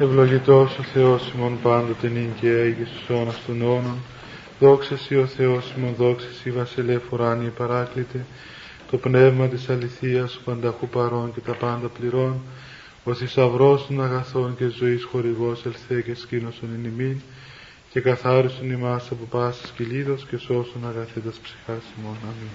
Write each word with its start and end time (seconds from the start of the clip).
Ευλογητός 0.00 0.78
ο 0.78 0.82
Θεός 0.82 1.32
ημών 1.36 1.58
πάντοτε 1.62 2.08
νυν 2.08 2.34
και 2.40 2.50
έγι 2.50 2.84
στους 2.84 3.08
αιώνας 3.08 3.44
των 3.46 3.62
αιώνων. 3.62 3.98
Δόξα 4.60 4.96
Σύ 4.96 5.16
ο 5.16 5.26
Θεός 5.26 5.72
ημών, 5.76 5.94
δόξα 5.94 6.28
Σύ 6.40 6.50
βασιλεύ 6.50 7.00
ουράνιε 7.10 7.48
παράκλητε. 7.48 8.26
Το 8.90 8.96
πνεύμα 8.96 9.46
της 9.46 9.68
αληθείας 9.68 10.36
ο 10.36 10.40
πανταχού 10.44 10.88
παρών 10.88 11.34
και 11.34 11.40
τα 11.40 11.54
πάντα 11.54 11.88
πληρών. 11.88 12.40
Ο 13.04 13.14
θησαυρός 13.14 13.86
των 13.86 14.02
αγαθών 14.02 14.56
και 14.56 14.66
ζωής 14.66 15.04
χορηγός 15.04 15.66
ελθέ 15.66 16.00
και 16.00 16.14
σκήνωσον 16.14 16.68
εν 16.74 16.84
ημίν 16.84 17.20
και 17.90 18.00
καθάρισον 18.00 18.70
ημάς 18.70 19.10
από 19.10 19.24
πάσης 19.30 19.70
κυλίδος 19.70 20.26
και 20.30 20.36
σώσον 20.36 20.86
αγαθέτας 20.88 21.36
ψυχάς 21.42 21.82
ημών. 21.98 22.16
Αμήν. 22.22 22.50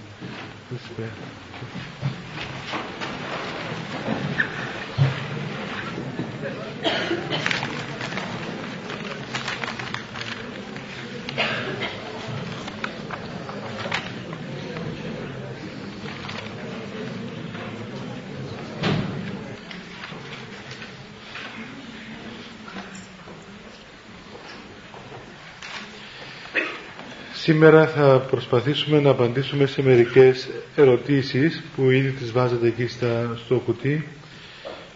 Σήμερα 27.61 27.87
θα 27.87 28.25
προσπαθήσουμε 28.29 28.99
να 28.99 29.09
απαντήσουμε 29.09 29.65
σε 29.65 29.81
μερικές 29.81 30.49
ερωτήσεις 30.75 31.61
που 31.75 31.89
ήδη 31.89 32.09
τις 32.09 32.31
βάζετε 32.31 32.67
εκεί 32.67 32.87
στα, 32.87 33.37
στο 33.45 33.55
κουτί. 33.55 34.07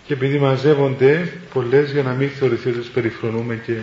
Και 0.08 0.14
επειδή 0.14 0.40
μαζεύονται 0.40 1.32
πολλές 1.54 1.92
για 1.92 2.04
να 2.04 2.12
μην 2.14 2.30
θεωρηθεί 2.30 2.70
ότι 2.70 2.78
τις 2.80 2.88
περιφρονούμε 2.90 3.56
και 3.56 3.74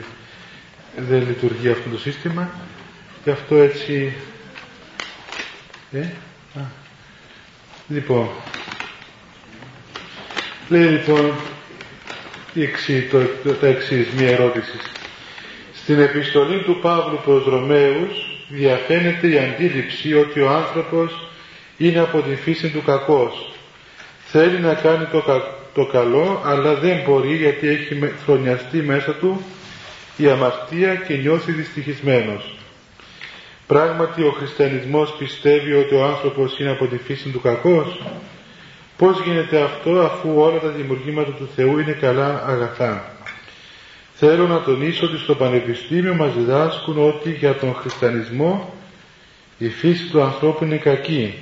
δεν 0.96 1.26
λειτουργεί 1.26 1.68
αυτό 1.68 1.90
το 1.90 1.98
σύστημα 1.98 2.50
και 3.24 3.30
αυτό 3.30 3.56
έτσι 3.56 4.12
ε, 5.92 6.00
α, 6.58 6.60
λοιπόν 7.88 8.28
λέει 10.68 10.86
λοιπόν 10.86 11.32
εξή, 12.54 13.02
το, 13.10 13.18
το, 13.44 13.54
το 13.54 13.66
εξής, 13.66 14.06
μία 14.16 14.28
ερώτηση 14.30 14.72
στην 15.82 16.00
επιστολή 16.00 16.62
του 16.62 16.78
Παύλου 16.80 17.20
προς 17.24 17.44
Ρωμαίους 17.44 18.42
διαφαίνεται 18.48 19.28
η 19.28 19.38
αντίληψη 19.38 20.14
ότι 20.14 20.40
ο 20.40 20.50
άνθρωπος 20.50 21.28
είναι 21.76 21.98
από 21.98 22.20
τη 22.20 22.34
φύση 22.34 22.68
του 22.68 22.82
κακός. 22.82 23.52
Θέλει 24.24 24.60
να 24.60 24.74
κάνει 24.74 25.04
το, 25.04 25.42
το 25.74 25.86
καλό 25.86 26.42
αλλά 26.44 26.74
δεν 26.74 27.00
μπορεί 27.06 27.36
γιατί 27.36 27.68
έχει 27.68 28.12
χρονιαστεί 28.24 28.78
μέσα 28.78 29.14
του 29.14 29.42
η 30.16 30.28
αμαρτία 30.28 30.94
και 30.94 31.14
νιώθει 31.14 31.52
δυστυχισμένος. 31.52 32.54
Πράγματι 33.66 34.22
ο 34.22 34.30
χριστιανισμός 34.30 35.14
πιστεύει 35.18 35.72
ότι 35.72 35.94
ο 35.94 36.04
άνθρωπος 36.04 36.58
είναι 36.58 36.70
από 36.70 36.86
τη 36.86 36.96
φύση 36.96 37.28
του 37.28 37.40
κακός. 37.40 38.02
Πώς 38.96 39.20
γίνεται 39.20 39.60
αυτό 39.62 40.00
αφού 40.00 40.40
όλα 40.40 40.58
τα 40.58 40.68
δημιουργήματα 40.68 41.30
του 41.30 41.48
Θεού 41.56 41.78
είναι 41.78 41.92
καλά 41.92 42.44
αγαθά; 42.46 43.11
Θέλω 44.24 44.46
να 44.46 44.62
τονίσω 44.62 45.06
ότι 45.06 45.18
στο 45.18 45.34
Πανεπιστήμιο 45.34 46.14
μας 46.14 46.34
διδάσκουν 46.34 47.08
ότι 47.08 47.30
για 47.30 47.54
τον 47.54 47.74
χριστιανισμό 47.74 48.74
η 49.58 49.68
φύση 49.68 50.10
του 50.10 50.22
ανθρώπου 50.22 50.64
είναι 50.64 50.76
κακή. 50.76 51.34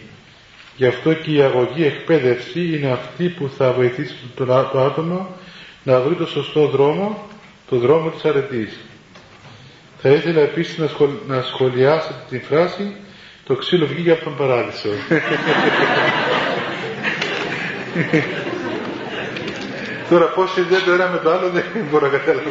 Γι' 0.76 0.86
αυτό 0.86 1.12
και 1.12 1.30
η 1.30 1.40
αγωγή 1.40 1.84
εκπαίδευση 1.84 2.76
είναι 2.76 2.90
αυτή 2.90 3.28
που 3.28 3.50
θα 3.56 3.72
βοηθήσει 3.72 4.14
το 4.36 4.54
άτομο 4.80 5.28
να 5.82 6.00
βρει 6.00 6.14
το 6.14 6.26
σωστό 6.26 6.66
δρόμο, 6.66 7.26
το 7.68 7.76
δρόμο 7.78 8.10
της 8.10 8.24
αρετής. 8.24 8.78
Θα 9.98 10.08
ήθελα 10.08 10.40
επίσης 10.40 10.78
να, 10.78 10.86
σχολ... 10.86 11.08
να 11.26 11.42
σχολιάσετε 11.42 12.24
την 12.28 12.42
φράση 12.42 12.92
«Το 13.44 13.54
ξύλο 13.54 13.86
βγήκε 13.86 14.10
από 14.10 14.24
τον 14.24 14.36
παράδεισο». 14.36 14.88
Τώρα 20.10 20.26
πώς 20.26 20.52
συνδέεται 20.52 20.84
το 20.84 20.92
ένα 20.92 21.08
με 21.08 21.18
το 21.18 21.30
άλλο 21.30 21.48
δεν 21.50 21.64
μπορώ 21.90 22.06
να 22.10 22.18
καταλάβω. 22.18 22.48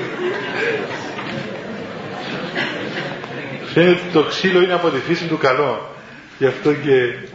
Φαίνεται 3.74 3.92
ότι 3.92 4.14
το 4.14 4.24
ξύλο 4.24 4.62
είναι 4.62 4.74
από 4.74 4.90
τη 4.90 4.98
φύση 5.00 5.26
του 5.28 5.38
καλό. 5.38 5.96
Γι' 6.38 6.46
αυτό 6.46 6.74
και 6.74 7.28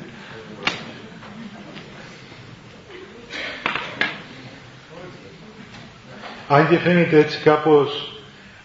Αν 6.49 6.69
και 6.69 6.79
φαίνεται 6.79 7.19
έτσι 7.19 7.39
κάπως 7.39 8.13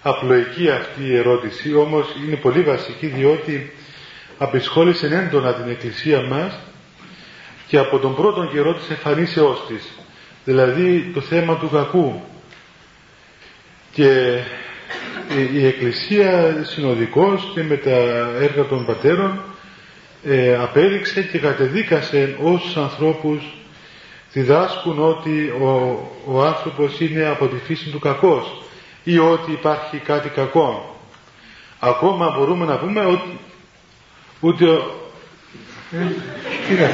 απλοϊκή 0.02 0.70
αυτή 0.70 1.04
η 1.06 1.16
ερώτηση, 1.18 1.76
όμως 1.76 2.08
είναι 2.28 2.36
πολύ 2.36 2.62
βασική 2.62 3.08
διότι 3.08 3.74
απεισχόλησε 4.38 5.08
έντονα 5.08 5.54
την 5.54 5.70
Εκκλησία 5.72 6.22
μας 6.22 6.60
και 7.68 7.78
από 7.78 8.00
τον 8.00 8.16
πρώτον 8.16 8.50
καιρό 8.52 8.74
της 8.74 8.90
εμφανίσεώς 8.90 9.66
της 9.68 9.84
δηλαδή 10.50 11.12
το 11.14 11.22
θέμα 11.22 11.58
του 11.58 11.70
κακού 11.70 12.22
και 13.92 14.40
η 15.54 15.66
Εκκλησία 15.66 16.56
συνοδικός 16.64 17.52
και 17.54 17.64
με 17.64 17.76
τα 17.78 17.90
έργα 18.42 18.66
των 18.66 18.86
πατέρων 18.86 19.40
ε, 20.24 20.56
απέδειξε 20.56 21.22
και 21.22 21.38
κατεδίκασε 21.40 22.36
όσους 22.42 22.78
ανθρώπους 22.78 23.54
διδάσκουν 24.32 25.00
ότι 25.04 25.48
ο, 25.62 25.68
ο 26.26 26.44
άνθρωπος 26.44 27.00
είναι 27.00 27.26
από 27.26 27.48
τη 27.48 27.56
φύση 27.66 27.90
του 27.90 28.00
κακός 28.00 28.62
ή 29.04 29.18
ότι 29.20 29.52
υπάρχει 29.52 29.98
κάτι 29.98 30.30
κακό. 30.30 31.00
Ακόμα 31.80 32.36
μπορούμε 32.38 32.66
να 32.66 32.78
πούμε 32.78 33.06
ότι 33.06 33.40
ούτε 34.40 34.66
ο... 34.66 34.92
Ε, 35.92 35.98
τι 36.68 36.74
είναι 36.74 36.90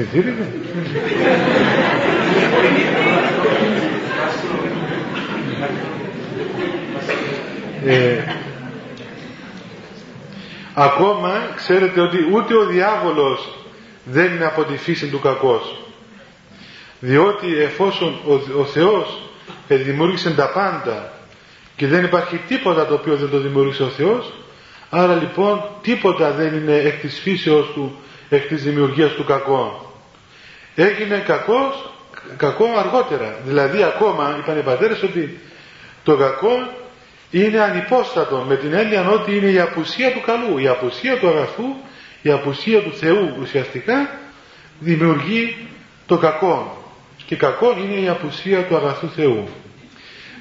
αυτό. 0.00 0.18
ε, 7.84 8.18
ακόμα 10.74 11.48
ξέρετε 11.56 12.00
ότι 12.00 12.16
ούτε 12.32 12.54
ο 12.54 12.66
διάβολος 12.66 13.58
δεν 14.04 14.34
είναι 14.34 14.44
από 14.44 14.64
τη 14.64 14.76
φύση 14.76 15.06
του 15.06 15.20
κακός 15.20 15.82
διότι 17.00 17.58
εφόσον 17.58 18.20
ο, 18.26 18.60
ο 18.60 18.64
Θεός 18.64 19.22
δημιούργησε 19.68 20.30
τα 20.30 20.50
πάντα 20.50 21.12
και 21.76 21.86
δεν 21.86 22.04
υπάρχει 22.04 22.40
τίποτα 22.48 22.86
το 22.86 22.94
οποίο 22.94 23.16
δεν 23.16 23.30
το 23.30 23.38
δημιούργησε 23.38 23.82
ο 23.82 23.88
Θεός 23.88 24.32
άρα 24.90 25.14
λοιπόν 25.14 25.64
τίποτα 25.82 26.30
δεν 26.30 26.54
είναι 26.54 26.74
εκ 26.76 27.00
της 27.00 27.20
φύσεως 27.20 27.70
του 27.74 27.98
εκ 28.28 28.48
της 28.48 28.62
δημιουργίας 28.62 29.12
του 29.12 29.24
κακό. 29.24 29.87
Έγινε 30.80 31.18
κακός, 31.18 31.90
κακό 32.36 32.66
αργότερα. 32.78 33.36
Δηλαδή 33.44 33.82
ακόμα 33.82 34.36
είπαν 34.38 34.58
οι 34.58 34.62
πατέρες 34.62 35.02
ότι 35.02 35.38
το 36.04 36.16
κακό 36.16 36.70
είναι 37.30 37.60
ανυπόστατο 37.60 38.44
με 38.48 38.56
την 38.56 38.72
έννοια 38.72 39.08
ότι 39.08 39.36
είναι 39.36 39.50
η 39.50 39.60
απουσία 39.60 40.12
του 40.12 40.20
καλού, 40.20 40.58
η 40.58 40.68
απουσία 40.68 41.18
του 41.18 41.28
αγαθού, 41.28 41.64
η 42.22 42.30
απουσία 42.30 42.82
του 42.82 42.92
Θεού 42.92 43.36
ουσιαστικά 43.40 44.18
δημιουργεί 44.78 45.56
το 46.06 46.18
κακό. 46.18 46.82
Και 47.26 47.36
κακό 47.36 47.76
είναι 47.78 48.00
η 48.00 48.08
απουσία 48.08 48.64
του 48.64 48.76
αγαθού 48.76 49.08
Θεού. 49.08 49.48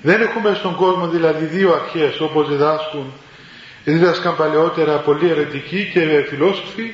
Δεν 0.02 0.22
έχουμε 0.22 0.54
στον 0.54 0.76
κόσμο 0.76 1.08
δηλαδή 1.08 1.46
δύο 1.46 1.74
αρχές 1.74 2.20
όπως 2.20 2.50
διδάσκουν, 2.50 3.14
δίδασκαν 3.84 4.36
παλαιότερα 4.36 4.98
πολλοί 4.98 5.30
αιρετικοί 5.30 5.90
και 5.94 6.26
φιλόσοφοι 6.30 6.94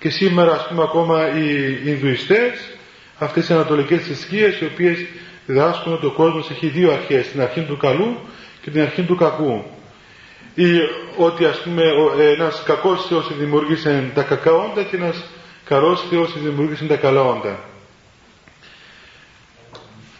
και 0.00 0.10
σήμερα 0.10 0.52
ας 0.52 0.68
πούμε 0.68 0.82
ακόμα 0.82 1.38
οι 1.38 1.78
Ινδουιστές, 1.84 2.78
αυτές 3.20 3.48
οι 3.48 3.52
ανατολικές 3.52 4.02
θρησκείες 4.02 4.60
οι 4.60 4.64
οποίες 4.64 4.98
διδάσκουν 5.46 5.92
ότι 5.92 6.06
ο 6.06 6.10
κόσμος 6.10 6.50
έχει 6.50 6.66
δύο 6.66 6.92
αρχές, 6.92 7.28
την 7.28 7.40
αρχή 7.40 7.60
του 7.60 7.76
καλού 7.76 8.16
και 8.62 8.70
την 8.70 8.80
αρχή 8.80 9.02
του 9.02 9.16
κακού. 9.16 9.64
Ή 10.54 10.78
ότι 11.16 11.44
ας 11.44 11.60
πούμε 11.62 11.82
ένας 12.32 12.62
κακός 12.62 13.06
Θεός 13.06 13.36
δημιούργησε 13.36 14.10
τα 14.14 14.22
κακά 14.22 14.52
όντα 14.52 14.82
και 14.82 14.96
ένας 14.96 15.24
καλός 15.64 16.04
Θεός 16.10 16.42
δημιούργησε 16.42 16.84
τα 16.84 16.96
καλά 16.96 17.22
όντα. 17.22 17.58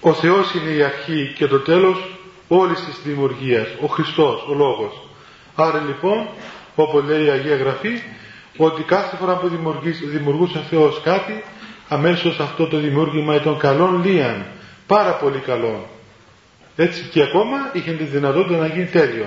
Ο 0.00 0.12
Θεός 0.12 0.54
είναι 0.54 0.70
η 0.70 0.82
αρχή 0.82 1.32
και 1.36 1.46
το 1.46 1.58
τέλος 1.58 2.18
όλης 2.48 2.84
της 2.84 3.00
δημιουργίας, 3.04 3.68
ο 3.80 3.86
Χριστός, 3.86 4.46
ο 4.48 4.54
Λόγος. 4.54 5.08
Άρα 5.54 5.80
λοιπόν, 5.86 6.28
όπως 6.74 7.04
λέει 7.04 7.24
η 7.24 7.28
Αγία 7.28 7.56
Γραφή, 7.56 8.02
ότι 8.56 8.82
κάθε 8.82 9.16
φορά 9.16 9.36
που 9.36 9.50
δημιουργούσε 10.10 10.58
ο 10.58 10.62
Θεός 10.70 11.00
κάτι, 11.04 11.42
αμέσως 11.92 12.40
αυτό 12.40 12.66
το 12.66 12.78
δημιούργημα 12.78 13.34
ήταν 13.34 13.58
καλόν 13.58 14.04
λίαν, 14.04 14.46
πάρα 14.86 15.12
πολύ 15.14 15.38
καλό. 15.38 15.88
Έτσι 16.76 17.02
και 17.02 17.22
ακόμα 17.22 17.70
είχε 17.72 17.92
τη 17.92 18.04
δυνατότητα 18.04 18.58
να 18.58 18.66
γίνει 18.66 18.84
τέλειο. 18.84 19.26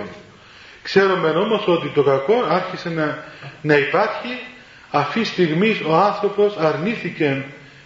Ξέρουμε 0.82 1.30
όμως 1.30 1.68
ότι 1.68 1.88
το 1.88 2.04
κακό 2.04 2.34
άρχισε 2.50 2.90
να, 2.90 3.24
να 3.62 3.78
υπάρχει 3.78 4.30
αυτή 4.90 5.24
στιγμή 5.24 5.80
ο 5.88 5.96
άνθρωπος 5.96 6.58
αρνήθηκε 6.58 7.46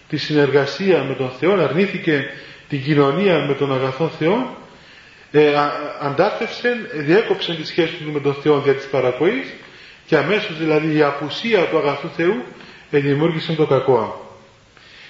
τη 0.09 0.17
συνεργασία 0.17 1.03
με 1.03 1.13
τον 1.13 1.29
Θεό, 1.39 1.61
αρνήθηκε 1.61 2.25
την 2.69 2.83
κοινωνία 2.83 3.45
με 3.45 3.53
τον 3.53 3.73
αγαθό 3.73 4.07
Θεό, 4.07 4.57
ε, 5.31 5.53
αντάρτευσε, 6.01 6.89
διέκοψε 6.93 7.53
τη 7.53 7.65
σχέση 7.65 7.93
του 7.93 8.11
με 8.11 8.19
τον 8.19 8.33
Θεό 8.33 8.59
δια 8.59 8.73
της 8.73 8.87
παρακοής 8.87 9.53
και 10.05 10.17
αμέσως 10.17 10.57
δηλαδή 10.57 10.95
η 10.97 11.01
απουσία 11.01 11.65
του 11.65 11.77
αγαθού 11.77 12.07
Θεού 12.15 12.43
δημιούργησε 12.89 13.53
το 13.53 13.65
κακό. 13.65 14.26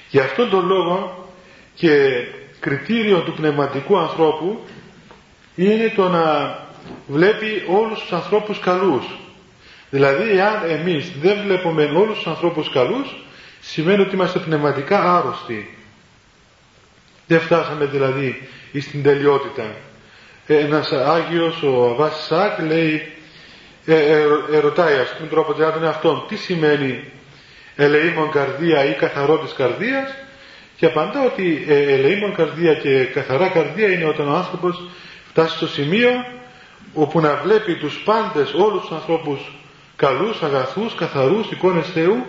Γι' 0.10 0.20
αυτόν 0.20 0.50
τον 0.50 0.66
λόγο 0.68 1.28
και 1.74 2.24
κριτήριο 2.60 3.20
του 3.20 3.34
πνευματικού 3.34 3.98
ανθρώπου 3.98 4.60
είναι 5.56 5.94
το 5.96 6.10
να 6.10 6.58
βλέπει 7.08 7.64
όλους 7.68 8.00
τους 8.00 8.12
ανθρώπους 8.12 8.60
καλούς. 8.60 9.06
Δηλαδή, 9.90 10.30
εάν 10.30 10.70
εμείς 10.70 11.12
δεν 11.22 11.38
βλέπουμε 11.44 11.84
όλους 11.84 12.16
τους 12.18 12.28
ανθρώπους 12.28 12.70
καλούς, 12.70 13.16
σημαίνει 13.60 14.02
ότι 14.02 14.16
είμαστε 14.16 14.40
πνευματικά 14.40 15.16
άρρωστοι. 15.18 15.78
Δεν 17.28 17.40
φτάσαμε 17.40 17.86
δηλαδή 17.86 18.48
στην 18.80 19.04
τελειότητα. 19.04 19.64
Ένας 20.48 20.92
Άγιος, 20.92 21.64
ο 21.64 21.90
Αβάς 21.90 22.26
Σάκ, 22.26 22.60
λέει, 22.60 23.12
ε, 23.86 23.96
ε, 23.96 24.22
ε, 24.52 24.60
ρωτάει 24.60 24.98
ας 24.98 25.16
πούμε 25.16 25.30
τρόπο 25.30 25.54
τον 25.54 25.86
αυτόν, 25.86 26.26
τι 26.28 26.36
σημαίνει 26.36 27.04
ελεήμων 27.78 28.32
καρδία 28.32 28.86
ή 28.86 28.94
καθαρότης 28.94 29.54
καρδίας 29.54 30.16
και 30.78 30.86
απαντά 30.86 31.26
ότι 31.26 31.66
ε, 31.68 31.94
ελεήμων 31.94 32.36
καρδία 32.36 32.74
και 32.74 33.04
καθαρά 33.04 33.48
καρδία 33.48 33.92
είναι 33.92 34.06
όταν 34.06 34.28
ο 34.28 34.36
άνθρωπος 34.36 34.90
φτάσει 35.30 35.56
στο 35.56 35.68
σημείο 35.68 36.10
όπου 36.94 37.20
να 37.20 37.36
βλέπει 37.36 37.76
τους 37.76 38.02
πάντες 38.06 38.54
όλους 38.54 38.82
τους 38.82 38.92
ανθρώπους 38.92 39.52
καλούς, 39.96 40.42
αγαθούς, 40.42 40.96
καθαρούς, 40.96 41.52
εικόνες 41.52 41.88
Θεού 41.88 42.26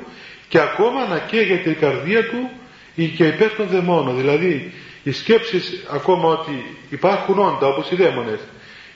και 0.48 0.60
ακόμα 0.60 1.06
να 1.06 1.18
καίγεται 1.18 1.70
η 1.70 1.74
καρδία 1.74 2.28
του 2.28 2.50
και 3.16 3.26
υπέρ 3.26 3.50
των 3.50 3.66
δαιμόνων. 3.66 4.16
Δηλαδή 4.16 4.72
οι 5.02 5.12
σκέψεις 5.12 5.86
ακόμα 5.90 6.28
ότι 6.28 6.76
υπάρχουν 6.90 7.38
όντα 7.38 7.66
όπως 7.66 7.90
οι 7.90 7.96
δαίμονες 7.96 8.40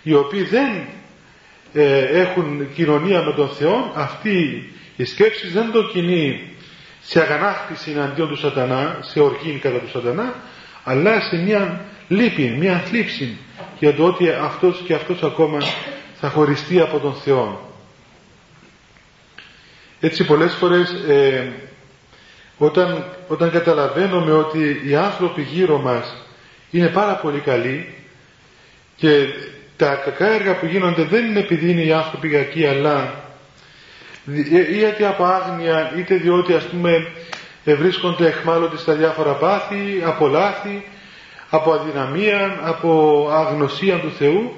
οι 0.03 0.15
οποίοι 0.15 0.43
δεν 0.43 0.87
ε, 1.73 2.21
έχουν 2.21 2.73
κοινωνία 2.75 3.23
με 3.23 3.33
τον 3.33 3.49
Θεό 3.49 3.93
αυτή 3.95 4.71
η 5.03 5.05
σκέψη 5.05 5.49
δεν 5.49 5.71
το 5.73 5.83
κινεί 5.83 6.51
σε 7.03 7.21
αγανάκτηση 7.21 7.91
εναντίον 7.91 8.29
του 8.29 8.37
σατανά, 8.37 8.99
σε 9.01 9.21
οργή 9.21 9.59
κατά 9.63 9.79
του 9.79 9.89
σατανά, 9.89 10.35
αλλά 10.85 11.21
σε 11.21 11.37
μια 11.37 11.81
λύπη, 12.09 12.55
μια 12.59 12.79
θλίψη 12.79 13.37
για 13.79 13.95
το 13.95 14.05
ότι 14.05 14.31
αυτός 14.31 14.83
και 14.87 14.95
αυτός 14.95 15.23
ακόμα 15.23 15.59
θα 16.21 16.29
χωριστεί 16.29 16.81
από 16.81 16.99
τον 16.99 17.15
Θεό. 17.15 17.71
Έτσι 20.01 20.25
πολλές 20.25 20.53
φορές 20.53 20.91
ε, 21.09 21.53
όταν, 22.59 23.05
όταν 23.29 23.51
καταλαβαίνουμε 23.51 24.33
ότι 24.33 24.83
οι 24.87 24.95
άνθρωποι 24.95 25.43
γύρω 25.43 25.79
μας 25.79 26.15
είναι 26.71 26.89
πάρα 26.89 27.15
πολύ 27.15 27.39
καλοί 27.39 27.95
και 28.97 29.27
τα 29.77 29.95
κακά 29.95 30.27
έργα 30.33 30.59
που 30.59 30.67
γίνονται 30.67 31.05
δεν 31.05 31.25
είναι 31.25 31.39
επειδή 31.39 31.71
είναι 31.71 31.83
οι 31.83 31.93
άνθρωποι 31.93 32.29
κακοί 32.29 32.67
αλλά 32.67 33.22
είτε 34.27 35.07
από 35.07 35.25
άγνοια 35.25 35.93
είτε 35.97 36.15
διότι 36.15 36.55
ας 36.55 36.65
πούμε 36.65 37.07
βρίσκονται 37.65 38.27
εχμάλωτοι 38.27 38.77
στα 38.77 38.93
διάφορα 38.95 39.33
πάθη, 39.33 40.03
από 40.05 40.27
λάθη, 40.27 40.85
από 41.51 41.73
αδυναμία, 41.73 42.59
από 42.63 43.29
αγνωσία 43.33 43.99
του 43.99 44.13
Θεού. 44.19 44.53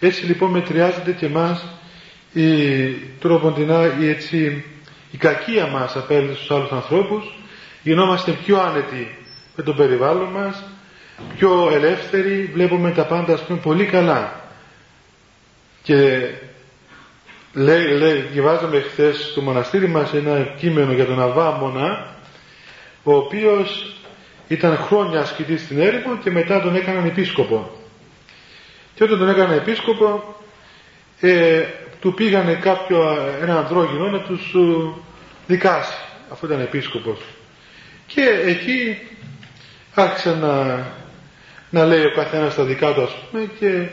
Έτσι 0.00 0.24
λοιπόν 0.24 0.50
μετριάζεται 0.50 1.12
και 1.12 1.26
εμάς 1.26 1.66
η 2.32 2.88
τροποντινά 3.20 3.96
η, 4.00 4.08
έτσι, 4.08 4.64
η 5.10 5.16
κακία 5.16 5.66
μας 5.66 5.96
απέναντι 5.96 6.34
στους 6.34 6.50
άλλους 6.50 6.70
ανθρώπους. 6.70 7.34
Γινόμαστε 7.82 8.32
πιο 8.32 8.60
άνετοι 8.60 9.18
με 9.56 9.62
το 9.62 9.74
περιβάλλον 9.74 10.28
μας, 10.28 10.64
πιο 11.38 11.70
ελεύθεροι, 11.72 12.50
βλέπουμε 12.54 12.90
τα 12.90 13.04
πάντα 13.04 13.32
ας 13.32 13.40
πούμε 13.40 13.58
πολύ 13.58 13.84
καλά. 13.84 14.40
Και 15.82 16.28
λέει, 17.56 17.86
λέει, 17.86 18.20
διαβάζαμε 18.32 18.80
χθες 18.80 19.28
στο 19.30 19.40
μοναστήρι 19.40 19.88
μας 19.88 20.12
ένα 20.14 20.40
κείμενο 20.58 20.92
για 20.92 21.06
τον 21.06 21.20
Αβάμονα 21.22 22.14
ο 23.02 23.14
οποίος 23.16 23.94
ήταν 24.48 24.76
χρόνια 24.76 25.20
ασκητής 25.20 25.62
στην 25.62 25.80
έρημο 25.80 26.16
και 26.22 26.30
μετά 26.30 26.60
τον 26.60 26.74
έκαναν 26.76 27.06
επίσκοπο. 27.06 27.70
Και 28.94 29.04
όταν 29.04 29.18
τον 29.18 29.28
έκαναν 29.28 29.56
επίσκοπο 29.56 30.36
ε, 31.20 31.62
του 32.00 32.14
πήγανε 32.14 32.54
κάποιο 32.54 33.18
ένα 33.42 33.58
ανδρόγυνο 33.58 34.10
να 34.10 34.20
τους 34.20 34.54
ε, 34.54 35.00
δικάσει 35.46 35.96
αφού 36.30 36.46
ήταν 36.46 36.60
επίσκοπος. 36.60 37.18
Και 38.06 38.22
εκεί 38.46 38.98
άρχισε 39.94 40.34
να, 40.34 40.64
να 41.70 41.84
λέει 41.84 42.04
ο 42.04 42.12
καθένας 42.14 42.54
τα 42.54 42.64
δικά 42.64 42.92
του 42.94 43.02
ας 43.02 43.14
πούμε 43.30 43.50
και 43.58 43.86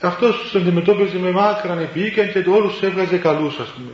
αυτός 0.00 0.38
τους 0.38 0.54
αντιμετώπιζε 0.54 1.18
με 1.18 1.30
μάκραν 1.30 1.78
επίοικαν 1.78 2.32
και 2.32 2.44
όλους 2.50 2.82
έβγαζε 2.82 3.16
καλούς 3.16 3.58
ας 3.58 3.68
πούμε. 3.68 3.92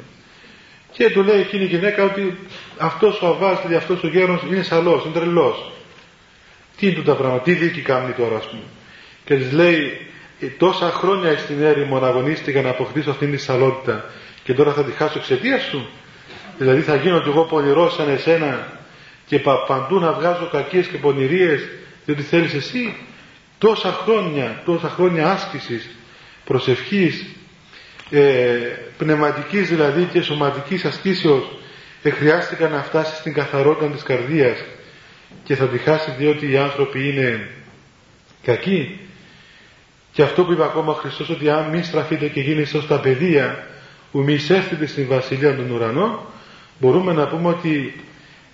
Και 0.93 1.11
του 1.11 1.23
λέει 1.23 1.41
εκείνη 1.41 1.63
η 1.63 1.67
γυναίκα 1.67 2.05
ότι 2.05 2.39
αυτός 2.79 3.23
ο 3.23 3.27
Αβάς, 3.27 3.57
δηλαδή 3.57 3.75
αυτός 3.75 4.03
ο 4.03 4.09
γέρος 4.09 4.43
είναι 4.51 4.63
σαλός, 4.63 5.05
είναι 5.05 5.15
τρελός. 5.15 5.73
Τι 6.77 6.89
είναι 6.89 7.03
τα 7.03 7.15
πράγματα, 7.15 7.43
τι 7.43 7.53
δίκη 7.53 7.81
κάνει 7.81 8.13
τώρα 8.13 8.37
ας 8.37 8.47
πούμε. 8.49 8.63
Και 9.25 9.35
της 9.35 9.53
λέει 9.53 10.07
«Ε, 10.41 10.47
τόσα 10.47 10.91
χρόνια 10.91 11.39
στην 11.39 11.63
έρημο 11.63 11.99
να 11.99 12.07
αγωνίστηκα 12.07 12.63
να 12.63 12.71
αποκτήσω 12.71 13.11
αυτήν 13.11 13.31
τη 13.31 13.37
σαλότητα 13.37 14.05
και 14.45 14.55
τώρα 14.55 14.73
θα 14.73 14.85
τη 14.85 14.93
χάσω 14.93 15.19
εξαιτίας 15.19 15.63
σου. 15.63 15.89
Δηλαδή 16.59 16.81
θα 16.81 16.97
γίνω 16.97 17.21
κι 17.21 17.29
εγώ 17.29 17.45
πονηρός 17.45 17.95
σαν 17.95 18.09
εσένα 18.09 18.73
και 19.27 19.39
παντού 19.67 19.99
να 20.01 20.13
βγάζω 20.13 20.49
κακίες 20.53 20.87
και 20.87 20.97
πονηρίες 20.99 21.69
διότι 22.05 22.23
θέλεις 22.23 22.55
εσύ 22.55 22.97
τόσα 23.59 23.93
χρόνια, 23.93 24.63
τόσα 24.65 24.89
χρόνια 24.89 25.31
άσκησης, 25.31 25.89
προσευχής, 26.45 27.27
ε, 28.11 28.47
πνευματικής 28.99 29.69
δηλαδή 29.69 30.05
και 30.13 30.23
σωματικής 30.23 30.85
ασκήσεως 30.85 31.45
ε, 32.03 32.11
χρειάστηκαν 32.11 32.71
να 32.71 32.83
φτάσει 32.83 33.15
στην 33.17 33.33
καθαρότητα 33.33 33.91
της 33.91 34.03
καρδίας. 34.03 34.65
Και 35.45 35.55
θα 35.57 35.67
τη 35.67 35.79
χάσει 35.79 36.11
διότι 36.19 36.51
οι 36.51 36.57
άνθρωποι 36.57 37.09
είναι 37.09 37.51
κακοί. 38.43 39.01
Και 40.13 40.23
αυτό 40.23 40.45
που 40.45 40.53
είπε 40.53 40.63
ακόμα 40.65 40.93
ο 40.93 40.95
Χριστός 40.95 41.29
ότι 41.31 41.51
αν 41.51 41.69
μη 41.69 41.83
στραφείτε 41.83 42.29
και 42.29 42.41
γίνεστε 42.41 42.79
ως 42.79 42.87
τα 42.87 43.01
παιδεία 43.01 43.67
που 44.13 44.19
μη 44.23 44.33
εισέρθετε 44.33 44.87
στην 44.87 45.07
Βασιλεία 45.09 45.57
των 45.57 45.71
Ουρανών 45.71 46.19
μπορούμε 46.81 47.13
να 47.13 47.27
πούμε 47.29 47.49
ότι 47.49 47.95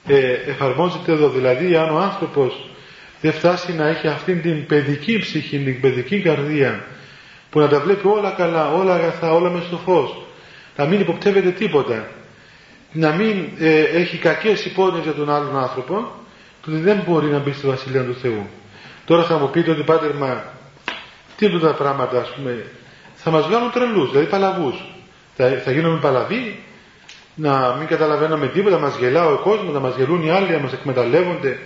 ε, 0.07 0.33
εφαρμόζεται 0.33 1.13
εδώ. 1.13 1.29
Δηλαδή 1.29 1.77
αν 1.77 1.91
ο 1.91 1.99
άνθρωπος 1.99 2.71
δεν 3.23 3.33
φτάσει 3.33 3.75
να 3.75 3.89
έχει 3.89 4.09
αυτήν 4.09 4.43
την 4.43 4.67
παιδική 4.67 5.19
ψυχή, 5.19 5.59
την 5.59 5.81
παιδική 5.81 6.21
καρδία 6.21 6.85
που 7.51 7.59
να 7.61 7.69
τα 7.69 7.81
βλέπει 7.81 8.07
όλα 8.07 8.31
καλά, 8.31 8.73
όλα 8.73 8.95
αγαθά, 8.95 9.33
όλα 9.33 9.51
μέσα 9.51 9.67
στο 9.67 9.77
φως. 9.77 10.23
Να 10.77 10.85
μην 10.85 11.01
υποπτεύεται 11.01 11.51
τίποτα. 11.51 12.09
Να 12.93 13.11
μην 13.13 13.49
ε, 13.59 13.81
έχει 13.81 14.17
κακές 14.17 14.65
υπόνοιες 14.65 15.03
για 15.03 15.13
τον 15.13 15.31
άλλον 15.31 15.59
άνθρωπο 15.59 16.11
τότε 16.65 16.79
δεν 16.79 17.03
μπορεί 17.07 17.27
να 17.27 17.39
μπει 17.39 17.53
στη 17.53 17.67
Βασιλεία 17.67 18.05
του 18.05 18.15
Θεού. 18.15 18.47
Τώρα 19.05 19.25
θα 19.25 19.39
μου 19.39 19.51
πείτε 19.51 19.71
ότι 19.71 19.83
πάτερ 19.83 20.15
μα 20.15 20.45
τι 21.37 21.47
είναι 21.47 21.59
τα 21.59 21.73
πράγματα 21.75 22.21
ας 22.21 22.33
πούμε. 22.35 22.65
Θα 23.15 23.31
μας 23.31 23.47
βγάλουν 23.47 23.71
τρελούς, 23.71 24.11
δηλαδή 24.11 24.29
παλαβούς. 24.29 24.85
Θα, 25.37 25.61
θα 25.65 25.71
γίνουμε 25.73 25.99
παλαβοί. 26.01 26.59
Να 27.35 27.75
μην 27.79 27.87
καταλαβαίνουμε 27.87 28.47
τίποτα, 28.47 28.79
μας 28.79 28.97
γελά 28.99 29.27
ο 29.27 29.37
κόσμος, 29.39 29.73
να 29.75 29.81
μας 29.81 29.97
γελούν 29.97 30.23
οι 30.23 30.31
άλλοι, 30.31 30.51
να 30.51 30.59
μας 30.59 30.73
εκμεταλλεύονται, 30.73 31.59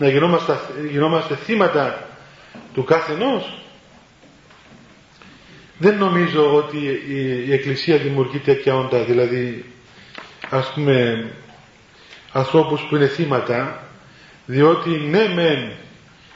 να 0.00 0.08
γινόμαστε, 0.08 0.58
γινόμαστε 0.90 1.34
θύματα 1.34 2.08
του 2.74 2.84
κάθε 2.84 3.12
ενός. 3.12 3.58
Δεν 5.78 5.96
νομίζω 5.98 6.54
ότι 6.54 6.76
η, 7.46 7.52
Εκκλησία 7.52 7.96
δημιουργεί 7.96 8.38
τέτοια 8.38 8.74
όντα, 8.74 9.04
δηλαδή 9.04 9.64
ας 10.50 10.72
πούμε 10.72 11.26
ανθρώπους 12.32 12.80
που 12.80 12.96
είναι 12.96 13.06
θύματα, 13.06 13.82
διότι 14.46 14.90
ναι 14.90 15.28
μεν 15.34 15.72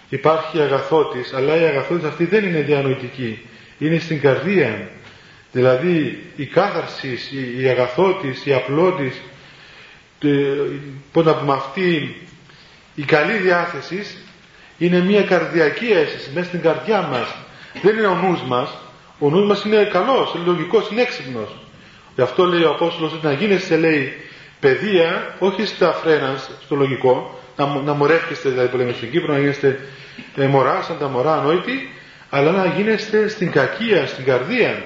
υπάρχει 0.09 0.61
αγαθότης, 0.61 1.33
αλλά 1.33 1.56
η 1.61 1.64
αγαθότης 1.64 2.04
αυτή 2.04 2.25
δεν 2.25 2.44
είναι 2.44 2.61
διανοητική, 2.61 3.47
είναι 3.78 3.99
στην 3.99 4.21
καρδία. 4.21 4.88
Δηλαδή 5.52 6.23
η 6.37 6.47
κάθαρσης, 6.47 7.30
η, 7.33 7.62
η 7.62 7.68
αγαθότης, 7.68 8.47
η 8.47 8.54
απλότης, 8.54 9.21
πώς 11.12 11.25
να 11.25 11.35
πούμε 11.35 11.52
αυτή 11.52 12.16
η 12.94 13.02
καλή 13.02 13.36
διάθεση 13.36 14.06
είναι 14.78 15.00
μια 15.00 15.22
καρδιακή 15.22 15.86
αίσθηση 15.86 16.30
μέσα 16.34 16.46
στην 16.46 16.60
καρδιά 16.60 17.02
μας. 17.02 17.34
Δεν 17.82 17.96
είναι 17.96 18.06
ο 18.06 18.14
νους 18.14 18.42
μας. 18.42 18.78
Ο 19.18 19.30
νους 19.30 19.46
μας 19.46 19.64
είναι 19.64 19.84
καλός, 19.84 20.34
είναι 20.34 20.44
λογικός, 20.46 20.88
είναι 20.90 21.02
έξυπνος. 21.02 21.56
Γι' 22.14 22.22
αυτό 22.22 22.44
λέει 22.44 22.62
ο 22.62 22.70
Απόστολος 22.70 23.12
ότι 23.12 23.26
να 23.26 23.32
γίνεστε 23.32 23.76
λέει 23.76 24.12
παιδεία, 24.60 25.34
όχι 25.38 25.66
στα 25.66 25.92
φρένα, 25.92 26.36
στο 26.64 26.74
λογικό, 26.74 27.38
να, 27.56 27.66
να 27.66 27.92
μορεύκεστε 27.92 28.48
δηλαδή 28.48 28.68
που 28.68 28.76
λέμε 28.76 28.92
στην 28.92 29.10
Κύπρο, 29.10 29.32
να 29.32 29.38
γίνεστε 29.38 29.80
ε, 30.36 30.46
μωρά, 30.46 30.82
σαν 30.82 30.98
τα 30.98 31.08
μωρά 31.08 31.34
ανόητοι, 31.38 31.92
αλλά 32.30 32.50
να 32.50 32.66
γίνεστε 32.66 33.28
στην 33.28 33.50
κακία, 33.50 34.06
στην 34.06 34.24
καρδία. 34.24 34.82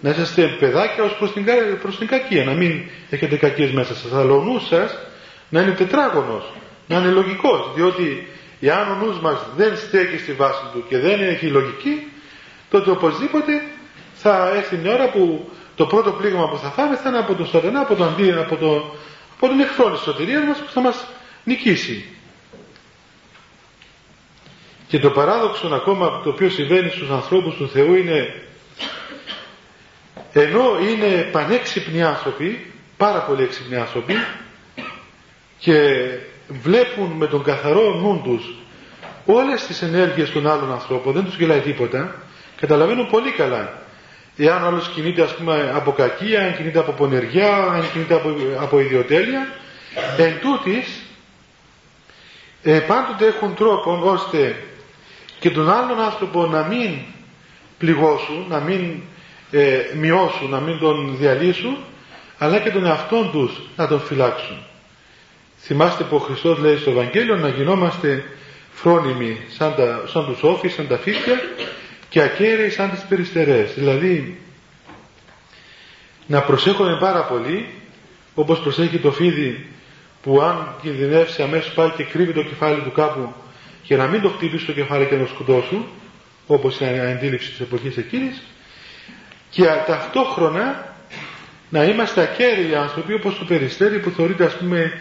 να 0.00 0.10
είσαστε 0.10 0.46
παιδάκια 0.60 1.04
ως 1.04 1.14
προς 1.16 1.32
την, 1.32 1.44
προς 1.82 1.98
την 1.98 2.06
κακία, 2.06 2.44
να 2.44 2.52
μην 2.52 2.82
έχετε 3.10 3.36
κακίες 3.36 3.70
μέσα 3.70 3.94
σας, 3.94 4.12
αλλά 4.12 4.32
ο 4.32 4.42
νους 4.42 4.66
σας 4.66 4.98
να 5.48 5.60
είναι 5.60 5.70
τετράγωνος, 5.70 6.52
να 6.88 6.96
είναι 6.96 7.10
λογικός, 7.10 7.72
διότι 7.74 8.28
εάν 8.60 8.90
ο 8.90 8.94
νους 8.94 9.20
μας 9.20 9.46
δεν 9.56 9.76
στέκει 9.76 10.18
στη 10.18 10.32
βάση 10.32 10.62
του 10.72 10.84
και 10.88 10.98
δεν 10.98 11.22
έχει 11.22 11.46
λογική, 11.46 12.12
τότε 12.70 12.90
οπωσδήποτε 12.90 13.62
θα 14.14 14.52
έρθει 14.54 14.76
μια 14.76 14.92
ώρα 14.94 15.10
που 15.10 15.50
το 15.74 15.86
πρώτο 15.86 16.12
πλήγμα 16.12 16.48
που 16.48 16.58
θα 16.58 16.70
φάμε 16.70 16.96
θα 16.96 17.08
είναι 17.08 17.18
από 17.18 17.34
τον 17.34 17.46
σατανά, 17.46 17.80
από 17.80 17.94
τον, 17.94 18.14
από, 18.38 18.56
το, 18.56 18.94
από 19.36 19.46
τον 19.48 19.60
εχθρό 19.60 19.90
της 19.90 20.00
σωτηρίας 20.00 20.44
μας 20.44 20.58
που 20.58 20.70
θα 20.70 20.80
μας 20.80 21.06
νικήσει. 21.44 22.04
Και 24.88 24.98
το 24.98 25.10
παράδοξο 25.10 25.66
ακόμα 25.66 26.20
το 26.24 26.30
οποίο 26.30 26.50
συμβαίνει 26.50 26.90
στους 26.90 27.10
ανθρώπους 27.10 27.54
του 27.54 27.68
Θεού 27.68 27.94
είναι 27.94 28.42
ενώ 30.32 30.78
είναι 30.80 31.28
πανέξυπνοι 31.32 32.02
άνθρωποι, 32.02 32.72
πάρα 32.96 33.22
πολύ 33.22 33.42
έξυπνοι 33.42 33.76
άνθρωποι 33.76 34.14
και 35.58 35.74
βλέπουν 36.48 37.10
με 37.10 37.26
τον 37.26 37.42
καθαρό 37.42 37.94
νου 37.94 38.20
τους 38.24 38.54
όλες 39.26 39.66
τις 39.66 39.82
ενέργειες 39.82 40.30
των 40.30 40.46
άλλων 40.46 40.72
ανθρώπων, 40.72 41.12
δεν 41.12 41.24
τους 41.24 41.36
γελάει 41.36 41.60
τίποτα, 41.60 42.14
καταλαβαίνουν 42.60 43.06
πολύ 43.10 43.30
καλά. 43.30 43.82
Εάν 44.36 44.64
άλλος 44.64 44.88
κινείται 44.88 45.22
ας 45.22 45.34
πούμε 45.34 45.72
από 45.74 45.92
κακία, 45.92 46.40
αν 46.44 46.56
κινείται 46.56 46.78
από 46.78 46.92
πονεργιά, 46.92 47.56
αν 47.56 47.90
κινείται 47.92 48.14
από, 48.14 48.34
από 48.60 48.80
ιδιοτέλεια, 48.80 49.48
εν 50.16 50.40
τούτης, 50.40 51.02
ε, 52.62 52.78
πάντοτε 52.78 53.26
έχουν 53.26 53.54
τρόπο 53.54 54.00
ώστε 54.04 54.62
και 55.40 55.50
τον 55.50 55.70
άλλον 55.70 56.00
άνθρωπο 56.00 56.46
να 56.46 56.62
μην 56.62 56.98
πληγώσουν, 57.78 58.44
να 58.48 58.60
μην 58.60 59.00
ε, 59.50 59.78
μειώσουν, 59.94 60.50
να 60.50 60.60
μην 60.60 60.78
τον 60.78 61.16
διαλύσουν, 61.18 61.78
αλλά 62.38 62.58
και 62.58 62.70
τον 62.70 62.86
εαυτόν 62.86 63.30
τους 63.30 63.60
να 63.76 63.86
τον 63.86 64.00
φυλάξουν. 64.00 64.56
Θυμάστε 65.60 66.04
που 66.04 66.16
ο 66.16 66.18
Χριστός 66.18 66.58
λέει 66.58 66.76
στο 66.76 66.90
Ευαγγέλιο 66.90 67.36
να 67.36 67.48
γινόμαστε 67.48 68.24
φρόνιμοι 68.72 69.40
σαν, 69.48 69.74
τα, 69.74 70.02
σαν 70.06 70.26
τους 70.26 70.42
όφης, 70.42 70.72
σαν 70.74 70.86
τα 70.88 70.98
φύκια 70.98 71.40
και 72.08 72.22
ακέραιοι 72.22 72.70
σαν 72.70 72.90
τις 72.90 73.00
περιστερές. 73.08 73.74
Δηλαδή 73.74 74.40
να 76.26 76.40
προσέχουμε 76.42 76.96
πάρα 77.00 77.24
πολύ 77.24 77.66
όπως 78.34 78.60
προσέχει 78.60 78.98
το 78.98 79.12
φίδι 79.12 79.66
που 80.22 80.40
αν 80.40 80.74
κινδυνεύσει 80.82 81.42
αμέσως 81.42 81.72
πάει 81.72 81.90
και 81.90 82.04
κρύβει 82.04 82.32
το 82.32 82.42
κεφάλι 82.42 82.80
του 82.80 82.92
κάπου 82.92 83.32
και 83.82 83.96
να 83.96 84.06
μην 84.06 84.20
το 84.22 84.28
χτυπήσει 84.28 84.66
το 84.66 84.72
κεφάλι 84.72 85.06
και 85.06 85.14
να 85.14 85.22
το 85.22 85.28
σκοτώσουν 85.28 85.86
όπως 86.46 86.80
είναι 86.80 86.90
η 86.90 87.00
αντίληψη 87.00 87.50
της 87.50 87.60
εποχής 87.60 87.96
εκείνης 87.96 88.42
και 89.50 89.64
ταυτόχρονα 89.86 90.94
να 91.68 91.84
είμαστε 91.84 92.22
ακέραιοι 92.22 92.74
άνθρωποι 92.74 93.12
όπως 93.14 93.38
το 93.38 93.44
περιστέρι 93.44 93.98
που 93.98 94.10
θεωρείται 94.10 94.44
ας 94.44 94.56
πούμε 94.56 95.00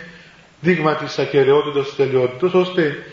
δείγμα 0.68 0.96
της 0.96 1.20
ακαιρεότητας 1.20 1.86
της 1.86 1.96
τελειότητας 1.96 2.54
ώστε 2.54 3.06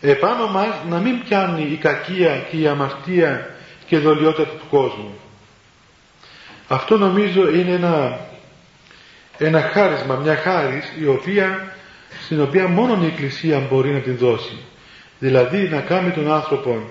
επάνω 0.00 0.46
μας 0.46 0.74
να 0.88 0.98
μην 0.98 1.22
πιάνει 1.24 1.62
η 1.72 1.76
κακία 1.76 2.36
και 2.50 2.56
η 2.56 2.66
αμαρτία 2.66 3.50
και 3.86 3.96
η 3.96 3.98
δολιότητα 3.98 4.48
του 4.48 4.66
κόσμου. 4.70 5.14
Αυτό 6.68 6.98
νομίζω 6.98 7.48
είναι 7.48 7.72
ένα, 7.72 8.18
ένα 9.38 9.60
χάρισμα, 9.60 10.14
μια 10.14 10.36
χάρις 10.36 10.92
η 11.00 11.06
οποία, 11.06 11.74
στην 12.24 12.40
οποία 12.40 12.68
μόνο 12.68 13.02
η 13.02 13.06
Εκκλησία 13.06 13.66
μπορεί 13.70 13.90
να 13.90 14.00
την 14.00 14.16
δώσει. 14.16 14.58
Δηλαδή 15.18 15.68
να 15.68 15.80
κάνει 15.80 16.10
τον 16.10 16.32
άνθρωπο 16.32 16.90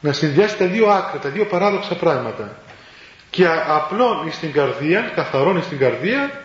να 0.00 0.12
συνδυάσει 0.12 0.56
τα 0.56 0.66
δύο 0.66 0.86
άκρα, 0.86 1.18
τα 1.18 1.28
δύο 1.28 1.46
παράδοξα 1.46 1.94
πράγματα 1.94 2.56
και 3.30 3.46
απλώνει 3.68 4.30
στην 4.30 4.52
καρδία, 4.52 5.12
καθαρώνει 5.14 5.62
στην 5.62 5.78
καρδία 5.78 6.44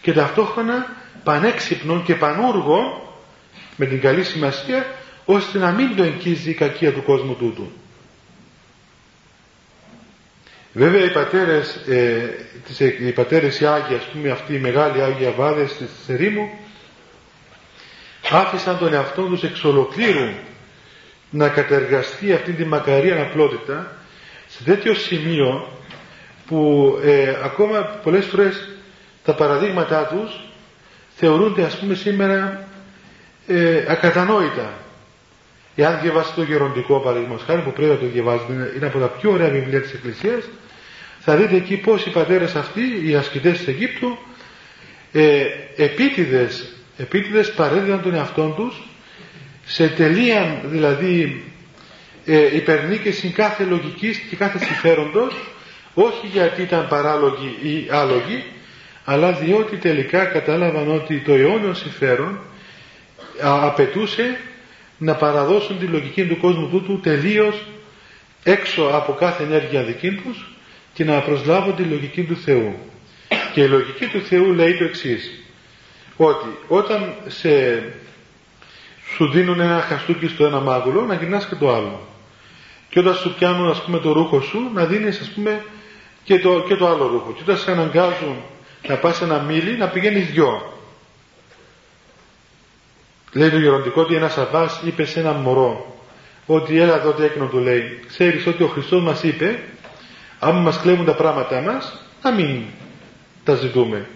και 0.00 0.12
ταυτόχρονα 0.12 0.86
πανέξυπνον 1.24 2.02
και 2.04 2.14
πανούργων 2.14 2.84
με 3.76 3.86
την 3.86 4.00
καλή 4.00 4.24
σημασία 4.24 4.86
ώστε 5.24 5.58
να 5.58 5.70
μην 5.70 5.96
το 5.96 6.02
εγγύζει 6.02 6.50
η 6.50 6.54
κακία 6.54 6.92
του 6.92 7.02
κόσμου 7.02 7.34
τούτου. 7.34 7.70
Βέβαια 10.72 11.04
οι 11.04 11.10
πατέρες, 11.12 11.74
ε, 11.74 12.46
οι 13.00 13.12
πατέρες 13.12 13.60
οι 13.60 13.66
Άγιοι, 13.66 13.94
ας 13.96 14.04
πούμε 14.04 14.30
αυτοί 14.30 14.54
οι 14.54 14.58
μεγάλοι 14.58 15.02
Άγιοι 15.02 15.26
Αβάδες 15.26 15.76
της 15.76 15.88
Ερήμου 16.08 16.48
άφησαν 18.30 18.78
τον 18.78 18.94
εαυτό 18.94 19.22
τους 19.22 19.42
εξ 19.42 19.64
ολοκλήρου 19.64 20.28
να 21.30 21.48
κατεργαστεί 21.48 22.32
αυτή 22.32 22.52
τη 22.52 22.64
μακαρία 22.64 23.22
απλότητα 23.22 23.92
σε 24.48 24.62
τέτοιο 24.62 24.94
σημείο 24.94 25.68
που 26.46 26.92
ε, 27.02 27.34
ακόμα 27.42 27.80
πολλές 27.80 28.24
φορές 28.26 28.68
τα 29.24 29.34
παραδείγματά 29.34 30.06
τους 30.06 30.47
θεωρούνται 31.18 31.62
ας 31.62 31.78
πούμε 31.78 31.94
σήμερα 31.94 32.66
ε, 33.46 33.84
ακατανόητα. 33.88 34.72
Εάν 35.74 35.98
διαβάσετε 36.02 36.34
το 36.34 36.42
γεροντικό 36.42 37.00
παραδείγμα 37.00 37.38
χάρη 37.46 37.60
που 37.60 37.72
πρέπει 37.72 37.90
να 37.92 37.98
το 37.98 38.06
διαβάζετε, 38.06 38.72
είναι 38.76 38.86
από 38.86 38.98
τα 38.98 39.06
πιο 39.06 39.30
ωραία 39.30 39.48
βιβλία 39.48 39.80
της 39.80 39.92
Εκκλησίας, 39.92 40.44
θα 41.18 41.36
δείτε 41.36 41.56
εκεί 41.56 41.76
πώς 41.76 42.06
οι 42.06 42.10
πατέρες 42.10 42.54
αυτοί, 42.54 42.80
οι 43.04 43.14
ασκητές 43.14 43.58
της 43.58 43.66
Αιγύπτου, 43.66 44.18
ε, 45.12 45.44
επίτηδες, 45.76 46.72
επίτηδες 46.96 47.52
παρέδιδαν 47.52 48.02
τον 48.02 48.14
εαυτό 48.14 48.54
τους 48.56 48.82
σε 49.64 49.88
τελεία 49.88 50.60
δηλαδή 50.64 51.44
ε, 52.24 52.56
υπερνίκηση 52.56 53.28
κάθε 53.28 53.64
λογικής 53.64 54.18
και 54.18 54.36
κάθε 54.36 54.58
συμφέροντος 54.58 55.34
όχι 55.94 56.26
γιατί 56.26 56.62
ήταν 56.62 56.88
παράλογοι 56.88 57.58
ή 57.62 57.88
άλογοι 57.90 58.44
αλλά 59.10 59.32
διότι 59.32 59.76
τελικά 59.76 60.24
κατάλαβαν 60.24 60.90
ότι 60.90 61.20
το 61.20 61.32
αιώνιο 61.32 61.74
συμφέρον 61.74 62.38
απαιτούσε 63.40 64.38
να 64.98 65.14
παραδώσουν 65.14 65.78
τη 65.78 65.84
λογική 65.84 66.26
του 66.26 66.38
κόσμου 66.38 66.68
τούτου 66.68 67.00
τελείως 67.00 67.66
έξω 68.42 68.82
από 68.92 69.12
κάθε 69.12 69.42
ενέργεια 69.42 69.82
δική 69.82 70.10
τους 70.10 70.46
και 70.94 71.04
να 71.04 71.20
προσλάβουν 71.20 71.76
τη 71.76 71.82
λογική 71.82 72.22
του 72.22 72.36
Θεού. 72.36 72.74
Και 73.54 73.60
η 73.62 73.68
λογική 73.68 74.06
του 74.06 74.20
Θεού 74.20 74.52
λέει 74.52 74.76
το 74.76 74.84
εξής 74.84 75.44
ότι 76.16 76.58
όταν 76.68 77.14
σε, 77.26 77.82
σου 79.14 79.30
δίνουν 79.30 79.60
ένα 79.60 79.80
χαστούκι 79.80 80.26
στο 80.26 80.46
ένα 80.46 80.60
μάγουλο 80.60 81.04
να 81.04 81.14
γυρνάς 81.14 81.46
και 81.46 81.54
το 81.54 81.74
άλλο. 81.74 82.08
Και 82.88 82.98
όταν 82.98 83.14
σου 83.14 83.34
πιάνουν 83.34 83.70
ας 83.70 83.82
πούμε 83.82 83.98
το 83.98 84.12
ρούχο 84.12 84.40
σου 84.40 84.70
να 84.74 84.84
δίνεις 84.84 85.20
ας 85.20 85.28
πούμε 85.28 85.64
και 86.24 86.38
το, 86.38 86.64
και 86.68 86.76
το 86.76 86.88
άλλο 86.88 87.06
ρούχο. 87.06 87.32
Και 87.32 87.42
όταν 87.42 87.56
σε 87.56 87.70
αναγκάζουν 87.70 88.36
να 88.86 88.96
πας 88.96 89.20
ένα 89.20 89.38
μίλι 89.38 89.76
να 89.76 89.88
πηγαίνεις 89.88 90.26
δυο. 90.26 90.72
Λέει 93.32 93.50
το 93.50 93.58
γεροντικό 93.58 94.00
ότι 94.00 94.14
ένας 94.14 94.38
Αβάς 94.38 94.80
είπε 94.84 95.04
σε 95.04 95.20
έναν 95.20 95.36
μωρό 95.36 95.96
ότι 96.46 96.78
έλα 96.78 96.94
εδώ 96.94 97.12
τι 97.12 97.24
έκνο 97.24 97.46
του 97.46 97.58
λέει. 97.58 98.00
Ξέρεις 98.08 98.46
ότι 98.46 98.62
ο 98.62 98.66
Χριστός 98.66 99.02
μας 99.02 99.22
είπε 99.22 99.62
άμα 100.38 100.60
μας 100.60 100.80
κλέβουν 100.80 101.04
τα 101.04 101.14
πράγματά 101.14 101.60
μας 101.60 102.04
να 102.22 102.32
μην 102.32 102.62
τα 103.44 103.54
ζητούμε. 103.54 104.06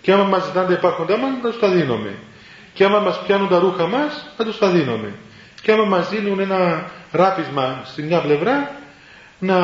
Και 0.00 0.12
άμα 0.12 0.24
μας 0.24 0.44
ζητάνε 0.44 0.66
τα 0.66 0.72
υπάρχοντά 0.72 1.16
μας 1.16 1.30
να 1.42 1.50
τους 1.50 1.60
τα 1.60 1.68
δίνουμε 1.68 2.14
και 2.74 2.84
άμα 2.84 2.98
μας 2.98 3.22
πιάνουν 3.26 3.48
τα 3.48 3.58
ρούχα 3.58 3.86
μας 3.86 4.26
να 4.36 4.44
τους 4.44 4.58
τα 4.58 4.68
δίνουμε 4.68 5.12
και 5.62 5.72
άμα 5.72 5.84
μας 5.84 6.08
δίνουν 6.08 6.40
ένα 6.40 6.90
ράπισμα 7.10 7.82
στην 7.84 8.06
μια 8.06 8.20
πλευρά 8.20 8.70
να 9.38 9.56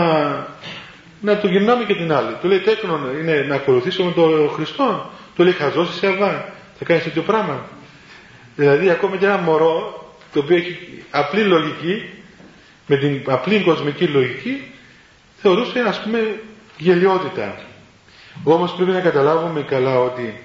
να 1.20 1.38
το 1.38 1.48
γυρνάμε 1.48 1.84
και 1.84 1.94
την 1.94 2.12
άλλη. 2.12 2.34
Του 2.40 2.48
λέει 2.48 2.60
τέκνο 2.60 3.00
είναι 3.20 3.44
να 3.48 3.54
ακολουθήσουμε 3.54 4.12
τον 4.12 4.50
Χριστό. 4.50 5.10
Του 5.36 5.42
λέει 5.42 5.52
χαζός 5.52 5.94
είσαι 5.96 6.06
αβά. 6.06 6.52
Θα 6.78 6.84
κάνεις 6.84 7.02
τέτοιο 7.02 7.22
πράγμα. 7.22 7.68
Δηλαδή 8.56 8.90
ακόμα 8.90 9.16
και 9.16 9.24
ένα 9.24 9.36
μωρό 9.36 10.06
το 10.32 10.40
οποίο 10.40 10.56
έχει 10.56 11.04
απλή 11.10 11.42
λογική 11.42 12.10
με 12.86 12.96
την 12.96 13.22
απλή 13.26 13.62
κοσμική 13.62 14.04
λογική 14.04 14.72
θεωρούσε 15.36 15.80
ας 15.80 16.02
πούμε 16.02 16.40
γελιότητα. 16.78 17.60
Όμως 18.44 18.74
πρέπει 18.74 18.90
να 18.90 19.00
καταλάβουμε 19.00 19.62
καλά 19.62 19.98
ότι 19.98 20.40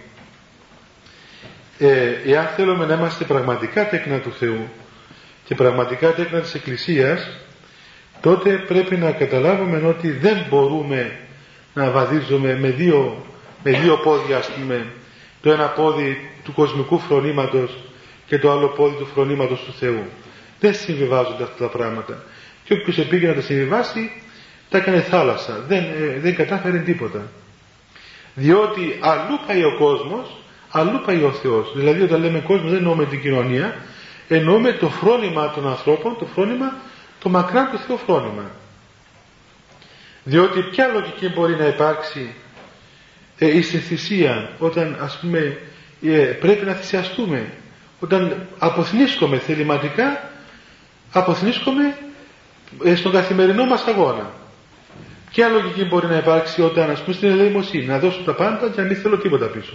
ε, 1.78 2.12
εάν 2.26 2.48
θέλουμε 2.56 2.86
να 2.86 2.94
είμαστε 2.94 3.24
πραγματικά 3.24 3.90
τέκνα 3.90 4.20
του 4.20 4.32
Θεού 4.32 4.70
και 5.46 5.56
πραγματικά 5.56 6.14
τέκνα 6.14 6.40
της 6.40 6.54
Εκκλησίας 6.54 7.28
τότε 8.24 8.64
πρέπει 8.68 8.96
να 8.96 9.12
καταλάβουμε 9.12 9.88
ότι 9.88 10.12
δεν 10.12 10.46
μπορούμε 10.50 11.20
να 11.74 11.90
βαδίζουμε 11.92 12.58
με 12.60 12.70
δύο, 12.70 13.26
με 13.64 13.72
δύο 13.72 13.98
πόδια 13.98 14.38
ας 14.38 14.50
πούμε 14.50 14.86
το 15.42 15.52
ένα 15.52 15.68
πόδι 15.68 16.30
του 16.44 16.54
κοσμικού 16.54 17.00
φρονήματος 17.00 17.78
και 18.26 18.40
το 18.40 18.52
άλλο 18.52 18.68
πόδι 18.68 18.96
του 18.96 19.06
φρονήματος 19.06 19.60
του 19.60 19.74
Θεού. 19.80 20.04
Δεν 20.60 20.74
συμβιβάζονται 20.74 21.44
αυτά 21.44 21.64
τα 21.64 21.70
πράγματα. 21.78 22.24
Και 22.64 22.74
όποιος 22.74 22.98
επήγε 22.98 23.28
να 23.28 23.34
τα 23.34 23.42
συμβιβάσει 23.42 24.12
τα 24.70 24.78
έκανε 24.78 25.00
θάλασσα. 25.02 25.64
Δεν, 25.68 25.84
ε, 25.84 26.20
δεν 26.20 26.36
κατάφερε 26.36 26.78
τίποτα. 26.78 27.22
Διότι 28.36 28.98
αλλού 29.00 29.40
πάει 29.48 29.64
ο 29.64 29.76
κόσμος, 29.78 30.38
αλλού 30.72 31.02
πάει 31.06 31.24
ο 31.24 31.32
Θεός. 31.32 31.74
Δηλαδή 31.76 32.02
όταν 32.02 32.22
λέμε 32.22 32.40
κόσμος 32.40 32.70
δεν 32.70 32.80
εννοούμε 32.80 33.06
την 33.06 33.22
κοινωνία, 33.22 33.76
εννοούμε 34.28 34.72
το 34.72 34.90
φρόνημα 34.90 35.52
των 35.52 35.68
ανθρώπων, 35.68 36.16
το 36.20 36.26
φρόνημα 36.26 36.74
το 37.24 37.30
μακράν 37.30 37.70
του 37.72 37.78
Θεού 37.78 37.98
φρόνημα. 37.98 38.52
διότι 40.24 40.62
ποια 40.62 40.88
λογική 40.88 41.28
μπορεί 41.30 41.56
να 41.56 41.66
υπάρξει 41.66 42.34
ε, 43.38 43.62
στη 43.62 43.78
θυσία 43.78 44.50
όταν 44.60 44.98
ας 45.02 45.20
πούμε 45.20 45.58
ε, 46.02 46.18
πρέπει 46.18 46.66
να 46.66 46.74
θυσιαστούμε 46.74 47.54
όταν 48.00 48.48
αποθνίσκομαι 48.58 49.38
θεληματικά 49.38 50.30
αποθνίσκομαι 51.12 51.98
ε, 52.84 52.96
στον 52.96 53.12
καθημερινό 53.12 53.66
μας 53.66 53.84
αγώνα 53.88 54.32
ποια 55.32 55.48
λογική 55.48 55.84
μπορεί 55.84 56.08
να 56.08 56.18
υπάρξει 56.18 56.62
όταν 56.62 56.90
ας 56.90 57.02
πούμε 57.02 57.16
στην 57.16 57.30
ελεημοσύνη 57.30 57.86
να 57.86 58.00
δώσω 58.00 58.22
τα 58.22 58.34
πάντα 58.34 58.70
και 58.70 58.82
να 58.82 58.88
μην 58.88 58.96
θέλω 58.96 59.18
τίποτα 59.18 59.46
πίσω 59.46 59.74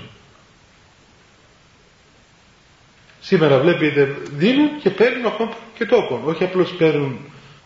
σήμερα 3.20 3.58
βλέπετε 3.58 4.16
δίνουν 4.36 4.80
και 4.82 4.90
παίρνουν 4.90 5.26
ακόμα 5.26 5.56
και 5.74 5.86
τόκον 5.86 6.20
όχι 6.24 6.44
απλώς 6.44 6.70
παίρνουν 6.70 7.18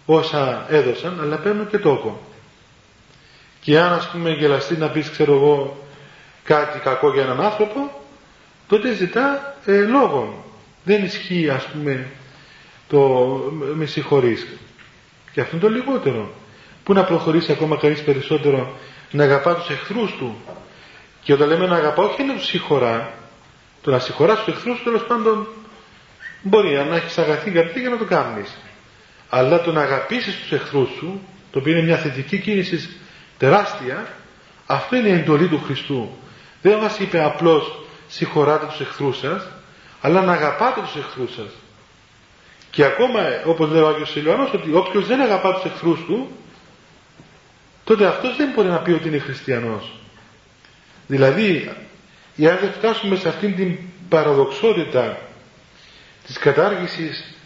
όσα 0.07 0.67
έδωσαν 0.69 1.21
αλλά 1.21 1.37
παίρνουν 1.37 1.69
και 1.69 1.79
τόκον 1.79 2.17
και 3.61 3.81
αν 3.81 3.93
ας 3.93 4.09
πούμε 4.09 4.31
γελαστεί 4.31 4.77
να 4.77 4.89
πεις 4.89 5.11
ξέρω 5.11 5.35
εγώ 5.35 5.87
κάτι 6.45 6.79
κακό 6.79 7.13
για 7.13 7.23
έναν 7.23 7.41
άνθρωπο 7.41 8.01
τότε 8.69 8.93
ζητά 8.93 9.57
ε, 9.65 9.81
λόγο 9.81 10.45
δεν 10.85 11.05
ισχύει 11.05 11.51
ας 11.51 11.65
πούμε 11.65 12.11
το 12.93 12.99
με 13.75 13.87
συγχωρείς. 13.87 14.47
Και 15.33 15.41
αυτό 15.41 15.57
είναι 15.57 15.65
το 15.65 15.71
λιγότερο. 15.71 16.31
Που 16.85 16.93
να 16.93 17.05
προχωρήσει 17.05 17.53
ακόμα 17.53 17.77
κανείς 17.77 18.03
περισσότερο 18.03 18.77
να 19.11 19.25
αγαπά 19.25 19.55
τους 19.55 19.71
εχθρούς 19.71 20.13
του. 20.17 20.37
Και 21.23 21.33
όταν 21.33 21.49
λέμε 21.49 21.67
να 21.67 21.77
αγαπά 21.77 22.03
όχι 22.03 22.23
να 22.23 22.35
τους 22.35 22.47
συγχωρά. 22.47 23.13
Το 23.83 23.91
να 23.91 23.99
συγχωράς 23.99 24.45
τους 24.45 24.55
εχθρούς 24.55 24.79
του 24.79 24.85
τέλος 24.85 25.05
πάντων 25.05 25.49
μπορεί 26.43 26.75
να 26.89 26.97
έχεις 26.97 27.19
αγαθή 27.19 27.51
καρδιά 27.51 27.81
για 27.81 27.91
να 27.91 27.97
το 27.97 28.05
κάνεις 28.05 28.57
αλλά 29.35 29.61
το 29.61 29.73
να 29.73 29.81
αγαπήσεις 29.81 30.37
τους 30.37 30.53
εχθρούς 30.53 30.89
σου 30.99 31.21
το 31.51 31.59
οποίο 31.59 31.73
είναι 31.73 31.83
μια 31.83 31.97
θετική 31.97 32.39
κίνηση 32.39 32.97
τεράστια 33.39 34.07
αυτό 34.67 34.97
είναι 34.97 35.09
η 35.09 35.13
εντολή 35.13 35.49
του 35.49 35.61
Χριστού. 35.65 36.17
Δεν 36.63 36.79
μας 36.79 36.99
είπε 36.99 37.25
απλώς 37.25 37.85
συγχωράτε 38.09 38.67
τους 38.67 38.81
εχθρούς 38.81 39.19
σας 39.19 39.49
αλλά 40.01 40.23
να 40.23 40.33
αγαπάτε 40.33 40.81
τους 40.81 40.97
εχθρούς 40.97 41.33
σας. 41.35 41.51
Και 42.71 42.85
ακόμα 42.85 43.21
όπως 43.47 43.71
λέει 43.71 43.83
ο 43.83 43.89
Άγιος 43.89 44.11
Σιλιανός 44.11 44.53
ότι 44.53 44.73
όποιος 44.73 45.07
δεν 45.07 45.21
αγαπά 45.21 45.55
τους 45.55 45.65
εχθρούς 45.65 46.05
του 46.05 46.31
τότε 47.85 48.07
αυτός 48.07 48.37
δεν 48.37 48.53
μπορεί 48.55 48.69
να 48.69 48.79
πει 48.79 48.91
ότι 48.91 49.09
είναι 49.09 49.19
χριστιανός. 49.19 49.93
Δηλαδή 51.07 51.71
αν 52.39 52.59
δεν 52.61 52.73
φτάσουμε 52.73 53.17
σε 53.17 53.29
αυτήν 53.29 53.57
την 53.57 53.79
παραδοξότητα 54.09 55.19
της 56.27 56.39
κατάργησης 56.39 57.37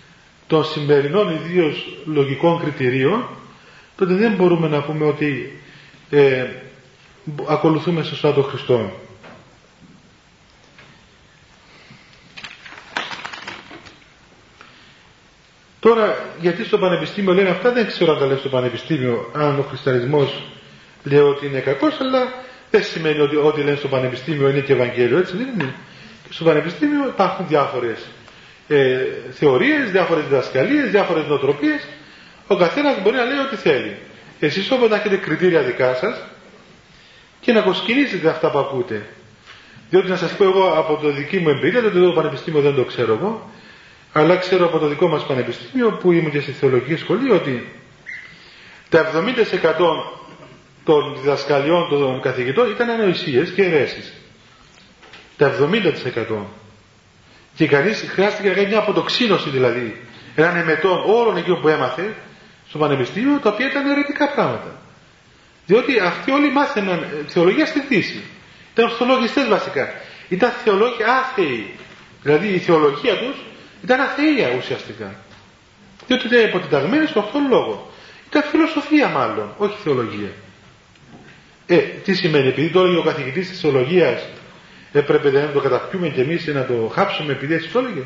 των 0.47 0.65
σημερινών 0.65 1.35
ιδίως 1.35 1.97
λογικών 2.05 2.61
κριτηρίων 2.61 3.29
τότε 3.97 4.15
δεν 4.15 4.35
μπορούμε 4.35 4.69
να 4.69 4.83
πούμε 4.83 5.05
ότι 5.05 5.61
ε, 6.11 6.45
ακολουθούμε 7.49 8.03
σωστά 8.03 8.33
τον 8.33 8.45
Χριστό. 8.45 8.91
Τώρα, 15.81 16.17
γιατί 16.41 16.65
στο 16.65 16.79
Πανεπιστήμιο 16.79 17.33
λένε 17.33 17.49
αυτά, 17.49 17.73
δεν 17.73 17.87
ξέρω 17.87 18.13
αν 18.13 18.19
τα 18.19 18.27
λέει 18.27 18.37
στο 18.37 18.49
Πανεπιστήμιο, 18.49 19.31
αν 19.35 19.59
ο 19.59 19.63
χριστιανισμός 19.63 20.43
λέει 21.05 21.19
ότι 21.19 21.47
είναι 21.47 21.61
κακός, 21.61 22.01
αλλά 22.01 22.33
δεν 22.71 22.83
σημαίνει 22.83 23.21
ότι 23.21 23.37
ό,τι 23.37 23.63
λένε 23.63 23.77
στο 23.77 23.89
Πανεπιστήμιο 23.89 24.49
είναι 24.49 24.61
και 24.61 24.73
Ευαγγέλιο, 24.73 25.19
έτσι 25.19 25.37
δεν 25.37 25.49
είναι. 25.49 25.75
Και 26.27 26.33
στο 26.33 26.45
Πανεπιστήμιο 26.45 27.09
υπάρχουν 27.09 27.47
διάφορες 27.49 28.07
ε, 28.69 28.99
θεωρίες, 29.33 29.91
διάφορες 29.91 30.25
διδασκαλίες, 30.25 30.91
διάφορες 30.91 31.27
νοοτροπίες. 31.27 31.87
Ο 32.47 32.57
καθένας 32.57 33.03
μπορεί 33.03 33.17
να 33.17 33.25
λέει 33.25 33.39
ό,τι 33.39 33.57
θέλει. 33.57 33.97
Εσείς 34.41 34.71
όμως 34.71 34.89
να 34.89 34.97
έχετε 34.97 35.17
κριτήρια 35.17 35.63
δικά 35.63 35.95
σας 35.95 36.23
και 37.41 37.53
να 37.53 37.61
κοσκινήσετε 37.61 38.29
αυτά 38.29 38.51
που 38.51 38.59
ακούτε. 38.59 39.07
Διότι 39.91 40.09
να 40.09 40.17
σας 40.17 40.33
πω 40.37 40.45
εγώ 40.45 40.73
από 40.77 40.97
το 40.97 41.11
δική 41.11 41.39
μου 41.39 41.49
εμπειρία, 41.49 41.83
το 41.83 41.91
το 41.91 42.13
πανεπιστήμιο 42.13 42.61
δεν 42.61 42.75
το 42.75 42.85
ξέρω 42.85 43.13
εγώ, 43.13 43.51
αλλά 44.13 44.37
ξέρω 44.37 44.65
από 44.67 44.79
το 44.79 44.87
δικό 44.87 45.09
μας 45.09 45.27
πανεπιστήμιο 45.27 45.91
που 45.91 46.13
ήμουν 46.13 46.31
και 46.31 46.41
στη 46.41 46.53
θεολογική 46.53 46.97
σχολή 46.97 47.31
ότι 47.31 47.69
τα 48.89 49.11
70% 49.15 50.23
των 50.85 51.17
διδασκαλιών 51.21 51.89
των 51.89 52.21
καθηγητών 52.21 52.71
ήταν 52.71 52.91
ανοησίες 52.91 53.51
και 53.51 53.63
αιρέσεις. 53.63 54.13
Τα 55.37 55.53
70%. 55.53 56.45
Και 57.57 57.67
κανείς 57.67 58.05
χρειάστηκε 58.09 58.49
να 58.49 58.55
κάνει 58.55 58.67
μια 58.67 58.79
αποτοξίνωση 58.79 59.51
δηλαδή, 59.51 60.01
έναν 60.35 60.57
εμετό 60.57 61.05
όλων 61.07 61.37
εκείνων 61.37 61.61
που 61.61 61.69
έμαθε 61.69 62.15
στο 62.69 62.79
πανεπιστήμιο, 62.79 63.39
τα 63.39 63.51
οποία 63.51 63.67
ήταν 63.67 63.87
αιρετικά 63.87 64.29
πράγματα. 64.29 64.81
Διότι 65.67 65.99
αυτοί 65.99 66.31
όλοι 66.31 66.51
μάθαιναν 66.53 67.03
ε, 67.03 67.29
θεολογία 67.29 67.67
στη 67.67 67.81
Δύση. 67.81 68.23
Ήταν 68.73 68.85
ορθολογιστέ 68.85 69.45
βασικά. 69.47 69.89
Ήταν 70.29 70.51
θεολόγοι 70.51 71.03
άθεοι. 71.03 71.75
Δηλαδή 72.23 72.49
η 72.49 72.59
θεολογία 72.59 73.19
τους 73.19 73.37
ήταν 73.83 74.01
αθεία 74.01 74.55
ουσιαστικά. 74.59 75.15
Διότι 76.07 76.27
ήταν 76.27 76.45
υποτιταγμένοι 76.45 77.07
στον 77.07 77.23
αυτόν 77.23 77.49
λόγο. 77.49 77.91
Ήταν 78.29 78.43
φιλοσοφία 78.43 79.09
μάλλον, 79.09 79.55
όχι 79.59 79.77
θεολογία. 79.83 80.31
Ε, 81.67 81.77
τι 81.77 82.15
σημαίνει, 82.15 82.49
επειδή 82.49 82.71
το 82.71 82.81
έλεγε 82.81 82.99
ο 82.99 83.03
καθηγητής 83.03 83.49
της 83.49 83.61
θεολογίας, 83.61 84.29
έπρεπε 84.97 85.31
να 85.31 85.51
το 85.53 85.61
καταπιούμε 85.61 86.09
κι 86.09 86.21
εμείς 86.21 86.47
να 86.47 86.65
το 86.65 86.91
χάψουμε 86.95 87.33
επειδή 87.33 87.55
έτσι 87.55 87.69
το 87.69 87.79
έλεγε. 87.79 88.03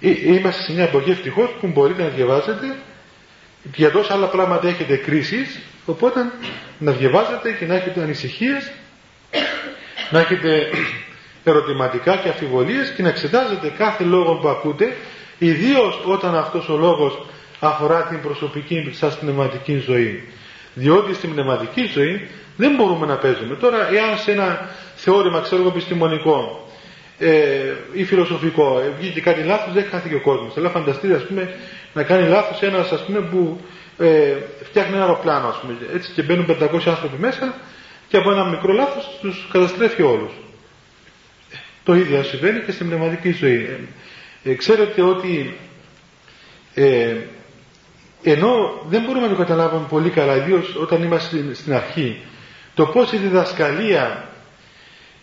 Ε, 0.00 0.34
είμαστε 0.34 0.62
σε 0.62 0.72
μια 0.72 0.84
εποχή 0.84 1.10
ευτυχώς 1.10 1.50
που 1.60 1.66
μπορείτε 1.66 2.02
να 2.02 2.08
διαβάζετε 2.08 2.76
για 3.74 3.90
τόσα 3.90 4.12
άλλα 4.12 4.26
πράγματα 4.26 4.68
έχετε 4.68 4.96
κρίσεις 4.96 5.58
οπότε 5.86 6.20
να 6.78 6.92
διαβάζετε 6.92 7.52
και 7.52 7.66
να 7.66 7.74
έχετε 7.74 8.02
ανησυχίες 8.02 8.70
να 10.10 10.18
έχετε 10.18 10.68
ερωτηματικά 11.44 12.16
και 12.16 12.28
αφιβολίες 12.28 12.92
και 12.96 13.02
να 13.02 13.08
εξετάζετε 13.08 13.72
κάθε 13.78 14.04
λόγο 14.04 14.34
που 14.34 14.48
ακούτε 14.48 14.96
ιδίως 15.38 16.00
όταν 16.04 16.36
αυτός 16.36 16.68
ο 16.68 16.76
λόγος 16.76 17.26
αφορά 17.60 18.02
την 18.02 18.20
προσωπική 18.20 18.90
σας 18.92 19.18
πνευματική 19.18 19.76
ζωή 19.78 20.28
διότι 20.78 21.14
στην 21.14 21.32
πνευματική 21.32 21.84
ζωή 21.94 22.28
δεν 22.56 22.74
μπορούμε 22.74 23.06
να 23.06 23.16
παίζουμε. 23.16 23.54
Τώρα 23.54 23.88
εάν 23.92 24.18
σε 24.18 24.32
ένα 24.32 24.68
θεώρημα 24.96 25.40
ξέρω 25.40 25.60
εγώ 25.60 25.70
επιστημονικό 25.70 26.68
ε, 27.18 27.72
ή 27.92 28.04
φιλοσοφικό 28.04 28.78
ε, 28.80 28.92
βγήκε 28.98 29.20
κάτι 29.20 29.42
λάθος 29.42 29.72
δεν 29.72 29.84
χάθηκε 29.90 30.14
ο 30.14 30.20
κόσμος. 30.20 30.56
Αλλά 30.56 30.68
φανταστείτε 30.70 31.14
ας 31.14 31.22
πούμε 31.26 31.54
να 31.92 32.02
κάνει 32.02 32.28
λάθος 32.28 32.62
ένας 32.62 32.92
ας 32.92 33.04
πούμε 33.04 33.20
που 33.20 33.60
ε, 33.98 34.34
φτιάχνει 34.62 34.94
ένα 34.94 35.04
αεροπλάνο 35.04 35.48
ας 35.48 35.58
πούμε 35.60 35.76
έτσι 35.94 36.12
και 36.12 36.22
μπαίνουν 36.22 36.46
500 36.48 36.80
άνθρωποι 36.86 37.16
μέσα 37.18 37.54
και 38.08 38.16
από 38.16 38.30
ένα 38.30 38.44
μικρό 38.44 38.72
λάθος 38.72 39.18
τους 39.20 39.48
καταστρέφει 39.52 40.02
όλους. 40.02 40.32
Το 41.84 41.94
ίδιο 41.94 42.22
συμβαίνει 42.22 42.60
και 42.60 42.72
στην 42.72 42.86
πνευματική 42.86 43.32
ζωή. 43.32 43.88
Ε, 44.44 44.54
ξέρετε 44.54 45.02
ότι 45.02 45.56
ε, 46.74 47.14
ενώ 48.30 48.82
δεν 48.88 49.02
μπορούμε 49.02 49.26
να 49.26 49.32
το 49.32 49.38
καταλάβουμε 49.38 49.86
πολύ 49.88 50.10
καλά 50.10 50.36
ιδίω 50.36 50.64
όταν 50.80 51.02
είμαστε 51.02 51.54
στην 51.54 51.74
αρχή 51.74 52.22
το 52.74 52.86
πώς 52.86 53.12
η 53.12 53.16
διδασκαλία 53.16 54.28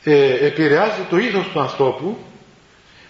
ε, 0.03 0.45
επηρεάζει 0.45 1.01
το 1.09 1.17
ήθος 1.17 1.47
του 1.53 1.59
ανθρώπου 1.59 2.17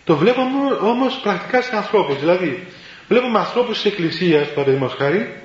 το 0.04 0.16
βλέπουμε 0.18 0.72
όμως 0.82 1.20
πρακτικά 1.24 1.62
σε 1.62 1.76
ανθρώπους. 1.76 2.20
Δηλαδή 2.20 2.68
βλέπουμε 3.08 3.40
ανθρώπους 3.40 3.82
της 3.82 3.92
Εκκλησίας 3.92 4.48
παραδείγματος 4.54 4.98
χάρη 4.98 5.42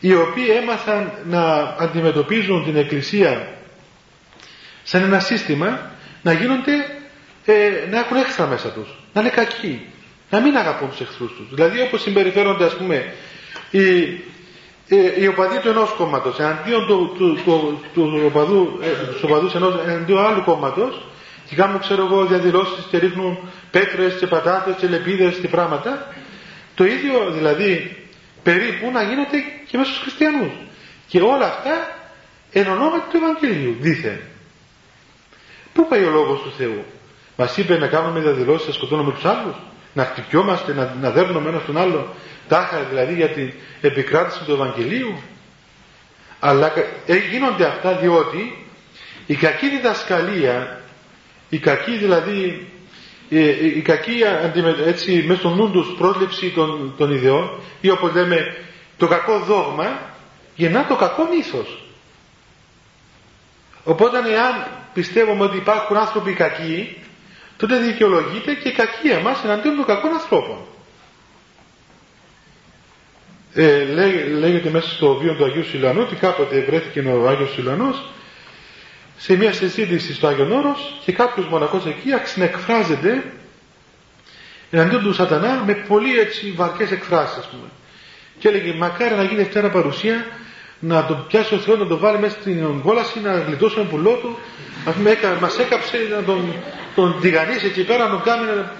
οι 0.00 0.14
οποίοι 0.14 0.46
έμαθαν 0.62 1.12
να 1.24 1.52
αντιμετωπίζουν 1.78 2.64
την 2.64 2.76
Εκκλησία 2.76 3.54
σαν 4.82 5.02
ένα 5.02 5.20
σύστημα 5.20 5.90
να 6.22 6.32
γίνονται 6.32 6.72
ε, 7.44 7.70
να 7.90 7.98
έχουν 7.98 8.16
έξτρα 8.16 8.46
μέσα 8.46 8.68
τους 8.68 8.88
να 9.12 9.20
είναι 9.20 9.30
κακοί 9.30 9.86
να 10.30 10.40
μην 10.40 10.56
αγαπούν 10.56 10.88
τους 10.88 11.00
εχθρούς 11.00 11.32
τους. 11.36 11.48
Δηλαδή 11.54 11.80
όπως 11.80 12.02
συμπεριφέρονται 12.02 12.64
ας 12.64 12.76
πούμε 12.76 13.12
οι, 13.70 13.88
οι, 14.86 14.96
οι 15.18 15.26
οπαδοί 15.26 15.58
του 15.58 15.68
ενός 15.68 15.90
κόμματος 15.90 16.38
εναντίον 16.38 16.86
του, 16.86 17.14
του, 17.18 17.38
του, 17.44 17.80
του 17.94 18.22
οπαδού, 18.26 18.78
ε, 18.82 19.12
τους 19.12 19.22
οπαδούς 19.22 19.54
ενός, 19.54 19.74
εναντίον 19.86 20.24
άλλου 20.24 20.44
κόμματος 20.44 21.06
και 21.48 21.54
κάνουν 21.54 21.80
ξέρω 21.80 22.04
εγώ 22.04 22.24
διαδηλώσεις 22.24 22.84
και 22.90 22.98
ρίχνουν 22.98 23.38
πέτρες 23.70 24.14
και 24.18 24.26
πατάτες 24.26 24.74
και 24.78 24.86
λεπίδες 24.86 25.36
και 25.36 25.48
πράγματα 25.48 26.14
το 26.74 26.84
ίδιο 26.84 27.30
δηλαδή 27.30 27.96
περίπου 28.42 28.90
να 28.90 29.02
γίνεται 29.02 29.36
και 29.66 29.76
μέσα 29.76 29.90
στους 29.90 30.02
χριστιανούς. 30.02 30.52
Και 31.06 31.20
όλα 31.20 31.46
αυτά 31.46 31.96
εν 32.52 32.66
ονόματι 32.66 33.10
του 33.10 33.16
Ευαγγελίου, 33.16 33.76
δίθεν. 33.80 34.20
Πού 35.72 35.88
πάει 35.88 36.04
ο 36.04 36.10
λόγος 36.10 36.40
του 36.42 36.52
Θεού; 36.58 36.84
Μας 37.36 37.56
είπε 37.56 37.78
να 37.78 37.86
κάνουμε 37.86 38.20
διαδηλώσεις, 38.20 38.66
να 38.66 38.72
σκοτώνουμε 38.72 39.12
τους 39.12 39.24
άλλους, 39.24 39.54
να 39.96 40.04
χτυπιόμαστε, 40.04 40.74
να, 40.74 40.94
να 41.00 41.10
δέρνουμε 41.10 41.48
ένα 41.48 41.58
στον 41.58 41.76
άλλο, 41.76 42.14
τάχα 42.48 42.82
δηλαδή 42.82 43.14
για 43.14 43.28
την 43.28 43.52
επικράτηση 43.80 44.44
του 44.44 44.52
Ευαγγελίου. 44.52 45.14
Αλλά 46.40 46.72
ε, 47.06 47.16
γίνονται 47.16 47.66
αυτά 47.66 47.92
διότι 47.96 48.66
η 49.26 49.34
κακή 49.34 49.68
διδασκαλία, 49.68 50.80
η 51.48 51.58
κακή 51.58 51.96
δηλαδή 51.96 52.66
η, 53.28 53.38
η 53.78 53.82
κακή 53.82 54.14
έτσι, 54.86 55.24
μέσα 55.26 55.38
στο 55.40 55.48
νου 55.48 55.70
τους 55.70 55.94
πρόληψη 55.98 56.50
των, 56.50 56.94
των 56.98 57.12
ιδεών 57.12 57.60
ή 57.80 57.90
όπως 57.90 58.12
λέμε 58.12 58.56
το 58.96 59.06
κακό 59.06 59.38
δόγμα 59.38 60.00
γεννά 60.54 60.86
το 60.86 60.96
κακό 60.96 61.28
μύθος. 61.34 61.84
Οπότε 63.84 64.18
εάν 64.18 64.66
πιστεύουμε 64.94 65.44
ότι 65.44 65.56
υπάρχουν 65.56 65.96
άνθρωποι 65.96 66.32
κακοί, 66.32 66.96
τότε 67.56 67.78
δικαιολογείται 67.78 68.54
και 68.54 68.68
η 68.68 68.72
κακία 68.72 69.20
μας 69.20 69.44
εναντίον 69.44 69.76
των 69.76 69.84
κακών 69.84 70.12
ανθρώπων. 70.12 70.56
Ε, 73.54 73.84
λέγεται 74.38 74.70
μέσα 74.70 74.88
στο 74.88 75.14
βίο 75.14 75.34
του 75.34 75.44
Αγίου 75.44 75.64
Σιλανού 75.64 76.00
ότι 76.00 76.14
κάποτε 76.14 76.60
βρέθηκε 76.60 77.00
ο 77.00 77.28
Άγιος 77.28 77.52
Σιλανός 77.52 78.02
σε 79.18 79.36
μια 79.36 79.52
συζήτηση 79.52 80.14
στο 80.14 80.26
Άγιον 80.26 80.52
Όρος 80.52 81.00
και 81.04 81.12
κάποιος 81.12 81.46
μοναχός 81.46 81.86
εκεί 81.86 82.12
αξινεκφράζεται 82.12 83.24
εναντίον 84.70 85.02
του 85.02 85.12
σατανά 85.14 85.62
με 85.66 85.74
πολύ 85.74 86.18
έτσι 86.18 86.52
βαρκές 86.56 86.90
εκφράσεις 86.90 87.36
ας 87.36 87.48
πούμε. 87.48 87.68
Και 88.38 88.48
έλεγε 88.48 88.72
μακάρι 88.72 89.14
να 89.14 89.22
γίνει 89.22 89.42
αυτή 89.42 89.60
παρουσία 89.60 90.26
να 90.80 91.06
τον 91.06 91.26
πιάσει 91.28 91.54
ο 91.54 91.58
Θεός 91.58 91.78
να 91.78 91.86
τον 91.86 91.98
βάλει 91.98 92.18
μέσα 92.18 92.36
στην 92.40 92.80
κόλαση 92.82 93.20
να 93.20 93.32
γλιτώσει 93.32 93.78
ένα 93.78 93.88
πουλό 93.88 94.12
του 94.12 94.38
ας 94.86 94.94
πούμε 94.94 95.18
μας 95.40 95.58
έκαψε 95.58 95.96
να 96.10 96.22
τον, 96.22 96.52
τον 96.94 97.20
τηγανίσει 97.20 97.66
εκεί 97.66 97.84
πέρα 97.84 98.04
να 98.04 98.10
τον 98.10 98.22
κάνει 98.22 98.46
να... 98.46 98.72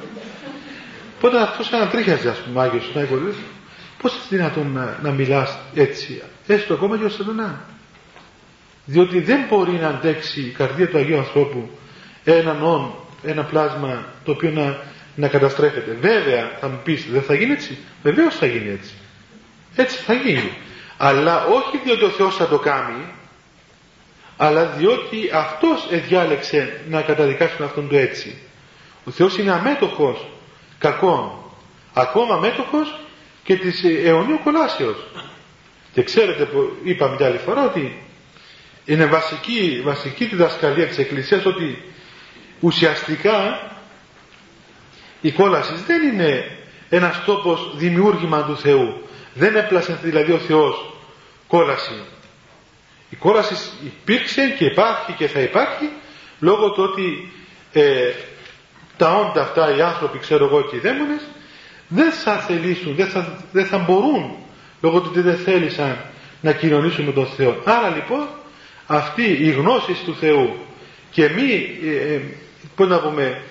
Πότε 1.20 1.40
αυτός 1.40 1.70
τρίχιαζε 1.90 2.28
ας 2.28 2.38
πούμε 2.38 2.62
Άγιος 2.62 2.92
Άγιος 2.96 3.34
Πώς 4.02 4.12
είναι 4.12 4.22
δυνατόν 4.28 4.72
να, 4.72 4.98
να 5.02 5.10
μιλάς 5.10 5.58
έτσι 5.74 6.22
έστω 6.46 6.74
ακόμα 6.74 6.98
και 6.98 7.04
ο 7.04 7.08
σατανά 7.08 7.64
διότι 8.84 9.20
δεν 9.20 9.44
μπορεί 9.48 9.72
να 9.72 9.88
αντέξει 9.88 10.40
η 10.40 10.50
καρδία 10.50 10.88
του 10.88 10.98
Αγίου 10.98 11.18
ανθρώπου 11.18 11.70
έναν 12.24 12.62
όν, 12.62 12.94
ένα 13.22 13.44
πλάσμα 13.44 14.04
το 14.24 14.30
οποίο 14.30 14.50
να, 14.50 14.78
να 15.14 15.28
καταστρέφεται. 15.28 15.96
Βέβαια 16.00 16.56
θα 16.60 16.68
μου 16.68 16.80
πεις 16.84 17.06
δεν 17.10 17.22
θα 17.22 17.34
γίνει 17.34 17.52
έτσι. 17.52 17.78
Βεβαίως 18.02 18.36
θα 18.36 18.46
γίνει 18.46 18.70
έτσι. 18.70 18.94
Έτσι 19.76 19.96
θα 19.96 20.12
γίνει. 20.12 20.52
Αλλά 20.96 21.44
όχι 21.44 21.80
διότι 21.84 22.04
ο 22.04 22.08
Θεός 22.08 22.36
θα 22.36 22.46
το 22.48 22.58
κάνει 22.58 23.14
αλλά 24.36 24.64
διότι 24.66 25.30
αυτός 25.32 25.88
εδιάλεξε 25.90 26.80
να 26.88 27.02
καταδικάσει 27.02 27.62
αυτόν 27.62 27.88
το 27.88 27.96
έτσι. 27.96 28.38
Ο 29.04 29.10
Θεός 29.10 29.38
είναι 29.38 29.52
αμέτωχος 29.52 30.26
κακών. 30.78 31.32
Ακόμα 31.92 32.34
αμέτωχος 32.34 33.00
και 33.44 33.56
της 33.56 33.84
αιωνίου 33.84 34.40
κολάσεως. 34.44 34.96
Και 35.92 36.02
ξέρετε 36.02 36.44
που 36.44 36.76
είπαμε 36.82 37.16
μια 37.18 37.26
άλλη 37.26 37.38
φορά 37.38 37.64
ότι 37.64 38.02
είναι 38.84 39.06
βασική, 39.06 39.80
βασική 39.84 40.24
διδασκαλία 40.24 40.86
της 40.86 40.98
Εκκλησίας 40.98 41.44
ότι 41.44 41.82
ουσιαστικά 42.60 43.70
η 45.20 45.32
κόλαση 45.32 45.74
δεν 45.86 46.02
είναι 46.02 46.58
ένας 46.88 47.24
τόπος 47.24 47.76
δημιούργημα 47.76 48.42
του 48.42 48.56
Θεού. 48.56 49.05
Δεν 49.38 49.56
έπλασε 49.56 49.98
δηλαδή 50.02 50.32
ο 50.32 50.38
Θεός 50.38 50.92
κόλαση. 51.46 52.02
Η 53.10 53.16
κόλαση 53.16 53.54
υπήρξε 53.84 54.54
και 54.58 54.64
υπάρχει 54.64 55.12
και 55.12 55.26
θα 55.26 55.40
υπάρχει 55.40 55.88
λόγω 56.40 56.70
του 56.70 56.82
ότι 56.82 57.32
ε, 57.72 58.12
τα 58.96 59.14
όντα 59.14 59.42
αυτά 59.42 59.76
οι 59.76 59.80
άνθρωποι 59.80 60.18
ξέρω 60.18 60.44
εγώ 60.44 60.62
και 60.62 60.76
οι 60.76 60.78
δαίμονες 60.78 61.22
δεν 61.88 62.12
θα 62.12 62.38
θελήσουν, 62.38 62.94
δεν 62.94 63.06
θα, 63.06 63.44
δεν 63.52 63.66
θα 63.66 63.78
μπορούν 63.78 64.36
λόγω 64.80 65.00
του 65.00 65.06
ότι 65.10 65.20
δεν 65.20 65.36
θέλησαν 65.36 65.98
να 66.40 66.52
κοινωνήσουν 66.52 67.04
με 67.04 67.12
τον 67.12 67.26
Θεό. 67.26 67.60
Άρα 67.64 67.88
λοιπόν 67.88 68.26
αυτή 68.86 69.22
η 69.40 69.50
γνώση 69.50 69.96
του 70.04 70.14
Θεού 70.14 70.56
και 71.10 71.28
μη, 71.28 71.78
ε, 71.84 72.14
ε, 72.14 72.20
πώς 72.76 72.88
να 72.88 73.00
πούμε, 73.00 73.42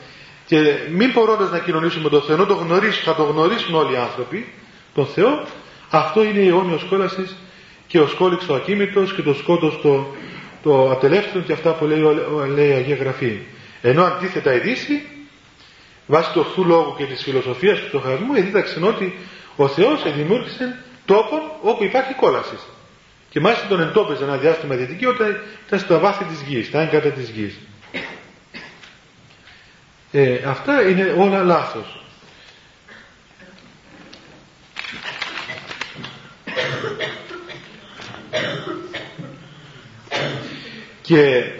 και 0.46 0.78
μην 0.90 1.12
μπορώντας 1.12 1.52
να 1.52 1.60
κοινωνήσουμε 1.60 2.04
με 2.04 2.10
τον 2.10 2.22
Θεό, 2.22 2.46
το 2.46 2.54
γνωρίσουν, 2.54 3.04
θα 3.04 3.16
το 3.16 3.24
γνωρίσουν 3.24 3.76
όλοι 3.76 3.94
οι 3.94 3.98
άνθρωποι, 3.98 4.54
τον 4.94 5.06
Θεό, 5.06 5.46
αυτό 5.90 6.24
είναι 6.24 6.40
η 6.40 6.48
αιώνιος 6.48 6.84
κόλασης 6.84 7.36
και 7.88 8.00
ο 8.00 8.08
σκόλιξ 8.08 8.48
ο 8.50 8.56
ακίμητος 8.56 9.14
και 9.14 9.22
το 9.22 9.34
σκότος 9.34 9.82
το, 9.82 10.16
το 10.64 10.90
ατελεύθερο 10.90 11.44
και 11.44 11.54
αυτά 11.54 11.74
που 11.74 11.86
λέει, 11.86 12.02
λέει 12.56 12.70
η 12.70 12.74
Αγία 12.74 12.96
Γραφή. 12.96 13.40
Ενώ 13.82 14.04
αντίθετα 14.04 14.54
η 14.54 14.60
Δύση, 14.60 15.02
βάσει 16.06 16.32
του 16.32 16.44
ορθού 16.46 16.66
λόγου 16.66 16.96
και 16.98 17.06
της 17.06 17.24
φιλοσοφίας 17.24 17.80
του 17.80 17.88
στοχασμού, 17.88 18.34
δίδαξε 18.34 18.80
ότι 18.86 19.18
ο 19.56 19.68
Θεός 19.68 20.14
δημιούργησε 20.16 20.84
τόπον 21.06 21.40
όπου 21.62 21.84
υπάρχει 21.84 22.14
κόλασης. 22.14 22.60
Και 23.30 23.40
μάλιστα 23.40 23.68
τον 23.68 23.82
εντόπιζε 23.82 24.24
ένα 24.24 24.38
διάστημα 24.38 24.76
δυτική 24.76 25.06
όταν 25.06 25.42
ήταν 25.68 25.80
στα 25.80 25.98
βάθη 25.98 26.24
της 26.24 26.42
γης, 26.42 26.68
στα 26.68 26.82
έγκατα 26.82 27.10
της 27.10 27.30
γης. 27.30 27.56
Ε, 30.12 30.40
αυτά 30.48 30.88
είναι 30.88 31.16
όλα 31.18 31.44
λάθος. 31.44 32.05
Και 41.02 41.52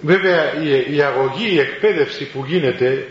βέβαια 0.00 0.54
η, 0.62 0.96
η 0.96 1.00
αγωγή, 1.02 1.52
η 1.52 1.58
εκπαίδευση 1.58 2.30
που 2.30 2.44
γίνεται 2.46 3.08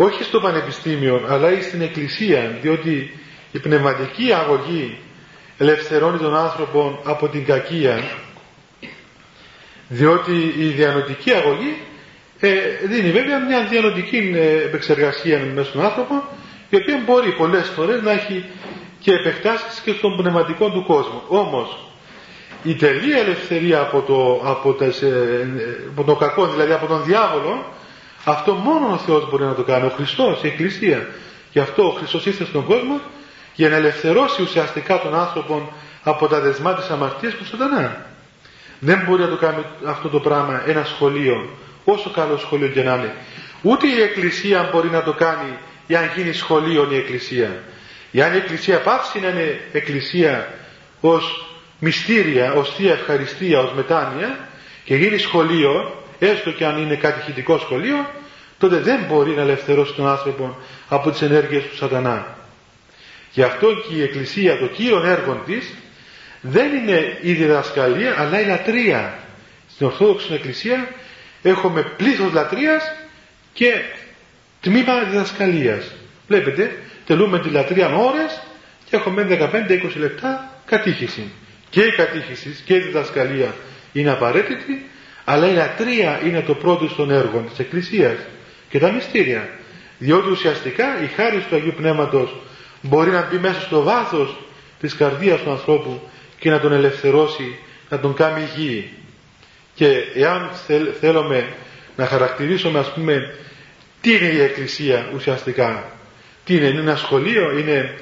όχι 0.00 0.22
στο 0.22 0.40
πανεπιστήμιο 0.40 1.26
αλλά 1.28 1.60
στην 1.62 1.80
εκκλησία 1.82 2.58
διότι 2.62 3.10
η 3.52 3.58
πνευματική 3.58 4.32
αγωγή 4.32 4.98
ελευθερώνει 5.58 6.18
τον 6.18 6.36
άνθρωπο 6.36 7.00
από 7.04 7.28
την 7.28 7.44
κακία 7.44 8.02
διότι 9.88 10.54
η 10.58 10.64
διανοτική 10.64 11.32
αγωγή 11.32 11.76
ε, 12.40 12.50
δίνει 12.86 13.10
βέβαια 13.10 13.44
μια 13.46 13.64
διανοτική 13.64 14.32
ε, 14.34 14.52
επεξεργασία 14.64 15.38
μέσα 15.54 15.68
στον 15.70 15.84
άνθρωπο 15.84 16.28
η 16.70 16.76
οποία 16.76 17.02
μπορεί 17.06 17.32
πολλές 17.32 17.68
φορές 17.68 18.02
να 18.02 18.10
έχει 18.12 18.44
και 19.08 19.14
επεκτάσεις 19.14 19.80
και 19.84 19.92
στον 19.92 20.16
πνευματικό 20.16 20.70
του 20.70 20.84
κόσμο. 20.86 21.22
Όμως 21.28 21.78
η 22.62 22.74
τελεία 22.74 23.18
ελευθερία 23.18 23.80
από 23.80 24.00
το, 24.00 24.48
από, 24.50 24.72
τα, 24.72 24.92
από 25.90 26.04
το 26.04 26.14
κακό, 26.14 26.46
δηλαδή 26.46 26.72
από 26.72 26.86
τον 26.86 27.04
διάβολο, 27.04 27.64
αυτό 28.24 28.52
μόνο 28.52 28.92
ο 28.92 28.96
Θεός 28.96 29.30
μπορεί 29.30 29.44
να 29.44 29.54
το 29.54 29.62
κάνει, 29.62 29.86
ο 29.86 29.92
Χριστός, 29.96 30.42
η 30.42 30.46
Εκκλησία. 30.46 31.06
Γι' 31.52 31.58
αυτό 31.58 31.86
ο 31.86 31.90
Χριστός 31.90 32.26
ήρθε 32.26 32.44
στον 32.44 32.64
κόσμο 32.64 33.00
για 33.54 33.68
να 33.68 33.76
ελευθερώσει 33.76 34.42
ουσιαστικά 34.42 35.00
τον 35.00 35.14
άνθρωπο 35.14 35.72
από 36.02 36.26
τα 36.28 36.40
δεσμά 36.40 36.74
της 36.74 36.88
αμαρτίας 36.88 37.34
του 37.34 37.46
σατανά. 37.46 38.06
Δεν 38.78 39.02
μπορεί 39.06 39.22
να 39.22 39.28
το 39.28 39.36
κάνει 39.36 39.64
αυτό 39.86 40.08
το 40.08 40.20
πράγμα 40.20 40.62
ένα 40.66 40.84
σχολείο, 40.84 41.48
όσο 41.84 42.10
καλό 42.10 42.36
σχολείο 42.38 42.68
και 42.68 42.82
να 42.82 42.94
είναι. 42.94 43.14
Ούτε 43.62 43.86
η 43.86 44.00
Εκκλησία 44.02 44.68
μπορεί 44.72 44.88
να 44.88 45.02
το 45.02 45.12
κάνει 45.12 45.58
για 45.86 46.00
να 46.00 46.06
γίνει 46.06 46.32
σχολείο 46.32 46.88
η 46.90 46.96
Εκκλησία. 46.96 47.62
Αν 48.12 48.34
η 48.34 48.36
Εκκλησία 48.36 48.80
πάψει 48.80 49.20
να 49.20 49.28
είναι 49.28 49.60
Εκκλησία 49.72 50.54
ως 51.00 51.46
μυστήρια, 51.78 52.52
ως 52.52 52.74
Θεία 52.74 52.92
Ευχαριστία, 52.92 53.58
ως 53.60 53.72
μετάνοια 53.72 54.48
και 54.84 54.96
γίνει 54.96 55.18
σχολείο, 55.18 56.02
έστω 56.18 56.50
και 56.50 56.64
αν 56.64 56.82
είναι 56.82 56.94
κατηχητικό 56.94 57.58
σχολείο, 57.58 58.10
τότε 58.58 58.76
δεν 58.76 59.04
μπορεί 59.08 59.30
να 59.30 59.40
ελευθερώσει 59.42 59.92
τον 59.94 60.08
άνθρωπο 60.08 60.58
από 60.88 61.10
τις 61.10 61.22
ενέργειες 61.22 61.62
του 61.62 61.76
σατανά. 61.76 62.36
Γι' 63.32 63.42
αυτό 63.42 63.66
και 63.74 63.94
η 63.94 64.02
Εκκλησία, 64.02 64.58
το 64.58 64.66
κύριο 64.66 65.02
έργο 65.04 65.42
της, 65.46 65.74
δεν 66.40 66.74
είναι 66.74 67.18
η 67.22 67.32
διδασκαλία, 67.32 68.14
αλλά 68.18 68.40
η 68.40 68.44
λατρεία. 68.46 69.18
Στην 69.70 69.86
Ορθόδοξη 69.86 70.32
Εκκλησία 70.32 70.88
έχουμε 71.42 71.82
πλήθος 71.96 72.32
λατρείας 72.32 72.82
και 73.52 73.72
τμήμα 74.60 75.02
διδασκαλίας. 75.04 75.92
Βλέπετε, 76.28 76.76
τελούμε 77.06 77.38
τη 77.40 77.48
λατρεία 77.48 77.88
ώρες 77.96 78.42
και 78.84 78.96
έχουμε 78.96 79.26
15-20 79.30 79.96
λεπτά 79.96 80.60
κατήχηση. 80.64 81.30
Και 81.70 81.80
η 81.82 81.90
κατήχηση 81.90 82.56
και 82.64 82.74
η 82.74 82.78
διδασκαλία 82.78 83.54
είναι 83.92 84.10
απαραίτητη, 84.10 84.86
αλλά 85.24 85.50
η 85.50 85.54
λατρεία 85.54 86.20
είναι 86.24 86.40
το 86.40 86.54
πρώτο 86.54 86.86
των 86.86 87.10
έργων 87.10 87.48
της 87.48 87.58
Εκκλησίας 87.58 88.16
και 88.68 88.78
τα 88.78 88.90
μυστήρια. 88.92 89.48
Διότι 89.98 90.30
ουσιαστικά 90.30 91.02
η 91.02 91.06
χάρη 91.06 91.44
του 91.48 91.54
Αγίου 91.56 91.74
Πνεύματος 91.76 92.36
μπορεί 92.82 93.10
να 93.10 93.28
μπει 93.30 93.38
μέσα 93.38 93.60
στο 93.60 93.82
βάθος 93.82 94.36
της 94.80 94.94
καρδίας 94.94 95.40
του 95.42 95.50
ανθρώπου 95.50 96.00
και 96.38 96.50
να 96.50 96.60
τον 96.60 96.72
ελευθερώσει, 96.72 97.58
να 97.88 97.98
τον 98.00 98.14
κάνει 98.14 98.42
υγιή. 98.56 98.90
Και 99.74 99.86
εάν 100.14 100.50
θέλουμε 101.00 101.48
να 101.96 102.06
χαρακτηρίσουμε 102.06 102.78
ας 102.78 102.92
πούμε 102.92 103.34
τι 104.00 104.10
είναι 104.16 104.26
η 104.28 104.40
Εκκλησία 104.40 105.10
ουσιαστικά, 105.14 105.97
τι 106.48 106.56
είναι, 106.56 106.66
είναι 106.66 106.80
ένα 106.80 106.96
σχολείο, 106.96 107.58
είναι 107.58 107.94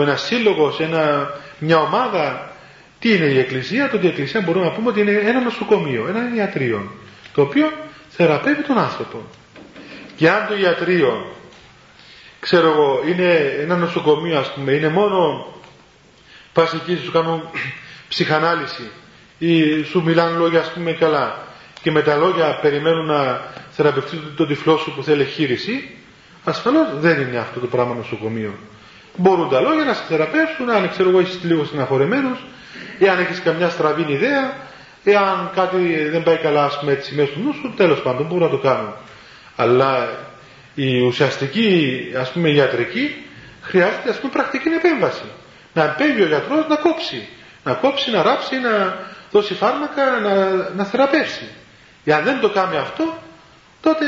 ένας 0.00 0.20
σύλλογος, 0.26 0.80
ένα, 0.80 1.30
μια 1.58 1.78
ομάδα, 1.78 2.52
τι 2.98 3.14
είναι 3.14 3.24
η 3.24 3.38
Εκκλησία, 3.38 3.90
το 3.90 3.96
ότι 3.96 4.06
η 4.06 4.08
Εκκλησία 4.08 4.40
μπορούμε 4.40 4.64
να 4.64 4.70
πούμε 4.70 4.88
ότι 4.88 5.00
είναι 5.00 5.12
ένα 5.12 5.40
νοσοκομείο, 5.40 6.06
ένα 6.08 6.34
ιατρείο, 6.36 6.92
το 7.34 7.42
οποίο 7.42 7.72
θεραπεύει 8.08 8.62
τον 8.62 8.78
άνθρωπο. 8.78 9.22
Και 10.16 10.30
αν 10.30 10.46
το 10.46 10.56
ιατρείο 10.56 11.32
ξέρω 12.40 12.68
εγώ, 12.68 13.02
είναι 13.08 13.56
ένα 13.60 13.76
νοσοκομείο 13.76 14.38
ας 14.38 14.52
πούμε, 14.52 14.72
είναι 14.72 14.88
μόνο 14.88 15.46
πας 16.52 16.72
εκεί 16.74 16.98
σου 17.04 17.12
κάνουν 17.12 17.42
ψυχανάλυση 18.08 18.90
ή 19.38 19.82
σου 19.82 20.02
μιλάνε 20.02 20.36
λόγια 20.36 20.60
ας 20.60 20.72
πούμε 20.72 20.92
καλά 20.92 21.44
και 21.82 21.90
με 21.90 22.02
τα 22.02 22.16
λόγια 22.16 22.58
περιμένουν 22.62 23.06
να 23.06 23.40
θεραπευτεί 23.70 24.16
το 24.36 24.46
τυφλό 24.46 24.76
σου 24.76 24.94
που 24.94 25.02
θέλει 25.02 25.24
χείριση, 25.24 25.90
ασφαλώς 26.50 26.86
δεν 26.98 27.20
είναι 27.20 27.38
αυτό 27.38 27.60
το 27.60 27.66
πράγμα 27.66 27.94
νοσοκομείο. 27.94 28.54
Μπορούν 29.16 29.48
τα 29.48 29.60
λόγια 29.60 29.84
να 29.84 29.94
σε 29.94 30.02
θεραπεύσουν, 30.08 30.70
αν 30.70 30.90
ξέρω 30.90 31.08
εγώ 31.08 31.20
είσαι 31.20 31.38
λίγο 31.42 31.64
συναφορεμένος, 31.64 32.38
εάν 32.98 33.18
έχεις 33.18 33.40
καμιά 33.40 33.68
στραβή 33.68 34.12
ιδέα, 34.12 34.52
εάν 35.04 35.50
κάτι 35.54 36.08
δεν 36.08 36.22
πάει 36.22 36.36
καλά 36.36 36.70
με 36.80 36.94
τις 36.94 37.06
σημαίες 37.06 37.30
του 37.30 37.40
νου 37.44 37.52
σου, 37.52 37.74
τέλος 37.76 38.02
πάντων 38.02 38.26
μπορούν 38.26 38.42
να 38.44 38.50
το 38.50 38.58
κάνουν. 38.58 38.92
Αλλά 39.56 40.08
η 40.74 41.00
ουσιαστική 41.00 42.00
ας 42.20 42.30
πούμε 42.30 42.50
ιατρική 42.50 43.24
χρειάζεται 43.62 44.10
ας 44.10 44.18
πούμε 44.18 44.32
πρακτική 44.32 44.68
επέμβαση. 44.68 45.24
Να 45.72 45.84
επέμβει 45.84 46.22
ο 46.22 46.26
γιατρός 46.26 46.66
να 46.68 46.76
κόψει. 46.76 47.28
Να 47.64 47.72
κόψει, 47.72 48.10
να 48.10 48.22
ράψει, 48.22 48.58
να 48.58 48.96
δώσει 49.30 49.54
φάρμακα, 49.54 50.04
να, 50.20 50.50
να 50.76 50.84
θεραπεύσει. 50.84 51.48
Εάν 52.04 52.24
δεν 52.24 52.40
το 52.40 52.50
κάνει 52.50 52.76
αυτό, 52.76 53.18
τότε 53.80 54.04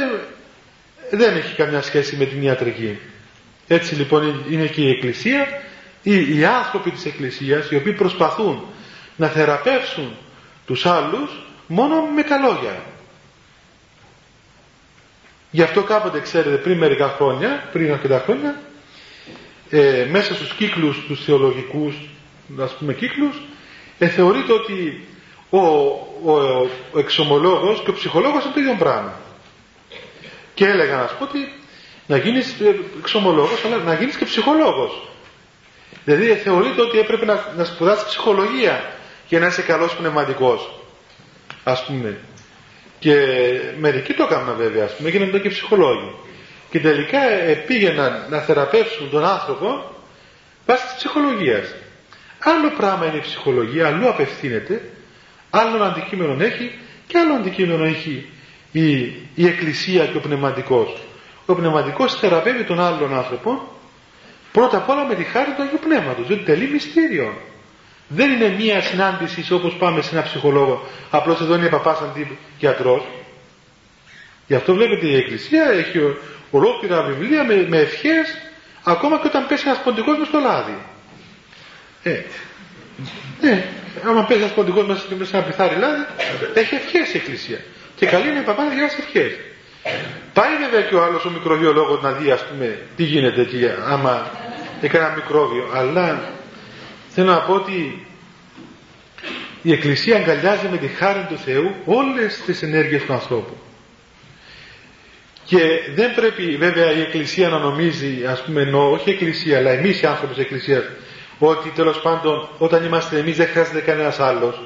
δεν 1.11 1.37
έχει 1.37 1.55
καμιά 1.55 1.83
σχέση 1.83 2.17
με 2.17 2.25
την 2.25 2.43
ιατρική. 2.43 2.99
Έτσι 3.67 3.95
λοιπόν 3.95 4.45
είναι 4.51 4.67
και 4.67 4.81
η 4.81 4.91
Εκκλησία, 4.91 5.47
οι, 6.03 6.39
οι 6.39 6.45
άνθρωποι 6.45 6.91
της 6.91 7.05
Εκκλησίας, 7.05 7.71
οι 7.71 7.77
οποίοι 7.77 7.93
προσπαθούν 7.93 8.63
να 9.17 9.29
θεραπεύσουν 9.29 10.17
τους 10.67 10.87
άλλους 10.87 11.31
μόνο 11.67 12.03
με 12.15 12.23
τα 12.23 12.37
λόγια. 12.39 12.83
Γι' 15.51 15.63
αυτό 15.63 15.83
κάποτε 15.83 16.21
ξέρετε 16.21 16.57
πριν 16.57 16.79
μερικά 16.79 17.09
χρόνια, 17.09 17.69
πριν 17.73 17.93
αρκετά 17.93 18.23
χρόνια, 18.25 18.61
ε, 19.71 20.07
μέσα 20.11 20.35
στους 20.35 20.55
κύκλους 20.55 21.05
τους 21.07 21.25
θεολογικούς, 21.25 21.95
ας 22.61 22.73
πούμε 22.73 22.95
κύκλους, 22.95 23.43
ε, 23.99 24.09
θεωρείται 24.09 24.53
ότι 24.53 25.07
ο, 25.51 25.59
ο, 25.59 26.69
ο 26.93 26.99
εξομολόγος 26.99 27.83
και 27.85 27.91
ο 27.91 27.95
ψυχολόγος 27.95 28.45
είναι 28.45 28.53
το 28.55 28.61
ίδιο 28.61 28.77
πράγμα. 28.79 29.13
Και 30.59 30.67
έλεγα 30.67 30.97
να 30.97 31.07
σου 31.07 31.17
πω 31.19 31.25
ότι 31.25 31.53
να 32.07 32.17
γίνεις 32.17 32.61
ε, 32.61 32.75
εξομολόγος, 32.99 33.65
αλλά 33.65 33.77
να 33.77 33.95
γίνεις 33.95 34.17
και 34.17 34.25
ψυχολόγος. 34.25 35.09
Δηλαδή 36.05 36.27
θεωρείται 36.35 36.81
ότι 36.81 36.99
έπρεπε 36.99 37.25
να, 37.25 37.53
να 37.57 37.65
σπουδάσεις 37.65 38.05
ψυχολογία 38.05 38.93
για 39.29 39.39
να 39.39 39.47
είσαι 39.47 39.63
καλός 39.63 39.95
πνευματικός. 39.97 40.71
Ας 41.65 41.85
πούμε. 41.85 42.17
Και 42.99 43.15
μερικοί 43.79 44.13
το 44.15 44.23
έκαναν 44.23 44.57
βέβαια, 44.57 44.85
ας 44.85 44.97
πούμε, 44.97 45.09
έγιναν 45.09 45.43
και 45.43 45.49
ψυχολόγοι. 45.49 46.15
Και 46.71 46.81
τελικά 46.81 47.31
ε, 47.31 47.55
πήγαιναν 47.55 48.27
να 48.31 48.39
θεραπεύσουν 48.39 49.11
τον 49.11 49.25
άνθρωπο 49.25 49.95
βάσει 50.67 50.87
της 50.87 50.95
ψυχολογίας. 50.97 51.75
Άλλο 52.39 52.71
πράγμα 52.77 53.07
είναι 53.07 53.17
η 53.17 53.21
ψυχολογία, 53.21 53.87
αλλού 53.87 54.09
απευθύνεται, 54.09 54.83
άλλο 55.51 55.83
αντικείμενο 55.85 56.45
έχει 56.45 56.79
και 57.07 57.19
άλλο 57.19 57.35
αντικείμενο 57.35 57.85
έχει 57.85 58.29
η, 58.73 58.99
η 59.35 59.47
Εκκλησία 59.47 60.07
και 60.07 60.17
ο 60.17 60.21
Πνευματικός. 60.21 60.97
Ο 61.47 61.55
Πνευματικός 61.55 62.19
θεραπεύει 62.19 62.65
τον 62.65 62.81
άλλον 62.81 63.15
άνθρωπο 63.15 63.69
πρώτα 64.53 64.77
απ' 64.77 64.89
όλα 64.89 65.05
με 65.07 65.15
τη 65.15 65.23
χάρη 65.25 65.51
του 65.57 65.63
Αγίου 65.63 65.79
Πνεύματος, 65.85 66.27
διότι 66.27 66.43
τελεί 66.45 66.69
μυστήριο. 66.71 67.35
Δεν 68.09 68.31
είναι 68.33 68.49
μία 68.49 68.81
συνάντηση 68.81 69.53
όπως 69.53 69.75
πάμε 69.75 70.03
σε 70.03 70.15
ένα 70.15 70.23
ψυχολόγο, 70.25 70.87
απλώς 71.11 71.41
εδώ 71.41 71.55
είναι 71.55 71.69
παπάς 71.69 72.01
αντί 72.01 72.39
γιατρός. 72.59 73.03
Γι' 74.47 74.55
αυτό 74.55 74.75
βλέπετε 74.75 75.07
η 75.07 75.17
Εκκλησία 75.17 75.71
έχει 75.71 75.99
ολόκληρα 76.51 77.03
βιβλία 77.03 77.45
με, 77.45 77.67
με 77.69 77.79
ευχές 77.79 78.29
ακόμα 78.85 79.19
και 79.19 79.27
όταν 79.27 79.47
πέσει 79.47 79.65
ένας 79.67 79.83
ποντικός 79.83 80.19
μες 80.19 80.27
στο 80.29 80.39
λάδι. 80.39 80.79
Ε, 82.03 82.21
ναι, 83.41 83.65
άμα 84.07 84.25
πέσει 84.25 84.41
ένας 84.41 84.53
ποντικός 84.53 84.87
μέσα 84.87 85.01
σε 85.25 85.37
ένα 85.37 85.47
πιθάρι 85.47 85.77
λάδι, 85.79 86.07
έχει 86.55 86.75
ευχές 86.75 87.15
η 87.15 87.17
Εκκλησία. 87.17 87.59
Και 87.99 88.07
καλή 88.07 88.29
είναι 88.29 88.39
η 88.39 88.43
παπά 88.43 88.65
να 88.65 88.71
διάσει 88.71 88.97
ευχές. 89.01 89.33
Πάει 90.33 90.57
βέβαια 90.57 90.83
και 90.89 90.95
ο 90.95 91.05
άλλος 91.05 91.25
ο 91.25 91.31
μικροβιολόγος 91.31 92.03
να 92.03 92.13
δει 92.13 92.31
ας 92.31 92.45
πούμε 92.45 92.79
τι 92.97 93.03
γίνεται 93.03 93.41
εκεί 93.41 93.69
άμα 93.87 94.31
έκανε 94.81 95.05
ένα 95.05 95.15
μικρόβιο. 95.15 95.71
Αλλά 95.75 96.33
θέλω 97.09 97.31
να 97.31 97.41
πω 97.41 97.55
ότι 97.55 98.07
η 99.63 99.73
Εκκλησία 99.73 100.17
αγκαλιάζει 100.17 100.69
με 100.71 100.77
τη 100.77 100.87
χάρη 100.87 101.27
του 101.29 101.39
Θεού 101.39 101.75
όλες 101.85 102.43
τις 102.47 102.63
ενέργειες 102.63 103.05
του 103.05 103.13
ανθρώπου. 103.13 103.57
Και 105.45 105.59
δεν 105.95 106.15
πρέπει 106.15 106.57
βέβαια 106.57 106.93
η 106.93 107.01
Εκκλησία 107.01 107.49
να 107.49 107.59
νομίζει, 107.59 108.27
ας 108.27 108.43
πούμε, 108.43 108.61
ενώ, 108.61 108.91
όχι 108.91 109.11
η 109.11 109.13
Εκκλησία, 109.13 109.59
αλλά 109.59 109.71
εμείς 109.71 110.03
οι 110.03 110.07
άνθρωποι 110.07 110.35
της 110.35 110.43
Εκκλησίας, 110.43 110.85
ότι 111.39 111.69
τέλος 111.69 112.01
πάντων 112.01 112.49
όταν 112.59 112.85
είμαστε 112.85 113.19
εμείς 113.19 113.37
δεν 113.37 113.47
χρειάζεται 113.47 113.81
κανένας 113.81 114.21
άλλος. 114.21 114.61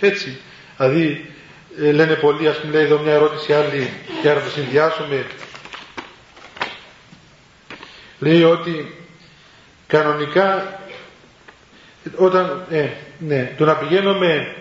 Έτσι. 0.00 0.38
Δηλαδή 0.76 1.30
ε, 1.82 1.92
λένε 1.92 2.14
πολλοί, 2.14 2.48
ας 2.48 2.56
πούμε, 2.56 2.72
λέει 2.72 2.84
εδώ 2.84 2.98
μια 2.98 3.12
ερώτηση 3.12 3.52
άλλη 3.52 3.90
για 4.22 4.34
να 4.34 4.40
το 4.40 4.50
συνδυάσουμε. 4.50 5.26
Λέει 8.18 8.42
ότι 8.42 8.94
κανονικά 9.86 10.78
όταν, 12.16 12.64
ε, 12.70 12.88
ναι, 13.18 13.54
το 13.56 13.64
να 13.64 13.74
πηγαίνουμε 13.76 14.54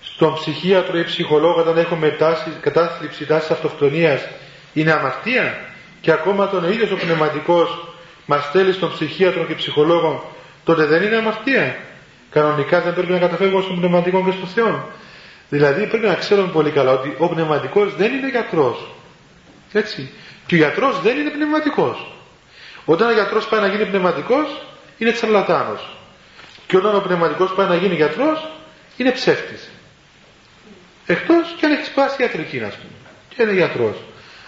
στον 0.00 0.34
ψυχίατρο 0.34 0.98
ή 0.98 1.04
ψυχολόγο 1.04 1.60
όταν 1.60 1.78
έχουμε 1.78 2.10
τάση, 2.10 2.50
κατάθλιψη, 2.60 3.26
τάση 3.26 3.52
αυτοκτονίας 3.52 4.28
είναι 4.72 4.92
αμαρτία; 4.92 5.60
Και 6.00 6.12
ακόμα 6.12 6.48
τον 6.48 6.70
ίδιος 6.70 6.90
ο 6.90 6.96
πνευματικός 6.96 7.94
μας 8.26 8.44
στέλνει 8.44 8.72
στον 8.72 8.92
ψυχίατρο 8.92 9.44
και 9.44 9.54
ψυχολόγο 9.54 10.32
τότε 10.64 10.84
δεν 10.84 11.02
είναι 11.02 11.16
αμαρτία; 11.16 11.76
Κανονικά 12.30 12.80
δεν 12.80 12.94
πρέπει 12.94 13.12
να 13.12 13.18
καταφεύγουμε 13.18 13.62
στον 13.62 13.78
πνευματικό 13.78 14.24
και 14.24 14.30
στον 14.30 14.48
Θεό. 14.48 14.88
Δηλαδή 15.48 15.86
πρέπει 15.86 16.06
να 16.06 16.14
ξέρουμε 16.14 16.48
πολύ 16.52 16.70
καλά 16.70 16.92
ότι 16.92 17.14
ο 17.18 17.28
πνευματικός 17.28 17.94
δεν 17.96 18.12
είναι 18.12 18.28
γιατρός. 18.28 18.94
Έτσι. 19.72 20.10
Και 20.46 20.54
ο 20.54 20.58
γιατρός 20.58 21.00
δεν 21.00 21.18
είναι 21.18 21.30
πνευματικός. 21.30 22.12
Όταν 22.84 23.08
ο 23.08 23.12
γιατρός 23.12 23.46
πάει 23.48 23.60
να 23.60 23.66
γίνει 23.66 23.84
πνευματικός 23.86 24.66
είναι 24.98 25.12
τσαρλατάνος. 25.12 25.96
Και 26.66 26.76
όταν 26.76 26.94
ο 26.94 27.00
πνευματικός 27.00 27.52
πάει 27.54 27.66
να 27.68 27.74
γίνει 27.74 27.94
γιατρός 27.94 28.48
είναι 28.96 29.10
ψεύτης. 29.10 29.70
Εκτός 31.06 31.54
και 31.58 31.66
αν 31.66 31.72
έχει 31.72 31.84
σπάσει 31.84 32.22
ιατρική 32.22 32.56
να 32.58 32.68
πούμε. 32.68 32.90
Και 33.28 33.42
είναι 33.42 33.52
γιατρός. 33.52 33.96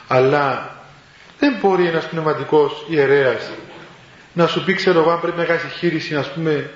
Αλλά 0.08 0.76
δεν 1.38 1.56
μπορεί 1.60 1.86
ένας 1.86 2.06
πνευματικός 2.08 2.84
ιερέας 2.88 3.50
να 4.32 4.46
σου 4.46 4.64
πει 4.64 4.74
ξέρω 4.74 5.00
εγώ 5.00 5.10
αν 5.10 5.20
πρέπει 5.20 5.38
να 5.38 5.44
κάνει 5.44 5.60
χείριση 5.78 6.16
ας 6.16 6.32
πούμε 6.32 6.70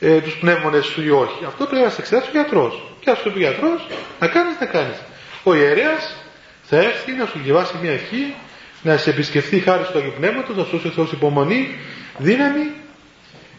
ε, 0.00 0.20
τους 0.20 0.36
πνεύμονες 0.36 0.84
σου 0.84 1.02
ή 1.02 1.10
όχι. 1.10 1.44
Αυτό 1.46 1.66
πρέπει 1.66 1.84
να 1.84 1.90
σε 1.90 2.00
εξετάσει 2.00 2.28
ο 2.28 2.32
γιατρός. 2.32 2.82
Και 3.00 3.10
ας 3.10 3.22
το 3.22 3.30
πει 3.30 3.36
ο 3.36 3.40
γιατρός, 3.40 3.86
να 4.20 4.26
κάνεις, 4.26 4.56
να 4.60 4.66
κάνεις. 4.66 4.96
Ο 5.42 5.54
ιερέας 5.54 6.16
θα 6.62 6.76
έρθει 6.76 7.12
να 7.12 7.26
σου 7.26 7.38
διαβάσει 7.44 7.74
μια 7.82 7.92
ευχή, 7.92 8.34
να 8.82 8.96
σε 8.96 9.10
επισκεφθεί 9.10 9.60
χάρη 9.60 9.82
του 9.84 9.98
Αγίου 9.98 10.12
Πνεύματος, 10.16 10.56
να 10.56 10.64
σου 10.64 10.70
δώσει 10.70 10.86
ο 10.86 10.90
Θεός 10.90 11.12
υπομονή, 11.12 11.78
δύναμη, 12.18 12.70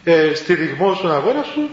ε, 0.04 0.34
στηριγμός 0.34 0.98
στον 0.98 1.12
αγώνα 1.12 1.42
σου 1.42 1.70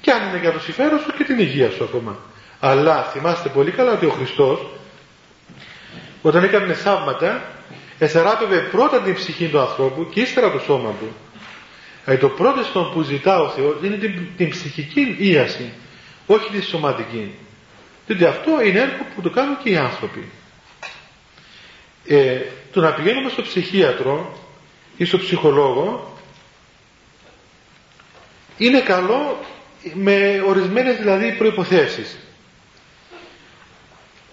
και 0.00 0.10
αν 0.10 0.28
είναι 0.28 0.38
για 0.38 0.52
το 0.52 0.58
συμφέρον 0.58 0.98
σου 0.98 1.12
και 1.16 1.24
την 1.24 1.38
υγεία 1.38 1.70
σου 1.70 1.84
ακόμα. 1.84 2.16
Αλλά 2.60 3.02
θυμάστε 3.02 3.48
πολύ 3.48 3.70
καλά 3.70 3.92
ότι 3.92 4.06
ο 4.06 4.10
Χριστός 4.10 4.66
όταν 6.22 6.44
έκανε 6.44 6.72
θαύματα 6.72 7.42
εθεράπευε 7.98 8.58
πρώτα 8.58 9.00
την 9.00 9.14
ψυχή 9.14 9.48
του 9.48 9.60
ανθρώπου 9.60 10.08
και 10.08 10.20
ύστερα 10.20 10.52
το 10.52 10.58
σώμα 10.58 10.90
του. 10.90 11.06
Δηλαδή 12.06 12.24
το 12.24 12.28
πρώτο 12.28 12.62
στον 12.62 12.92
που 12.92 13.02
ζητά 13.02 13.40
ο 13.40 13.48
Θεός 13.48 13.74
είναι 13.82 13.96
την, 13.96 14.26
την 14.36 14.50
ψυχική 14.50 15.16
ίαση, 15.18 15.72
όχι 16.26 16.50
τη 16.50 16.60
σωματική. 16.60 17.34
Διότι 18.06 18.24
αυτό 18.24 18.62
είναι 18.62 18.78
έργο 18.78 19.06
που 19.14 19.20
το 19.20 19.30
κάνουν 19.30 19.58
και 19.62 19.70
οι 19.70 19.76
άνθρωποι. 19.76 20.28
Ε, 22.06 22.40
το 22.72 22.80
να 22.80 22.92
πηγαίνουμε 22.94 23.30
στο 23.30 23.42
ψυχίατρο 23.42 24.38
ή 24.96 25.04
στο 25.04 25.18
ψυχολόγο 25.18 26.12
είναι 28.58 28.80
καλό 28.80 29.38
με 29.94 30.42
ορισμένες 30.46 30.96
δηλαδή 30.96 31.32
προϋποθέσεις. 31.32 32.16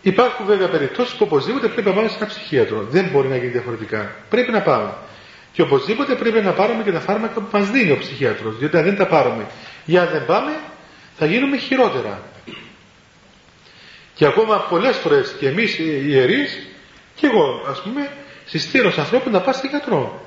Υπάρχουν 0.01 0.45
βέβαια 0.45 0.69
περιπτώσεις 0.69 1.13
που 1.13 1.25
οπωσδήποτε 1.25 1.67
πρέπει 1.67 1.87
να 1.87 1.93
πάμε 1.95 2.07
σε 2.07 2.15
ένα 2.17 2.25
ψυχίατρο. 2.25 2.81
Δεν 2.81 3.05
μπορεί 3.11 3.27
να 3.27 3.35
γίνει 3.35 3.51
διαφορετικά. 3.51 4.15
Πρέπει 4.29 4.51
να 4.51 4.61
πάμε. 4.61 4.93
Και 5.53 5.61
οπωσδήποτε 5.61 6.15
πρέπει 6.15 6.41
να 6.41 6.51
πάρουμε 6.51 6.83
και 6.83 6.91
τα 6.91 6.99
φάρμακα 6.99 7.33
που 7.33 7.47
μας 7.51 7.69
δίνει 7.69 7.91
ο 7.91 7.97
ψυχίατρος. 7.97 8.57
Διότι 8.57 8.77
αν 8.77 8.83
δεν 8.83 8.95
τα 8.95 9.07
πάρουμε 9.07 9.45
ή 9.85 9.97
αν 9.97 10.09
δεν 10.11 10.25
πάμε 10.25 10.51
θα 11.17 11.25
γίνουμε 11.25 11.57
χειρότερα. 11.57 12.21
Και 14.13 14.25
ακόμα 14.25 14.57
πολλές 14.69 14.97
φορές 14.97 15.35
και 15.39 15.47
εμείς 15.47 15.77
οι 15.79 16.03
ιερείς 16.05 16.67
και 17.15 17.27
εγώ 17.27 17.65
ας 17.69 17.81
πούμε 17.81 18.11
συστήνω 18.45 18.89
στους 18.89 19.03
ανθρώπους 19.03 19.31
να 19.31 19.41
πάνε 19.41 19.57
σε 19.57 19.67
γιατρό. 19.67 20.25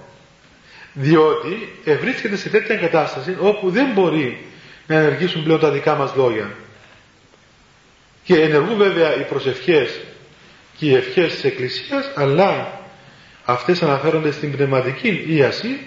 Διότι 0.93 1.73
βρίσκεται 2.01 2.37
σε 2.37 2.49
τέτοια 2.49 2.77
κατάσταση 2.77 3.37
όπου 3.41 3.71
δεν 3.71 3.93
μπορεί 3.93 4.47
να 4.87 4.95
ενεργήσουν 4.95 5.43
πλέον 5.45 5.61
τα 5.61 5.71
δικά 5.71 5.95
μας 5.95 6.15
λόγια. 6.15 6.55
Και 8.25 8.41
ενεργούν 8.41 8.77
βέβαια 8.77 9.17
οι 9.17 9.23
προσευχές 9.23 10.01
και 10.79 10.87
οι 10.87 10.95
ευχές 10.95 11.33
της 11.35 11.45
Εκκλησίας, 11.45 12.11
αλλά 12.15 12.81
αυτές 13.47 13.83
αναφέρονται 13.83 14.31
στην 14.31 14.53
πνευματική 14.53 15.25
ίαση 15.29 15.81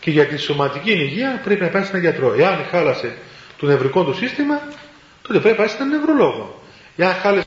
και 0.00 0.10
για 0.10 0.26
τη 0.26 0.36
σωματική 0.36 0.90
υγεία 0.92 1.40
πρέπει 1.44 1.60
να 1.62 1.68
πάει 1.68 1.82
σε 1.82 1.88
έναν 1.88 2.00
γιατρό. 2.00 2.34
Εάν 2.34 2.64
χάλασε 2.70 3.16
το 3.56 3.66
νευρικό 3.66 4.04
του 4.04 4.14
σύστημα, 4.14 4.60
τότε 5.22 5.38
πρέπει 5.40 5.48
να 5.48 5.54
πάει 5.54 5.68
σε 5.68 5.76
έναν 5.76 5.88
νευρολόγο. 5.88 6.62
Εάν 6.96 7.14
χάλασε 7.14 7.46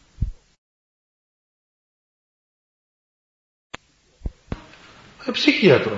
ψυχίατρο. 5.32 5.98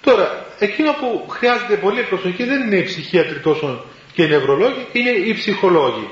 Τώρα, 0.00 0.46
εκείνο 0.58 0.92
που 0.92 1.28
χρειάζεται 1.30 1.76
πολύ 1.76 2.02
προσοχή 2.02 2.44
δεν 2.44 2.60
είναι 2.66 2.76
οι 2.76 2.82
ψυχίατροι 2.82 3.40
τόσο 3.40 3.84
και 4.12 4.22
οι 4.22 4.28
νευρολόγοι, 4.28 4.86
είναι 4.92 5.10
οι 5.10 5.34
ψυχολόγοι. 5.34 6.08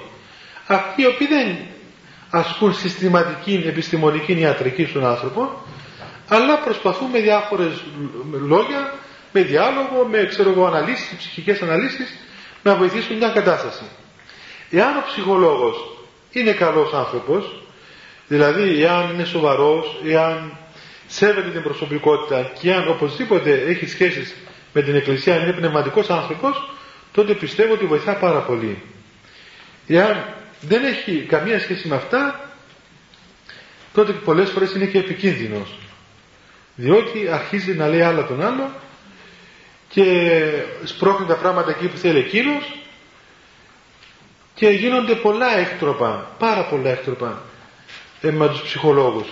Αυτοί 0.66 1.02
οι 1.02 1.06
οποίοι 1.06 1.26
δεν 1.26 1.56
ασκούν 2.30 2.74
συστηματική 2.74 3.62
επιστημονική 3.66 4.32
ιατρική 4.32 4.84
στον 4.84 5.06
άνθρωπο, 5.06 5.62
αλλά 6.34 6.58
προσπαθούν 6.58 7.10
με 7.10 7.20
διάφορες 7.20 7.72
λόγια, 8.46 8.94
με 9.32 9.42
διάλογο, 9.42 10.06
με 10.10 10.26
ξέρω 10.28 10.50
εγώ, 10.50 10.66
αναλύσεις, 10.66 11.16
ψυχικές 11.16 11.62
αναλύσεις, 11.62 12.16
να 12.62 12.74
βοηθήσουν 12.74 13.16
μια 13.16 13.28
κατάσταση. 13.28 13.84
Εάν 14.70 14.96
ο 14.96 15.02
ψυχολόγος 15.06 15.98
είναι 16.30 16.52
καλός 16.52 16.92
άνθρωπος, 16.92 17.62
δηλαδή 18.28 18.82
εάν 18.82 19.10
είναι 19.14 19.24
σοβαρός, 19.24 20.00
εάν 20.06 20.56
σέβεται 21.06 21.50
την 21.50 21.62
προσωπικότητα 21.62 22.52
και 22.60 22.72
αν 22.72 22.88
οπωσδήποτε 22.88 23.52
έχει 23.52 23.86
σχέσεις 23.86 24.34
με 24.72 24.82
την 24.82 24.94
Εκκλησία, 24.94 25.36
είναι 25.36 25.52
πνευματικός 25.52 26.10
άνθρωπος, 26.10 26.70
τότε 27.12 27.34
πιστεύω 27.34 27.72
ότι 27.72 27.84
βοηθά 27.84 28.14
πάρα 28.14 28.40
πολύ. 28.40 28.82
Εάν 29.86 30.34
δεν 30.60 30.84
έχει 30.84 31.26
καμία 31.28 31.60
σχέση 31.60 31.88
με 31.88 31.96
αυτά, 31.96 32.50
τότε 33.94 34.12
πολλές 34.12 34.50
φορές 34.50 34.72
είναι 34.72 34.86
και 34.86 34.98
επικίνδυνος. 34.98 35.76
Διότι 36.74 37.28
αρχίζει 37.28 37.74
να 37.74 37.88
λέει 37.88 38.02
άλλα 38.02 38.26
τον 38.26 38.42
άλλο 38.42 38.70
και 39.88 40.38
σπρώχνει 40.84 41.26
τα 41.26 41.34
πράγματα 41.36 41.70
εκεί 41.70 41.86
που 41.86 41.96
θέλει 41.96 42.18
εκείνος 42.18 42.76
και 44.54 44.68
γίνονται 44.68 45.14
πολλά 45.14 45.58
έκτροπα, 45.58 46.30
πάρα 46.38 46.64
πολλά 46.64 46.90
έκτροπα 46.90 47.42
ε, 48.20 48.30
με 48.30 48.48
τους 48.48 48.62
ψυχολόγους. 48.62 49.28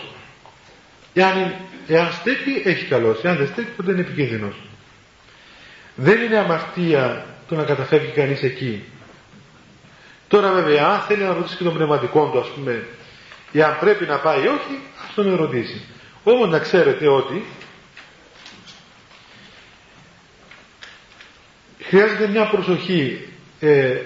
Εάν, 1.15 1.55
εάν 1.87 2.13
στέκει 2.13 2.63
έχει 2.65 2.85
καλός, 2.85 3.25
εάν 3.25 3.37
δεν 3.37 3.47
στέκει 3.47 3.71
τότε 3.77 3.93
είναι 3.93 4.01
επικίνδυνος. 4.01 4.55
Δεν 5.95 6.23
είναι 6.23 6.39
αμαρτία 6.39 7.27
το 7.49 7.55
να 7.55 7.63
καταφεύγει 7.63 8.11
κανείς 8.11 8.43
εκεί. 8.43 8.85
Τώρα 10.29 10.53
βέβαια 10.53 10.87
αν 10.87 11.01
θέλει 11.01 11.23
να 11.23 11.33
ρωτήσει 11.33 11.57
και 11.57 11.65
τον 11.65 11.75
πνευματικό 11.75 12.31
του 12.33 12.39
ας 12.39 12.49
πούμε 12.49 12.87
εάν 13.53 13.79
πρέπει 13.81 14.05
να 14.05 14.19
πάει 14.19 14.43
ή 14.43 14.47
όχι 14.47 14.79
ας 15.09 15.15
τον 15.15 15.33
ερωτήσει. 15.33 15.81
Όμως 16.25 16.49
να 16.49 16.59
ξέρετε 16.59 17.09
ότι 17.09 17.45
χρειάζεται 21.83 22.29
μια 22.29 22.49
προσοχή 22.49 23.29
ε, 23.61 23.97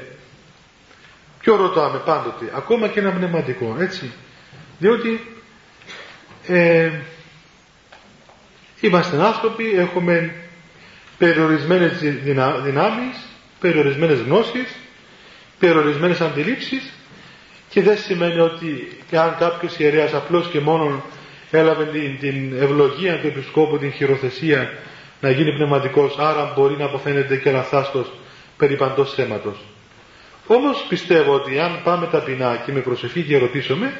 ποιο 1.40 1.56
ρωτάμε 1.56 1.98
πάντοτε 1.98 2.52
ακόμα 2.54 2.88
και 2.88 3.00
ένα 3.00 3.10
πνευματικό 3.12 3.76
έτσι. 3.80 4.12
Διότι 4.78 5.20
ε, 6.46 6.90
είμαστε 8.80 9.22
άνθρωποι 9.24 9.72
έχουμε 9.76 10.34
περιορισμένες 11.18 11.98
δυνάμεις 12.64 13.16
περιορισμένες 13.60 14.18
γνώσεις 14.20 14.74
περιορισμένες 15.58 16.20
αντιλήψεις 16.20 16.92
και 17.68 17.82
δεν 17.82 17.98
σημαίνει 17.98 18.40
ότι 18.40 18.98
αν 19.12 19.36
κάποιος 19.38 19.78
ιερέας 19.78 20.14
απλώς 20.14 20.48
και 20.48 20.60
μόνο 20.60 21.04
έλαβε 21.58 21.84
την, 21.84 22.18
την 22.18 22.56
ευλογία 22.62 23.20
του 23.20 23.26
επισκόπου, 23.26 23.78
την 23.78 23.92
χειροθεσία 23.92 24.70
να 25.20 25.30
γίνει 25.30 25.52
πνευματικός, 25.54 26.18
άρα 26.18 26.52
μπορεί 26.56 26.76
να 26.76 26.84
αποφαίνεται 26.84 27.36
και 27.36 27.50
λαθάστος 27.50 28.12
περί 28.56 28.76
παντός 28.76 29.14
θέματος. 29.14 29.56
Όμως 30.46 30.86
πιστεύω 30.88 31.34
ότι 31.34 31.58
αν 31.58 31.80
πάμε 31.84 32.06
ταπεινά 32.06 32.62
και 32.66 32.72
με 32.72 32.80
προσευχή 32.80 33.22
και 33.22 33.38
ρωτήσουμε, 33.38 33.92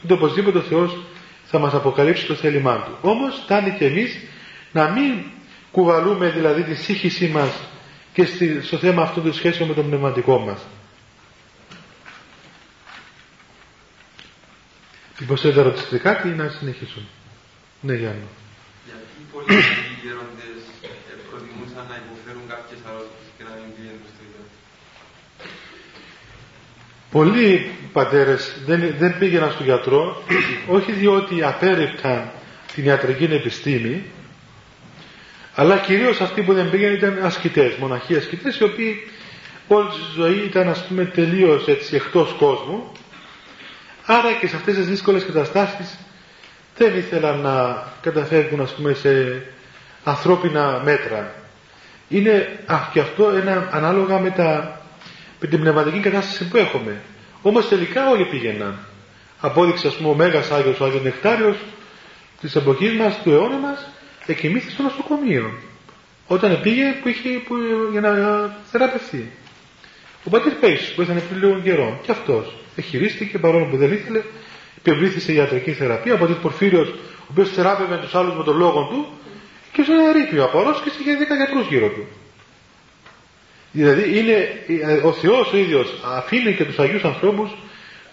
τότε 0.00 0.14
οπωσδήποτε 0.14 0.58
ο 0.58 0.60
Θεός 0.60 0.96
θα 1.44 1.58
μας 1.58 1.74
αποκαλύψει 1.74 2.26
το 2.26 2.34
θέλημά 2.34 2.76
Του. 2.76 2.96
Όμως 3.00 3.40
φτάνει 3.44 3.70
και 3.78 3.84
εμείς 3.84 4.18
να 4.72 4.88
μην 4.88 5.12
κουβαλούμε 5.70 6.28
δηλαδή 6.28 6.62
τη 6.62 6.74
σύγχυσή 6.74 7.28
μας 7.28 7.60
και 8.12 8.26
στο 8.62 8.76
θέμα 8.76 9.02
αυτό 9.02 9.20
το 9.20 9.32
σχέσιο 9.32 9.66
με 9.66 9.74
το 9.74 9.82
πνευματικό 9.82 10.38
μας. 10.38 10.60
Λοιπόν, 15.18 15.36
θέλετε 15.38 15.58
να 15.60 15.66
ρωτήσετε 15.66 15.98
κάτι 15.98 16.28
ή 16.28 16.30
να 16.30 16.48
συνεχίσουμε. 16.48 17.06
Ναι, 17.80 17.94
Γιάννη. 17.94 18.26
Γιατί 18.84 19.18
πολλοί 19.32 19.60
γέροντες 20.02 20.60
προτιμούσαν 21.30 21.84
να 21.90 21.96
υποφέρουν 22.02 22.42
κάποιες 22.52 22.80
αρρώστιες 22.88 23.28
και 23.36 23.44
να 23.48 23.52
μην 23.58 23.68
πηγαίνουν 23.74 24.06
στο 24.12 24.20
ιδιαίτερο. 24.26 24.48
Πολλοί 27.16 27.70
πατέρες 27.92 28.42
δεν, 28.66 28.94
δεν 28.98 29.18
πήγαιναν 29.18 29.50
στο 29.52 29.62
γιατρό, 29.62 30.22
όχι 30.76 30.92
διότι 30.92 31.42
απέρριπταν 31.42 32.30
την 32.74 32.84
ιατρική 32.84 33.24
επιστήμη, 33.24 34.02
αλλά 35.54 35.78
κυρίως 35.78 36.20
αυτοί 36.20 36.42
που 36.42 36.52
δεν 36.54 36.70
πήγαιναν 36.70 36.94
ήταν 36.94 37.18
ασκητές, 37.22 37.74
μοναχοί 37.74 38.16
ασκητές, 38.16 38.58
οι 38.58 38.64
οποίοι 38.64 39.10
όλη 39.68 39.88
τη 39.88 40.00
ζωή 40.14 40.38
ήταν 40.44 40.68
ας 40.68 40.86
πούμε 40.86 41.04
τελείως 41.04 41.66
έτσι 41.68 41.94
εκτός 41.96 42.34
κόσμου 42.38 42.92
Άρα 44.06 44.32
και 44.32 44.46
σε 44.46 44.56
αυτές 44.56 44.74
τις 44.74 44.86
δύσκολες 44.86 45.24
καταστάσεις 45.24 45.98
δεν 46.76 46.96
ήθελαν 46.96 47.40
να 47.40 47.86
καταφεύγουν 48.00 48.60
ας 48.60 48.74
πούμε 48.74 48.92
σε 48.92 49.42
ανθρώπινα 50.04 50.80
μέτρα. 50.84 51.34
Είναι 52.08 52.58
α, 52.66 52.78
και 52.92 53.00
αυτό 53.00 53.28
ένα, 53.28 53.68
ανάλογα 53.72 54.18
με, 54.18 54.30
τα, 54.30 54.80
με 55.40 55.48
την 55.48 55.60
πνευματική 55.60 56.00
κατάσταση 56.00 56.48
που 56.48 56.56
έχουμε. 56.56 57.00
Όμως 57.42 57.68
τελικά 57.68 58.10
όλοι 58.10 58.24
πήγαιναν. 58.24 58.78
Απόδειξε 59.40 59.86
ας 59.86 59.94
πούμε 59.96 60.08
ο 60.08 60.14
Μέγας 60.14 60.50
Άγιος, 60.50 60.80
ο 60.80 60.84
Άγιος 60.84 61.02
Νεκτάριος 61.02 61.56
της 62.40 62.56
εποχής 62.56 62.92
μας, 62.92 63.22
του 63.22 63.30
αιώνα 63.30 63.56
μας, 63.56 63.88
εκοιμήθη 64.26 64.70
στο 64.70 64.82
νοσοκομείο. 64.82 65.52
Όταν 66.26 66.60
πήγε 66.60 66.84
που 67.02 67.08
είχε, 67.08 67.28
που, 67.28 67.54
για 67.92 68.00
να 68.00 68.10
θεραπευθεί. 68.70 69.30
Ο 70.24 70.30
πατήρ 70.30 70.52
Πέις 70.52 70.92
που 70.94 71.02
ήταν 71.02 71.22
πριν 71.28 71.40
λίγο 71.40 71.60
καιρό 71.60 72.00
και 72.02 72.10
αυτός 72.10 72.54
εχειρίστηκε 72.76 73.38
παρόλο 73.38 73.64
που 73.64 73.76
δεν 73.76 73.92
ήθελε, 73.92 74.22
υπευλήθησε 74.78 75.32
ιατρική 75.32 75.72
θεραπεία. 75.72 76.14
Ο 76.14 76.18
πατήρ 76.18 76.36
Πορφύριος, 76.36 76.88
ο 76.88 77.26
οποίος 77.30 77.50
θεράπευε 77.50 77.96
τους 77.96 78.14
άλλους 78.14 78.34
με 78.34 78.44
τον 78.44 78.56
λόγο 78.56 78.88
του 78.90 79.06
και 79.72 79.82
σε 79.82 79.92
ένα 79.92 80.12
ρήπιο 80.12 80.44
απορός 80.44 80.80
και 80.82 80.90
είχε 81.00 81.16
δέκα 81.16 81.34
γιατρούς 81.34 81.66
γύρω 81.66 81.88
του. 81.88 82.06
Δηλαδή 83.72 84.18
είναι, 84.18 84.48
ο 85.04 85.12
Θεός 85.12 85.52
ο 85.52 85.56
ίδιος 85.56 85.94
αφήνει 86.04 86.54
και 86.54 86.64
τους 86.64 86.78
Αγίους 86.78 87.04
ανθρώπους 87.04 87.56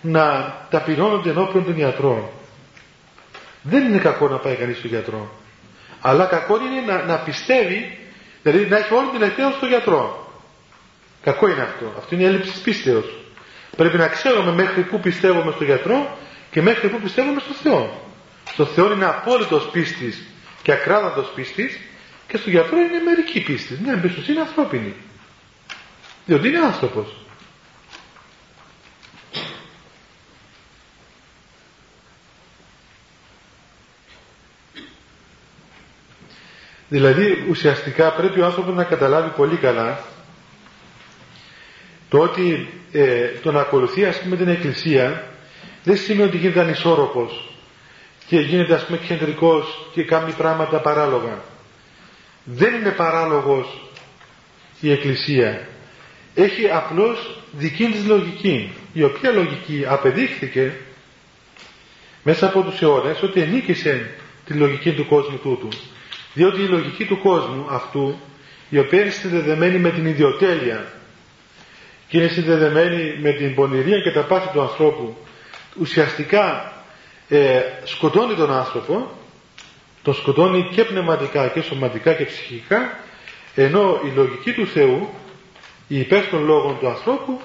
να 0.02 0.56
ταπεινώνονται 0.69 1.30
ενώπιον 1.30 1.65
των 1.65 1.78
ιατρών. 1.78 2.30
Δεν 3.62 3.84
είναι 3.84 3.97
κακό 3.97 4.28
να 4.28 4.38
πάει 4.38 4.56
κανείς 4.56 4.78
στον 4.78 4.89
γιατρό. 4.89 5.32
Αλλά 6.02 6.26
κακό 6.26 6.56
είναι 6.56 6.93
να, 6.93 7.04
να 7.04 7.17
πιστεύει, 7.17 7.97
δηλαδή 8.43 8.65
να 8.65 8.78
έχει 8.78 8.93
όλη 8.93 9.10
την 9.10 9.21
ελπίδα 9.21 9.52
στον 9.52 9.69
γιατρό. 9.69 10.32
Κακό 11.23 11.47
είναι 11.47 11.62
αυτό. 11.62 11.93
Αυτό 11.97 12.15
είναι 12.15 12.23
η 12.23 12.28
έλλειψης 12.28 12.62
πίστεως. 12.62 13.23
Πρέπει 13.76 13.98
να 13.98 14.08
ξέρουμε 14.08 14.52
μέχρι 14.52 14.82
πού 14.82 15.00
πιστεύουμε 15.00 15.52
στον 15.52 15.66
γιατρό 15.66 16.18
και 16.52 16.62
μέχρι 16.62 16.90
πού 16.90 17.00
πιστεύουμε 17.00 17.40
στον 17.40 17.56
Θεό. 17.56 18.12
Στο 18.52 18.66
Θεό 18.66 18.92
είναι 18.92 19.06
απόλυτος 19.06 19.70
πίστης 19.72 20.24
και 20.62 20.72
ακράδαντος 20.72 21.32
πίστης 21.36 21.80
και 22.28 22.38
στον 22.38 22.52
γιατρό 22.52 22.78
είναι 22.78 23.04
μερική 23.06 23.42
πίστη. 23.42 23.80
Μια 23.84 23.94
εμπιστοσύνη 23.94 24.40
ανθρώπινη. 24.40 24.94
Διότι 26.26 26.48
είναι 26.48 26.60
άνθρωπος. 26.60 27.16
Δηλαδή 36.90 37.46
ουσιαστικά 37.50 38.12
πρέπει 38.14 38.40
ο 38.40 38.46
άνθρωπος 38.46 38.76
να 38.76 38.84
καταλάβει 38.84 39.30
πολύ 39.30 39.56
καλά 39.56 40.00
το 42.10 42.20
ότι 42.20 42.70
ε, 42.93 43.27
το 43.41 43.51
να 43.51 43.60
ακολουθεί 43.60 44.06
ας 44.06 44.19
πούμε 44.21 44.36
την 44.36 44.47
εκκλησία 44.47 45.27
δεν 45.84 45.97
σημαίνει 45.97 46.27
ότι 46.27 46.38
γίνεται 46.38 46.60
ανισόρροπος 46.60 47.49
και 48.27 48.39
γίνεται 48.39 48.73
ας 48.73 48.86
πούμε 48.86 48.97
κεντρικός 48.97 49.88
και 49.93 50.03
κάνει 50.03 50.32
πράγματα 50.32 50.79
παράλογα. 50.79 51.41
Δεν 52.43 52.73
είναι 52.73 52.89
παράλογος 52.91 53.82
η 54.79 54.91
εκκλησία. 54.91 55.67
Έχει 56.35 56.69
απλώς 56.69 57.39
δική 57.52 57.85
της 57.85 58.06
λογική, 58.06 58.73
η 58.94 59.04
οποία 59.04 59.31
λογική 59.31 59.83
απεδείχθηκε 59.87 60.73
μέσα 62.23 62.46
από 62.46 62.62
τους 62.62 62.81
αιώνες 62.81 63.21
ότι 63.21 63.41
ενίκησε 63.41 64.10
τη 64.46 64.54
λογική 64.54 64.91
του 64.94 65.08
κόσμου 65.08 65.37
τούτου. 65.37 65.67
Διότι 66.33 66.62
η 66.62 66.67
λογική 66.67 67.06
του 67.06 67.19
κόσμου 67.21 67.65
αυτού, 67.69 68.19
η 68.69 68.79
οποία 68.79 69.02
είναι 69.02 69.10
συνδεδεμένη 69.10 69.77
με 69.77 69.89
την 69.89 70.06
ιδιοτέλεια 70.06 70.94
και 72.14 72.20
είναι 72.20 72.28
συνδεδεμένη 72.28 73.18
με 73.22 73.32
την 73.32 73.56
πονηρία 73.56 74.00
και 74.00 74.12
τα 74.12 74.22
πάθη 74.22 74.48
του 74.54 74.62
ανθρώπου 74.62 75.18
ουσιαστικά 75.80 76.74
ε, 77.30 77.60
σκοτώνει 77.84 78.34
τον 78.36 78.52
άνθρωπο 78.52 79.12
τον 80.04 80.14
σκοτώνει 80.14 80.70
και 80.72 80.84
πνευματικά 80.84 81.48
και 81.48 81.62
σωματικά 81.62 82.14
και 82.14 82.24
ψυχικά 82.26 82.98
ενώ 83.56 84.00
η 84.06 84.12
λογική 84.16 84.54
του 84.54 84.68
Θεού 84.68 85.10
η 85.88 86.00
υπέρ 86.00 86.26
των 86.26 86.46
λόγων 86.46 86.80
του 86.80 86.88
ανθρώπου 86.88 87.42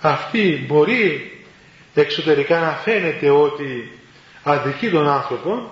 αυτή 0.00 0.64
μπορεί 0.68 1.32
εξωτερικά 1.94 2.60
να 2.60 2.70
φαίνεται 2.72 3.30
ότι 3.30 3.98
αδικεί 4.42 4.90
τον 4.90 5.08
άνθρωπο 5.08 5.70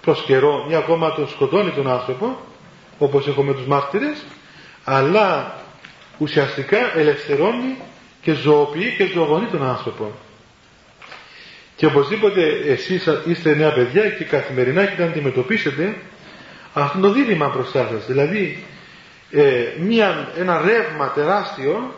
προς 0.00 0.22
καιρό 0.22 0.66
ή 0.70 0.74
ακόμα 0.74 1.14
τον 1.14 1.28
σκοτώνει 1.28 1.70
τον 1.70 1.88
άνθρωπο 1.88 2.36
όπως 2.98 3.26
έχουμε 3.26 3.54
τους 3.54 3.66
μάρτυρες 3.66 4.24
αλλά 4.84 5.56
ουσιαστικά 6.18 6.98
ελευθερώνει 6.98 7.76
και 8.22 8.32
ζωοποιεί 8.32 8.94
και 8.96 9.06
ζωογονεί 9.06 9.46
τον 9.46 9.62
άνθρωπο. 9.68 10.12
Και 11.76 11.86
οπωσδήποτε 11.86 12.42
εσείς 12.66 13.08
είστε 13.26 13.54
νέα 13.54 13.72
παιδιά 13.72 14.10
και 14.10 14.24
καθημερινά 14.24 14.82
έχετε 14.82 15.02
να 15.02 15.08
αντιμετωπίσετε 15.08 15.96
αυτό 16.72 16.98
το 16.98 17.12
δίλημα 17.12 17.48
μπροστά 17.48 17.88
σας. 17.92 18.06
Δηλαδή 18.06 18.64
ε, 19.30 19.64
μια, 19.80 20.32
ένα 20.38 20.60
ρεύμα 20.60 21.10
τεράστιο 21.10 21.94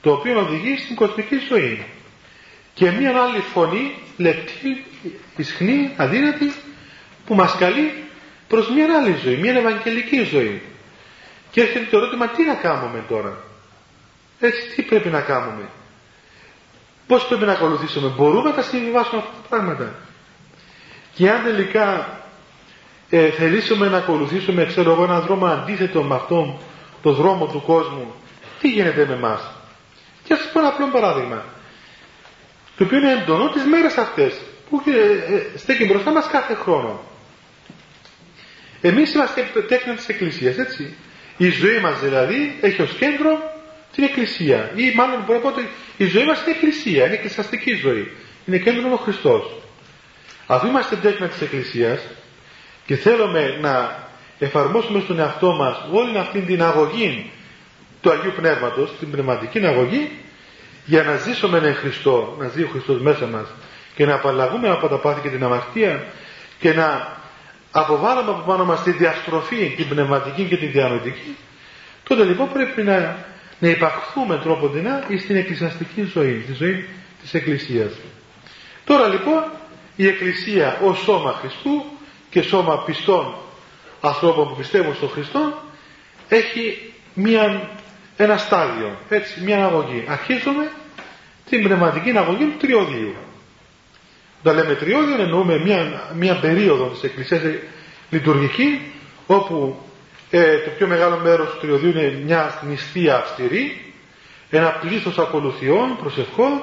το 0.00 0.12
οποίο 0.12 0.40
οδηγεί 0.40 0.76
στην 0.76 0.96
κοσμική 0.96 1.36
ζωή. 1.48 1.84
Και 2.74 2.90
μια 2.90 3.22
άλλη 3.22 3.38
φωνή 3.38 3.94
λεπτή, 4.16 4.84
ισχνή, 5.36 5.92
αδύνατη 5.96 6.52
που 7.26 7.34
μας 7.34 7.56
καλεί 7.58 7.92
προς 8.48 8.70
μια 8.70 8.86
άλλη 8.98 9.16
ζωή, 9.24 9.36
μια 9.36 9.52
ευαγγελική 9.52 10.22
ζωή. 10.22 10.62
Και 11.50 11.60
έρχεται 11.60 11.86
το 11.90 11.96
ερώτημα 11.96 12.28
τι 12.28 12.44
να 12.44 12.54
κάνουμε 12.54 13.04
τώρα; 13.08 13.45
Έτσι 14.40 14.60
τι 14.74 14.82
πρέπει 14.82 15.08
να 15.08 15.20
κάνουμε; 15.20 15.68
Πώς 17.06 17.26
πρέπει 17.26 17.44
να 17.44 17.52
ακολουθήσουμε; 17.52 18.08
Μπορούμε 18.16 18.48
να 18.48 18.54
τα 18.54 18.62
συμβιβάσουμε 18.62 19.20
αυτά 19.20 19.32
τα 19.42 19.56
πράγματα; 19.56 19.94
Και 21.14 21.30
αν 21.30 21.42
τελικά 21.44 22.18
ε, 23.10 23.30
θελήσουμε 23.30 23.88
να 23.88 23.96
ακολουθήσουμε 23.96 24.64
ξέρω 24.66 24.92
εγώ 24.92 25.04
έναν 25.04 25.20
δρόμο 25.22 25.46
αντίθετο 25.46 26.02
με 26.02 26.14
αυτόν 26.14 26.58
το 27.02 27.12
δρόμο 27.12 27.46
του 27.46 27.62
κόσμου 27.66 28.14
τι 28.60 28.68
γίνεται 28.68 29.06
με 29.06 29.14
εμάς; 29.14 29.50
και 30.24 30.32
ας 30.32 30.38
σας 30.38 30.50
πω 30.52 30.58
ένα 30.58 30.68
απλό 30.68 30.86
παράδειγμα 30.86 31.44
το 32.76 32.84
οποίο 32.84 32.98
είναι 32.98 33.12
εντονό 33.12 33.48
τις 33.48 33.64
μέρες 33.64 33.96
αυτές 33.96 34.40
που 34.70 34.82
ε, 34.86 35.34
ε, 35.34 35.58
στέκει 35.58 35.84
μπροστά 35.84 36.10
μας 36.10 36.26
κάθε 36.26 36.54
χρόνο 36.54 37.00
εμείς 38.80 39.14
είμαστε 39.14 39.48
τέκνα 39.68 39.94
της 39.94 40.08
Εκκλησίας 40.08 40.56
έτσι 40.56 40.94
η 41.36 41.50
ζωή 41.50 41.80
μας 41.80 42.00
δηλαδή 42.00 42.58
έχει 42.60 42.82
ως 42.82 42.92
κέντρο 42.92 43.55
την 43.96 44.04
Εκκλησία. 44.04 44.70
Ή 44.74 44.94
μάλλον 44.94 45.22
μπορώ 45.26 45.38
να 45.38 45.44
πω 45.44 45.48
ότι 45.48 45.68
η 45.96 46.06
ζωή 46.06 46.24
μας 46.24 46.42
είναι 46.42 46.50
Εκκλησία, 46.50 47.04
είναι 47.04 47.14
εκκλησιαστική 47.14 47.74
ζωή. 47.74 48.12
Είναι 48.46 48.58
κέντρο 48.58 48.92
ο 48.92 48.96
Χριστός. 48.96 49.42
Αφού 50.46 50.66
είμαστε 50.66 50.96
τέκνα 50.96 51.26
της 51.26 51.40
Εκκλησίας 51.40 52.00
και 52.86 52.96
θέλουμε 52.96 53.58
να 53.60 54.04
εφαρμόσουμε 54.38 55.00
στον 55.00 55.18
εαυτό 55.18 55.52
μας 55.52 55.76
όλη 55.92 56.18
αυτή 56.18 56.40
την 56.40 56.62
αγωγή 56.62 57.30
του 58.00 58.10
Αγίου 58.10 58.32
Πνεύματος, 58.36 58.90
την 58.98 59.10
πνευματική 59.10 59.66
αγωγή 59.66 60.10
για 60.84 61.02
να 61.02 61.16
ζήσουμε 61.16 61.58
εν 61.58 61.74
Χριστό, 61.74 62.36
να 62.38 62.48
ζει 62.48 62.62
ο 62.62 62.68
Χριστός 62.72 63.00
μέσα 63.00 63.26
μας 63.26 63.46
και 63.94 64.06
να 64.06 64.14
απαλλαγούμε 64.14 64.68
από 64.68 64.88
τα 64.88 64.96
πάθη 64.96 65.20
και 65.20 65.28
την 65.28 65.44
αμαρτία 65.44 66.04
και 66.58 66.72
να 66.72 67.16
αποβάλουμε 67.70 68.30
από 68.30 68.42
πάνω 68.46 68.64
μας 68.64 68.82
τη 68.82 68.90
διαστροφή, 68.90 69.74
την 69.76 69.88
πνευματική 69.88 70.44
και 70.44 70.56
την 70.56 70.70
διανοητική 70.70 71.36
τότε 72.08 72.24
λοιπόν 72.24 72.52
πρέπει 72.52 72.82
να, 72.82 73.16
να 73.58 73.68
υπαχθούμε 73.68 74.38
τρόπο 74.38 74.68
δεινά 74.68 75.04
στην 75.18 75.36
εκκλησιαστική 75.36 76.02
ζωή, 76.02 76.44
τη 76.46 76.52
ζωή 76.52 76.84
της 77.22 77.34
Εκκλησίας. 77.34 77.92
Τώρα 78.84 79.08
λοιπόν 79.08 79.44
η 79.96 80.06
Εκκλησία 80.06 80.78
ως 80.84 80.98
σώμα 80.98 81.32
Χριστού 81.32 81.84
και 82.30 82.42
σώμα 82.42 82.82
πιστών 82.84 83.34
ανθρώπων 84.00 84.48
που 84.48 84.56
πιστεύουν 84.56 84.94
στον 84.94 85.08
Χριστό 85.08 85.62
έχει 86.28 86.92
μια, 87.14 87.70
ένα 88.16 88.36
στάδιο, 88.36 88.98
έτσι, 89.08 89.40
μια 89.40 89.64
αγωγή. 89.64 90.04
Αρχίζουμε 90.08 90.70
την 91.48 91.62
πνευματική 91.62 92.16
αγωγή 92.16 92.44
του 92.44 92.56
τριωδίου. 92.58 93.14
Όταν 94.40 94.54
λέμε 94.54 94.74
τριώδιο 94.74 95.20
εννοούμε 95.20 95.58
μια, 95.58 96.10
μια 96.14 96.34
περίοδο 96.38 96.84
της 96.86 97.02
Εκκλησίας 97.02 97.42
λειτουργική 98.10 98.92
όπου 99.26 99.85
ε, 100.38 100.58
το 100.58 100.70
πιο 100.70 100.86
μεγάλο 100.86 101.16
μέρος 101.16 101.50
του 101.50 101.58
τριωδίου 101.60 101.90
είναι 101.90 102.20
μια 102.24 102.60
νηστεία 102.68 103.16
αυστηρή 103.16 103.86
ένα 104.50 104.70
πλήθος 104.70 105.18
ακολουθιών, 105.18 105.96
προσευχών 105.96 106.62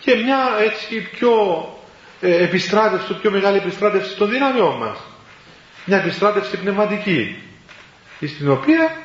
και 0.00 0.14
μια 0.14 0.38
έτσι 0.64 1.00
πιο 1.00 1.32
ε, 2.20 2.42
επιστράτευση, 2.44 3.14
πιο 3.20 3.30
μεγάλη 3.30 3.56
επιστράτευση 3.56 4.16
των 4.16 4.30
δυνάμεών 4.30 4.78
μας. 4.78 4.98
Μια 5.84 5.96
επιστράτευση 5.96 6.56
πνευματική, 6.56 7.36
στην 8.26 8.50
οποία 8.50 8.96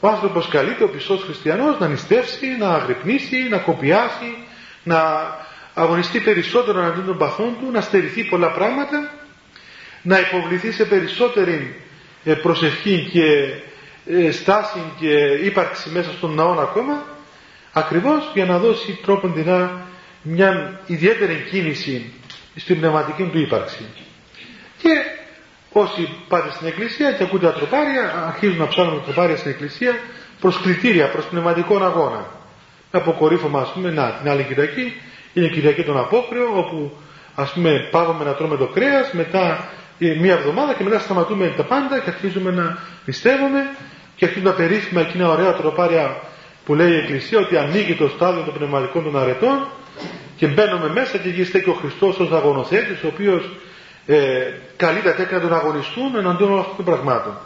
ο 0.00 0.08
άνθρωπος 0.08 0.48
καλείται, 0.48 0.84
ο 0.84 0.88
πιστός 0.88 1.22
χριστιανός, 1.22 1.78
να 1.78 1.88
νηστεύσει, 1.88 2.46
να 2.58 2.68
αγρυπνήσει, 2.68 3.48
να 3.50 3.58
κοπιάσει, 3.58 4.36
να 4.82 5.30
αγωνιστεί 5.74 6.20
περισσότερο 6.20 6.84
αντί 6.84 7.00
των 7.00 7.18
παθών 7.18 7.56
του, 7.60 7.70
να 7.70 7.80
στερηθεί 7.80 8.24
πολλά 8.24 8.50
πράγματα, 8.50 9.10
να 10.02 10.18
υποβληθεί 10.18 10.72
σε 10.72 10.84
περισσότερη 10.84 11.54
ε, 11.54 11.83
προσευχή 12.32 13.08
και 13.12 13.22
ε, 14.06 14.30
στάση 14.30 14.82
και 15.00 15.14
ύπαρξη 15.44 15.90
μέσα 15.90 16.10
στον 16.12 16.34
ναό 16.34 16.52
ακόμα, 16.52 17.04
ακριβώς 17.72 18.30
για 18.34 18.44
να 18.44 18.58
δώσει 18.58 18.98
τρόπον 19.02 19.34
μια 20.22 20.80
ιδιαίτερη 20.86 21.46
κίνηση 21.50 22.12
στην 22.56 22.78
πνευματική 22.78 23.22
του 23.32 23.38
ύπαρξη. 23.38 23.84
Και 24.82 24.90
όσοι 25.72 26.08
πάτε 26.28 26.50
στην 26.50 26.66
εκκλησία 26.66 27.12
και 27.12 27.22
ακούτε 27.22 27.46
τα 27.46 27.52
τροπάρια, 27.52 28.24
αρχίζουν 28.26 28.58
να 28.58 28.66
ψάχνουν 28.66 28.94
τα 28.98 29.04
τροπάρια 29.04 29.36
στην 29.36 29.50
εκκλησία 29.50 29.98
προς 30.40 30.60
κριτήρια, 30.60 31.10
προς 31.10 31.24
πνευματικό 31.24 31.76
αγώνα. 31.76 32.26
Αποκορύφωμα, 32.90 33.60
ας 33.60 33.72
πούμε, 33.72 33.90
να, 33.90 34.10
την 34.12 34.30
άλλη 34.30 34.42
Κυριακή, 34.42 34.92
είναι 35.32 35.46
η 35.46 35.50
Κυριακή 35.50 35.82
των 35.82 35.98
Απόκριων, 35.98 36.58
όπου 36.58 36.96
ας 37.34 37.52
πούμε 37.52 37.88
πάγουμε 37.90 38.24
να 38.24 38.34
τρώμε 38.34 38.56
το 38.56 38.66
κρέας, 38.66 39.12
μετά 39.12 39.68
μία 39.98 40.32
εβδομάδα 40.32 40.74
και 40.74 40.84
μετά 40.84 40.98
σταματούμε 40.98 41.54
τα 41.56 41.62
πάντα 41.62 41.98
και 41.98 42.10
αρχίζουμε 42.10 42.50
να 42.50 42.78
πιστεύουμε 43.04 43.70
και 44.16 44.24
αρχίζουμε 44.24 44.50
να 44.50 44.56
περίφημα 44.56 45.00
εκείνα 45.00 45.28
ωραία 45.28 45.54
τροπάρια 45.54 46.16
που 46.64 46.74
λέει 46.74 46.90
η 46.92 46.96
Εκκλησία 46.96 47.38
ότι 47.38 47.56
ανοίγει 47.56 47.94
το 47.94 48.08
στάδιο 48.08 48.42
των 48.42 48.54
πνευματικών 48.54 49.04
των 49.04 49.18
αρετών 49.18 49.66
και 50.36 50.46
μπαίνουμε 50.46 50.88
μέσα 50.88 51.18
και 51.18 51.28
εκεί 51.28 51.44
στέκει 51.44 51.68
ο 51.68 51.72
Χριστός 51.72 52.18
ως 52.18 52.32
αγωνοθέτης 52.32 53.02
ο 53.02 53.06
οποίος 53.06 53.50
ε, 54.06 54.16
καλεί 54.76 55.00
τα 55.00 55.14
τέκνα 55.14 55.40
των 55.40 55.54
αγωνιστούν 55.54 56.16
εναντίον 56.16 56.48
όλων 56.48 56.60
αυτών 56.60 56.76
των 56.76 56.84
πραγμάτων. 56.84 57.36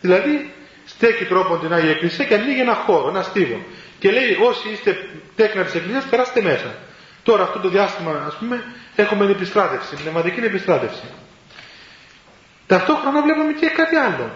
Δηλαδή 0.00 0.50
στέκει 0.84 1.24
τρόπον 1.24 1.60
την 1.60 1.72
Άγια 1.72 1.90
Εκκλησία 1.90 2.24
και 2.24 2.34
ανοίγει 2.34 2.60
ένα 2.60 2.74
χώρο, 2.74 3.08
ένα 3.08 3.22
στίβο 3.22 3.60
και 3.98 4.10
λέει 4.10 4.36
όσοι 4.48 4.68
είστε 4.72 4.96
τέκνα 5.36 5.62
της 5.62 5.74
Εκκλησίας 5.74 6.04
περάστε 6.04 6.42
μέσα. 6.42 6.74
Τώρα 7.22 7.42
αυτό 7.42 7.58
το 7.58 7.68
διάστημα 7.68 8.24
ας 8.26 8.36
πούμε 8.36 8.64
έχουμε 8.96 9.24
την 9.26 9.34
επιστράτευση, 9.34 9.94
πνευματική 9.96 10.40
επιστράτευση. 10.40 11.02
Ταυτόχρονα 12.66 13.22
βλέπουμε 13.22 13.52
και 13.52 13.68
κάτι 13.68 13.96
άλλο. 13.96 14.30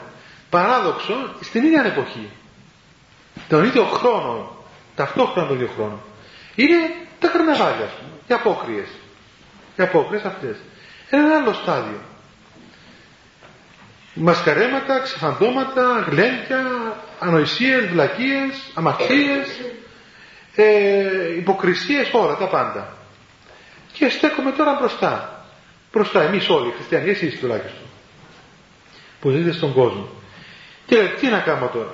Παράδοξο 0.50 1.14
στην 1.40 1.64
ίδια 1.64 1.82
εποχή. 1.84 2.30
Τον 3.48 3.64
ίδιο 3.64 3.84
χρόνο, 3.84 4.56
ταυτόχρονα 4.94 5.48
τον 5.48 5.56
ίδιο 5.56 5.70
χρόνο. 5.76 6.00
Είναι 6.54 6.76
τα 7.18 7.28
καρναβάλια, 7.28 7.90
οι 8.26 8.34
απόκριες. 8.34 8.88
Οι 9.76 9.82
απόκριες 9.82 10.24
αυτές. 10.24 10.56
Ένα 11.10 11.36
άλλο 11.36 11.52
στάδιο. 11.52 12.00
Μασκαρέματα, 14.14 14.98
ξεφαντώματα, 15.00 16.06
γλέντια, 16.08 16.64
ανοησίες, 17.18 17.86
βλακίες, 17.86 18.70
αμαρτίες, 18.74 19.60
ε, 20.54 21.34
υποκρισίες, 21.36 22.10
όλα 22.12 22.36
τα 22.36 22.46
πάντα. 22.48 22.96
Και 23.92 24.08
στέκομαι 24.08 24.52
τώρα 24.52 24.76
μπροστά. 24.80 25.44
Μπροστά 25.92 26.22
εμείς 26.22 26.48
όλοι 26.48 26.68
οι 26.68 26.72
χριστιανοί, 26.72 27.10
εσείς 27.10 27.38
τουλάχιστον. 27.38 27.87
Που 29.20 29.30
ζείτε 29.30 29.52
στον 29.52 29.72
κόσμο. 29.72 30.08
Και 30.86 30.96
τι 31.20 31.26
να 31.26 31.38
κάνω 31.38 31.66
τώρα; 31.66 31.90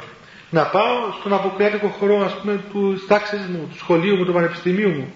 Να 0.51 0.62
πάω 0.62 1.12
στον 1.20 1.33
αποκριάτικο 1.33 1.89
χώρο 1.89 2.25
ας 2.25 2.35
πούμε 2.35 2.61
του 2.72 3.05
τάξης 3.09 3.47
μου, 3.47 3.68
του 3.70 3.77
σχολείου 3.79 4.16
μου, 4.16 4.25
του 4.25 4.33
πανεπιστημίου 4.33 4.91
μου. 4.91 5.12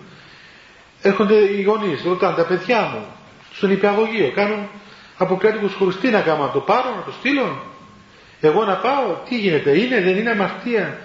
Έρχονται 1.02 1.34
οι 1.34 1.62
γονείς, 1.62 2.02
ρωτάνε 2.04 2.36
τα 2.36 2.44
παιδιά 2.44 2.80
μου, 2.82 3.06
στον 3.52 3.70
υπηαγωγείο, 3.70 4.32
κάνουν 4.34 4.68
αποκριάτικους 5.16 5.74
χώρους. 5.74 6.00
Τι 6.00 6.08
να 6.08 6.20
κάνω, 6.20 6.42
να 6.42 6.50
το 6.50 6.60
πάρω, 6.60 6.94
να 6.96 7.02
το 7.02 7.12
στείλω; 7.18 7.62
Εγώ 8.40 8.64
να 8.64 8.76
πάω, 8.76 9.16
τι 9.28 9.38
γίνεται, 9.38 9.78
είναι, 9.78 10.00
δεν 10.00 10.16
είναι 10.16 10.30
αμαρτία; 10.30 10.98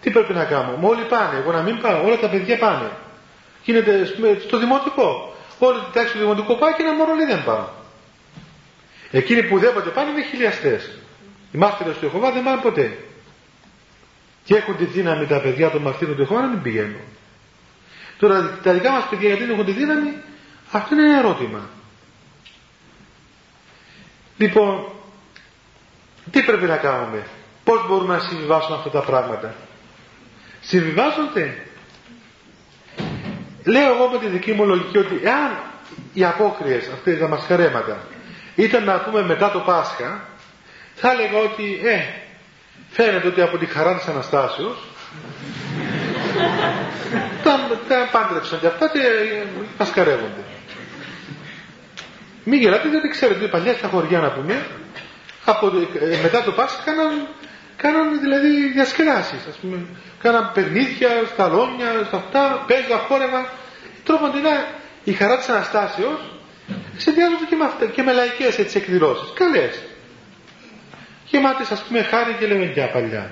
Τι 0.00 0.10
πρέπει 0.10 0.32
να 0.32 0.44
κάνω, 0.44 0.76
μόλι 0.76 1.02
πάνε, 1.02 1.38
εγώ 1.38 1.52
να 1.52 1.62
μην 1.62 1.80
πάω, 1.80 2.04
όλα 2.04 2.18
τα 2.18 2.28
παιδιά 2.28 2.58
πάνε. 2.58 2.90
Γίνεται 3.64 4.04
στο 4.46 4.58
δημοτικό. 4.58 5.34
Όλη 5.58 5.78
την 5.78 5.92
τάξη 5.92 6.12
του 6.12 6.18
δημοτικού 6.18 6.58
πάει 6.58 6.72
και 6.72 6.82
ένα 6.82 6.94
μωρό 6.94 7.14
λέει 7.14 7.26
δεν 7.26 7.44
πάω. 7.44 7.77
Εκείνοι 9.10 9.42
που 9.42 9.58
δεν 9.58 9.72
πάνε 9.94 10.10
είναι 10.10 10.22
χιλιαστές. 10.22 10.90
Οι 11.52 11.58
μάρτυρες 11.58 11.96
του 11.96 12.04
Ιεχωβά 12.04 12.32
δεν 12.32 12.42
πάνε 12.42 12.60
ποτέ 12.62 12.98
και 14.44 14.56
έχουν 14.56 14.76
τη 14.76 14.84
δύναμη 14.84 15.26
τα 15.26 15.40
παιδιά 15.40 15.70
των 15.70 15.82
μαρτύρων 15.82 16.14
του 16.14 16.20
Ιεχώβα 16.20 16.40
να 16.40 16.46
μην 16.46 16.62
πηγαίνουν. 16.62 17.00
Τώρα 18.18 18.58
τα 18.62 18.72
δικά 18.72 18.90
μας 18.90 19.06
παιδιά 19.10 19.28
γιατί 19.28 19.42
δεν 19.44 19.52
έχουν 19.52 19.64
τη 19.64 19.72
δύναμη, 19.72 20.12
αυτό 20.70 20.94
είναι 20.94 21.04
ένα 21.08 21.18
ερώτημα. 21.18 21.60
Λοιπόν, 24.36 24.92
τι 26.30 26.42
πρέπει 26.42 26.66
να 26.66 26.76
κάνουμε, 26.76 27.26
πώς 27.64 27.86
μπορούμε 27.88 28.14
να 28.14 28.20
συμβιβάσουμε 28.20 28.76
αυτά 28.76 28.90
τα 28.90 29.00
πράγματα; 29.00 29.54
Συμβιβάζονται. 30.60 31.62
Λέω 33.64 33.94
εγώ 33.94 34.08
με 34.08 34.18
τη 34.18 34.26
δική 34.26 34.52
μου 34.52 34.64
λογική 34.66 34.98
ότι 34.98 35.20
εάν 35.22 35.58
οι 36.14 36.24
απόκριες 36.24 36.88
αυτές 36.88 37.18
τα 37.18 37.28
μασχαρέματα 37.28 37.98
ήταν 38.58 38.84
να 38.84 39.00
πούμε 39.00 39.22
μετά 39.22 39.50
το 39.50 39.58
Πάσχα 39.58 40.24
θα 40.94 41.10
έλεγα 41.10 41.38
ότι 41.38 41.80
ε, 41.84 41.98
φαίνεται 42.90 43.26
ότι 43.26 43.40
από 43.40 43.58
τη 43.58 43.66
χαρά 43.66 43.96
της 43.96 44.06
Αναστάσεως 44.06 44.76
τα, 47.44 47.60
τα 47.88 48.08
πάντρεψαν 48.12 48.60
και 48.60 48.66
αυτά 48.66 48.88
και 48.88 48.98
πασκαρεύονται. 49.76 50.42
Μην 52.44 52.60
γελάτε 52.60 52.88
διότι 52.88 53.08
ξέρετε 53.08 53.40
ότι 53.40 53.50
παλιά 53.50 53.74
στα 53.74 53.88
χωριά 53.88 54.18
να 54.18 54.30
πούμε 54.30 54.66
από, 55.44 55.66
ε, 56.00 56.18
μετά 56.22 56.42
το 56.42 56.52
Πάσχα 56.52 56.82
κάναν, 56.84 57.28
κάναν 57.76 58.20
δηλαδή 58.20 58.72
διασκεδάσεις 58.72 59.46
ας 59.48 59.56
πούμε. 59.56 59.86
Κάναν 60.22 60.50
περνίδια, 60.54 61.10
σταλόνια, 61.32 62.04
στα 62.06 62.16
αυτά, 62.16 62.64
παίζα, 62.66 62.98
χόρευα. 62.98 63.50
Τρόπον 64.04 64.30
η 65.04 65.12
χαρά 65.12 65.36
της 65.36 65.48
Αναστάσεως 65.48 66.37
συνδυάζονται 66.98 67.44
και 67.48 67.56
με, 67.56 67.64
αυτά, 67.64 67.86
και 67.86 68.02
με 68.02 68.12
λαϊκές 68.12 68.58
έτσι 68.58 68.78
εκδηλώσεις. 68.78 69.32
Καλές. 69.34 69.82
Γεμάτες 71.26 71.70
ας 71.70 71.82
πούμε 71.82 72.02
χάρη 72.02 72.32
και 72.38 72.46
λεμεντιά 72.46 72.90
παλιά. 72.90 73.30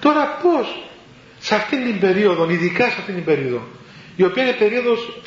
Τώρα 0.00 0.38
πώς 0.42 0.88
σε 1.38 1.54
αυτήν 1.54 1.84
την 1.84 2.00
περίοδο, 2.00 2.50
ειδικά 2.50 2.84
σε 2.84 2.96
αυτήν 2.98 3.14
την 3.14 3.24
περίοδο, 3.24 3.62
η 4.16 4.24
οποία 4.24 4.42
είναι 4.42 4.52
περίοδος 4.52 5.20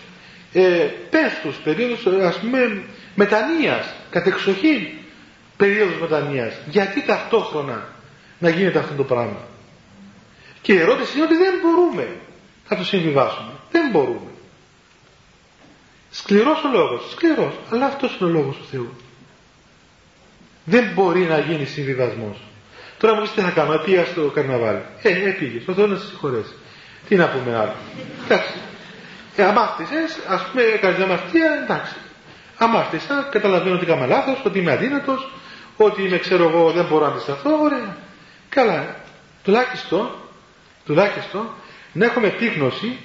ε, 0.53 0.87
πέφτους, 1.09 1.55
περίοδος 1.55 2.05
ας 2.23 2.39
πούμε 2.39 2.83
μετανοίας, 3.15 3.93
κατεξοχήν 4.09 4.87
περίοδος 5.57 5.99
μετανοίας. 5.99 6.53
Γιατί 6.69 7.05
ταυτόχρονα 7.05 7.89
να 8.39 8.49
γίνεται 8.49 8.79
αυτό 8.79 8.93
το 8.95 9.03
πράγμα. 9.03 9.47
Και 10.61 10.73
η 10.73 10.77
ερώτηση 10.79 11.15
είναι 11.17 11.25
ότι 11.25 11.35
δεν 11.37 11.53
μπορούμε 11.61 12.07
να 12.69 12.77
το 12.77 12.83
συμβιβάσουμε. 12.83 13.51
Δεν 13.71 13.89
μπορούμε. 13.91 14.31
Σκληρός 16.19 16.63
ο 16.63 16.69
λόγος, 16.71 17.11
σκληρός, 17.11 17.53
αλλά 17.71 17.85
αυτός 17.85 18.17
είναι 18.19 18.29
ο 18.29 18.33
λόγος 18.33 18.55
του 18.55 18.65
Θεού. 18.71 18.93
Δεν 20.65 20.91
μπορεί 20.93 21.19
να 21.19 21.39
γίνει 21.39 21.65
συμβιβασμός. 21.65 22.37
Τώρα 22.97 23.13
μου 23.15 23.21
πεις 23.21 23.31
τι 23.31 23.41
θα 23.41 23.49
κάνω, 23.49 23.77
πήγα 23.77 24.05
στο 24.05 24.21
καρναβάλι. 24.21 24.81
Ε, 25.01 25.09
ε 25.09 25.31
πήγες, 25.31 25.67
ο 25.67 25.73
Θεός 25.73 25.89
να 25.89 25.97
σε 25.97 26.05
συγχωρέσει. 26.05 26.53
Τι 27.07 27.15
να 27.15 27.29
πούμε 27.29 27.55
άλλο. 27.55 27.75
Εντάξει. 28.25 28.53
Ε, 29.35 29.43
αμάρτησες, 29.43 30.19
ας 30.27 30.45
πούμε 30.47 30.63
έκανες 30.63 30.99
αμαρτία, 30.99 31.51
εντάξει. 31.63 31.95
Αμάρτησα, 32.57 33.27
καταλαβαίνω 33.31 33.75
ότι 33.75 33.85
έκανα 33.85 34.05
λάθος, 34.05 34.41
ότι 34.45 34.59
είμαι 34.59 34.71
αδύνατος, 34.71 35.31
ότι 35.77 36.01
είμαι 36.03 36.17
ξέρω 36.17 36.49
εγώ 36.49 36.71
δεν 36.71 36.85
μπορώ 36.85 37.05
να 37.05 37.11
αντισταθώ, 37.11 37.59
ωραία. 37.61 37.97
Καλά. 38.49 38.95
Τουλάχιστον, 39.43 40.09
τουλάχιστον 40.85 41.49
να 41.93 42.05
έχουμε 42.05 42.27
επίγνωση 42.27 42.97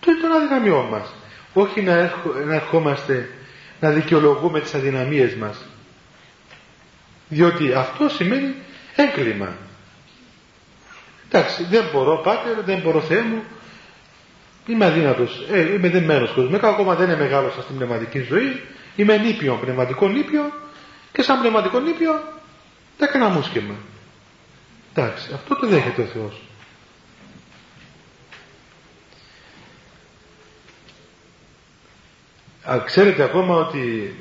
των 0.00 0.32
αδυναμιών 0.32 0.86
μας. 0.86 1.12
Όχι 1.58 1.82
να, 1.82 1.92
έρχο, 1.92 2.32
να 2.46 2.54
ερχόμαστε 2.54 3.28
να 3.80 3.90
δικαιολογούμε 3.90 4.60
τις 4.60 4.74
αδυναμίες 4.74 5.34
μας. 5.34 5.64
Διότι 7.28 7.72
αυτό 7.72 8.08
σημαίνει 8.08 8.54
έγκλημα. 8.96 9.48
Εντάξει, 11.28 11.64
δεν 11.64 11.84
μπορώ 11.92 12.20
πάτερ, 12.20 12.62
δεν 12.64 12.80
μπορώ 12.80 13.00
Θεέ 13.00 13.22
μου, 13.22 13.42
είμαι 14.66 14.84
αδύνατος, 14.84 15.46
ε, 15.50 15.72
είμαι 15.72 15.88
δεμένος 15.88 16.30
κόσμος, 16.30 16.60
ακόμα 16.62 16.94
δεν 16.94 17.08
είναι 17.08 17.18
μεγάλος 17.18 17.52
στην 17.62 17.76
πνευματική 17.76 18.20
ζωή, 18.20 18.62
είμαι 18.96 19.16
νήπιο, 19.16 19.58
πνευματικό 19.60 20.08
νήπιο 20.08 20.52
και 21.12 21.22
σαν 21.22 21.40
πνευματικό 21.40 21.80
νήπιο 21.80 22.12
τα 22.98 23.04
έκανα 23.04 23.28
μουσκεμα. 23.28 23.74
Εντάξει, 24.94 25.30
αυτό 25.34 25.56
το 25.56 25.66
δέχεται 25.66 26.02
ο 26.02 26.06
Θεός. 26.06 26.40
Α, 32.70 32.80
ξέρετε 32.84 33.22
ακόμα 33.22 33.54
ότι 33.54 34.14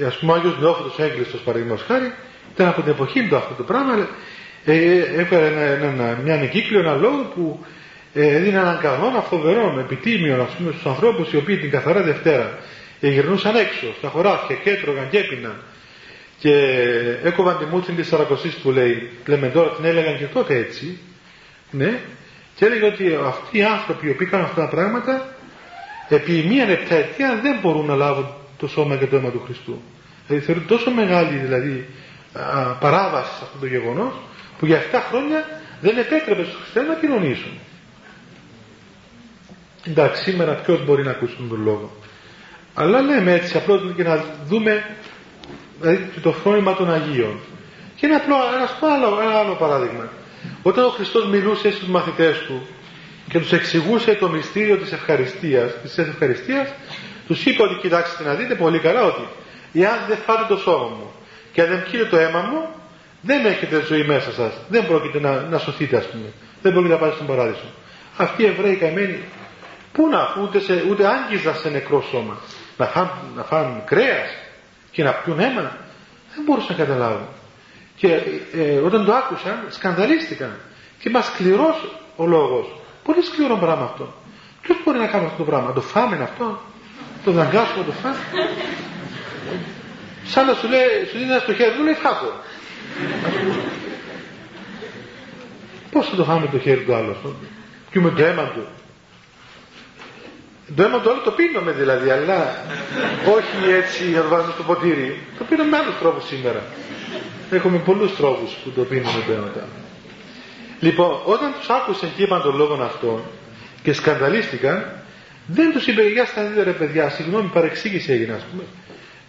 ε, 0.00 0.04
ας 0.04 0.16
πούμε 0.18 0.32
ο 0.32 0.34
Άγιος 0.34 0.58
Νεόφωτος 0.60 0.98
Έγκλειστος 0.98 1.40
παραδείγματος 1.40 1.84
χάρη 1.86 2.12
ήταν 2.54 2.68
από 2.68 2.82
την 2.82 2.90
εποχή 2.90 3.28
του 3.28 3.36
αυτό 3.36 3.54
το 3.54 3.62
πράγμα 3.62 4.08
ε, 4.64 4.98
έφερε 4.98 5.46
ένα, 5.46 5.86
ένα, 5.86 6.18
μια 6.24 6.34
εγκύκλιο, 6.34 6.80
ένα 6.80 6.94
λόγο 6.94 7.22
που 7.34 7.64
ε, 8.14 8.34
έδινε 8.36 8.58
έναν 8.58 8.78
κανόνα 8.80 9.20
φοβερό, 9.20 9.76
επιτίμιο 9.80 10.42
ας 10.42 10.50
πούμε 10.50 10.70
στους 10.70 10.86
ανθρώπους 10.86 11.32
οι 11.32 11.36
οποίοι 11.36 11.56
την 11.56 11.70
καθαρά 11.70 12.02
Δευτέρα 12.02 12.58
ε, 13.00 13.08
γυρνούσαν 13.08 13.56
έξω 13.56 13.86
στα 13.98 14.08
χωράφια 14.08 14.56
και 14.56 14.70
έτρωγαν 14.70 15.08
και 15.10 15.18
έπιναν. 15.18 15.62
Και 16.38 16.52
έκοβαν 17.22 17.58
τη 17.58 17.64
μούτσιν 17.64 17.96
της 17.96 18.06
Σαρακοσής 18.06 18.54
που 18.54 18.70
λέει 18.70 19.10
λέμε 19.26 19.48
τώρα 19.48 19.70
την 19.70 19.84
έλεγαν 19.84 20.18
και 20.18 20.24
τότε 20.24 20.56
έτσι 20.56 20.98
ναι. 21.70 21.98
Και 22.54 22.64
έλεγε 22.64 22.86
ότι 22.86 23.18
αυτοί 23.26 23.58
οι 23.58 23.64
άνθρωποι 23.64 24.06
οι 24.06 24.10
οποίοι 24.10 24.26
κάνουν 24.26 24.46
αυτά 24.46 24.60
τα 24.60 24.68
πράγματα 24.68 25.34
επί 26.08 26.44
μία 26.48 26.68
επταετία 26.68 27.38
δεν 27.42 27.58
μπορούν 27.62 27.86
να 27.86 27.94
λάβουν 27.94 28.26
το 28.58 28.68
σώμα 28.68 28.96
και 28.96 29.06
το 29.06 29.16
αίμα 29.16 29.30
του 29.30 29.42
Χριστού. 29.44 29.82
Δηλαδή 30.26 30.46
θεωρείται 30.46 30.74
τόσο 30.74 30.90
μεγάλη 30.90 31.36
δηλαδή 31.36 31.86
παράβαση 32.80 33.30
σε 33.30 33.40
αυτό 33.42 33.58
το 33.58 33.66
γεγονός 33.66 34.12
που 34.58 34.66
για 34.66 34.82
7 34.92 34.98
χρόνια 35.08 35.44
δεν 35.80 35.98
επέτρεπε 35.98 36.42
στους 36.44 36.56
χριστιανούς 36.60 36.94
να 36.94 37.00
κοινωνήσουν. 37.00 37.52
Εντάξει, 39.86 40.22
σήμερα 40.22 40.52
ποιος 40.52 40.84
μπορεί 40.84 41.02
να 41.04 41.10
ακούσει 41.10 41.36
τον 41.48 41.62
λόγο. 41.62 41.90
Αλλά 42.74 43.00
λέμε 43.00 43.32
έτσι 43.32 43.56
απλώς 43.56 43.80
και 43.96 44.02
να 44.02 44.24
δούμε 44.46 44.96
δηλαδή, 45.80 46.10
το 46.22 46.32
φρόνημα 46.32 46.74
των 46.74 46.92
Αγίων. 46.92 47.38
Και 47.96 48.06
ένα, 48.06 48.16
απλό, 48.16 48.34
ένας, 48.56 48.78
άλλο, 48.80 49.20
ένα 49.20 49.38
άλλο 49.38 49.54
παράδειγμα. 49.54 50.08
Όταν 50.62 50.84
ο 50.84 50.88
Χριστός 50.88 51.26
μιλούσε 51.26 51.70
στους 51.70 51.88
μαθητές 51.88 52.38
του 52.38 52.66
και 53.28 53.38
τους 53.38 53.52
εξηγούσε 53.52 54.14
το 54.14 54.28
μυστήριο 54.28 54.76
της 54.76 54.92
ευχαριστίας, 54.92 55.72
της 55.82 55.98
ευχαριστίας, 55.98 56.68
τους 57.26 57.44
είπε 57.44 57.62
ότι 57.62 57.74
κοιτάξτε 57.74 58.24
να 58.24 58.34
δείτε 58.34 58.54
πολύ 58.54 58.78
καλά 58.78 59.02
ότι 59.04 59.28
εάν 59.72 59.98
δεν 60.08 60.16
φάτε 60.16 60.44
το 60.48 60.56
σώμα 60.56 60.88
μου 60.88 61.10
και 61.52 61.62
αν 61.62 61.68
δεν 61.68 61.82
πιείτε 61.82 62.04
το 62.04 62.16
αίμα 62.16 62.40
μου, 62.40 62.68
δεν 63.20 63.44
έχετε 63.46 63.82
ζωή 63.84 64.02
μέσα 64.04 64.32
σας. 64.32 64.52
Δεν 64.68 64.86
πρόκειται 64.86 65.20
να, 65.20 65.40
να 65.40 65.58
σωθείτε 65.58 65.96
ας 65.96 66.06
πούμε. 66.06 66.32
Δεν 66.62 66.72
πρόκειται 66.72 66.92
να 66.92 66.98
πάτε 67.00 67.14
στον 67.14 67.26
παράδεισο. 67.26 67.64
Αυτοί 68.16 68.42
οι 68.42 68.46
Εβραίοι 68.46 68.76
καημένοι, 68.76 69.18
πού 69.92 70.08
να 70.08 70.34
ούτε, 70.42 70.60
σε, 70.60 70.84
ούτε 70.90 71.06
άγγιζαν 71.06 71.54
σε 71.54 71.68
νεκρό 71.68 72.04
σώμα. 72.10 72.36
Να 72.76 72.86
φάνε, 72.86 73.10
να 73.36 73.42
φάνε 73.42 73.82
κρέας 73.86 74.28
και 74.90 75.02
να 75.02 75.12
πιούν 75.12 75.38
αίμα. 75.40 75.76
Δεν 76.34 76.44
μπορούσαν 76.44 76.76
να 76.78 76.84
καταλάβουν. 76.84 77.28
Και 77.96 78.20
ε, 78.54 78.76
όταν 78.78 79.04
το 79.04 79.12
άκουσαν, 79.12 79.64
σκανδαλίστηκαν. 79.68 80.56
Και 80.98 81.10
μας 81.10 81.24
σκληρός 81.26 81.96
ο 82.16 82.26
λόγος. 82.26 82.66
Πολύ 83.04 83.22
σκληρό 83.22 83.56
πράγμα 83.56 83.84
αυτό. 83.84 84.14
Ποιος 84.62 84.78
μπορεί 84.84 84.98
να 84.98 85.06
κάνει 85.06 85.24
αυτό 85.24 85.36
το 85.36 85.44
πράγμα, 85.44 85.72
το 85.72 85.80
φάμε 85.80 86.16
αυτό, 86.22 86.60
το 87.24 87.30
δαγκάσουμε, 87.30 87.84
το 87.84 87.92
φάμε. 87.92 88.16
Σαν 90.24 90.46
να 90.46 90.54
σου 90.54 90.68
λέει, 90.68 90.88
σου 91.10 91.18
δίνει 91.18 91.30
ένα 91.30 91.38
στο 91.40 91.54
χέρι 91.54 91.76
του, 91.76 91.82
λέει 91.82 91.94
φάτο. 91.94 92.32
Πώς 95.90 96.08
θα 96.08 96.16
το 96.16 96.24
φάμε 96.24 96.46
το 96.46 96.58
χέρι 96.58 96.80
του 96.80 96.94
άλλου 96.94 97.16
και 97.90 98.00
με 98.00 98.10
το 98.10 98.24
αίμα 98.24 98.42
του. 98.42 98.66
Το 100.76 100.82
αίμα 100.82 101.00
του 101.00 101.10
άλλου 101.10 101.20
το 101.22 101.30
πίνουμε 101.30 101.72
δηλαδή, 101.72 102.10
αλλά 102.10 102.64
όχι 103.36 103.70
έτσι 103.70 104.10
να 104.10 104.22
το 104.22 104.28
βάζουμε 104.28 104.52
στο 104.52 104.62
ποτήρι. 104.62 105.20
Το 105.38 105.44
πίνουμε 105.44 105.68
με 105.70 105.76
άλλους 105.76 105.98
τρόπους 105.98 106.26
σήμερα. 106.26 106.62
Έχουμε 107.50 107.78
πολλούς 107.78 108.16
τρόπους 108.16 108.52
που 108.52 108.70
το 108.70 108.82
πίνουμε 108.82 109.22
το 109.26 109.32
αίμα 109.32 109.46
του 109.46 109.60
Λοιπόν, 110.84 111.20
όταν 111.24 111.54
τους 111.58 111.68
άκουσαν 111.68 112.10
και 112.16 112.22
είπαν 112.22 112.42
τον 112.42 112.56
λόγο 112.56 112.82
αυτό 112.82 113.24
και 113.82 113.92
σκανδαλίστηκαν, 113.92 114.92
δεν 115.46 115.72
τους 115.72 115.86
είπε, 115.86 116.02
για 116.02 116.24
στα 116.24 116.44
δείτε 116.44 116.62
ρε 116.62 116.70
παιδιά, 116.70 117.08
συγγνώμη 117.08 117.48
παρεξήγηση 117.48 118.12
έγινε 118.12 118.32
ας 118.32 118.42
πούμε. 118.42 118.62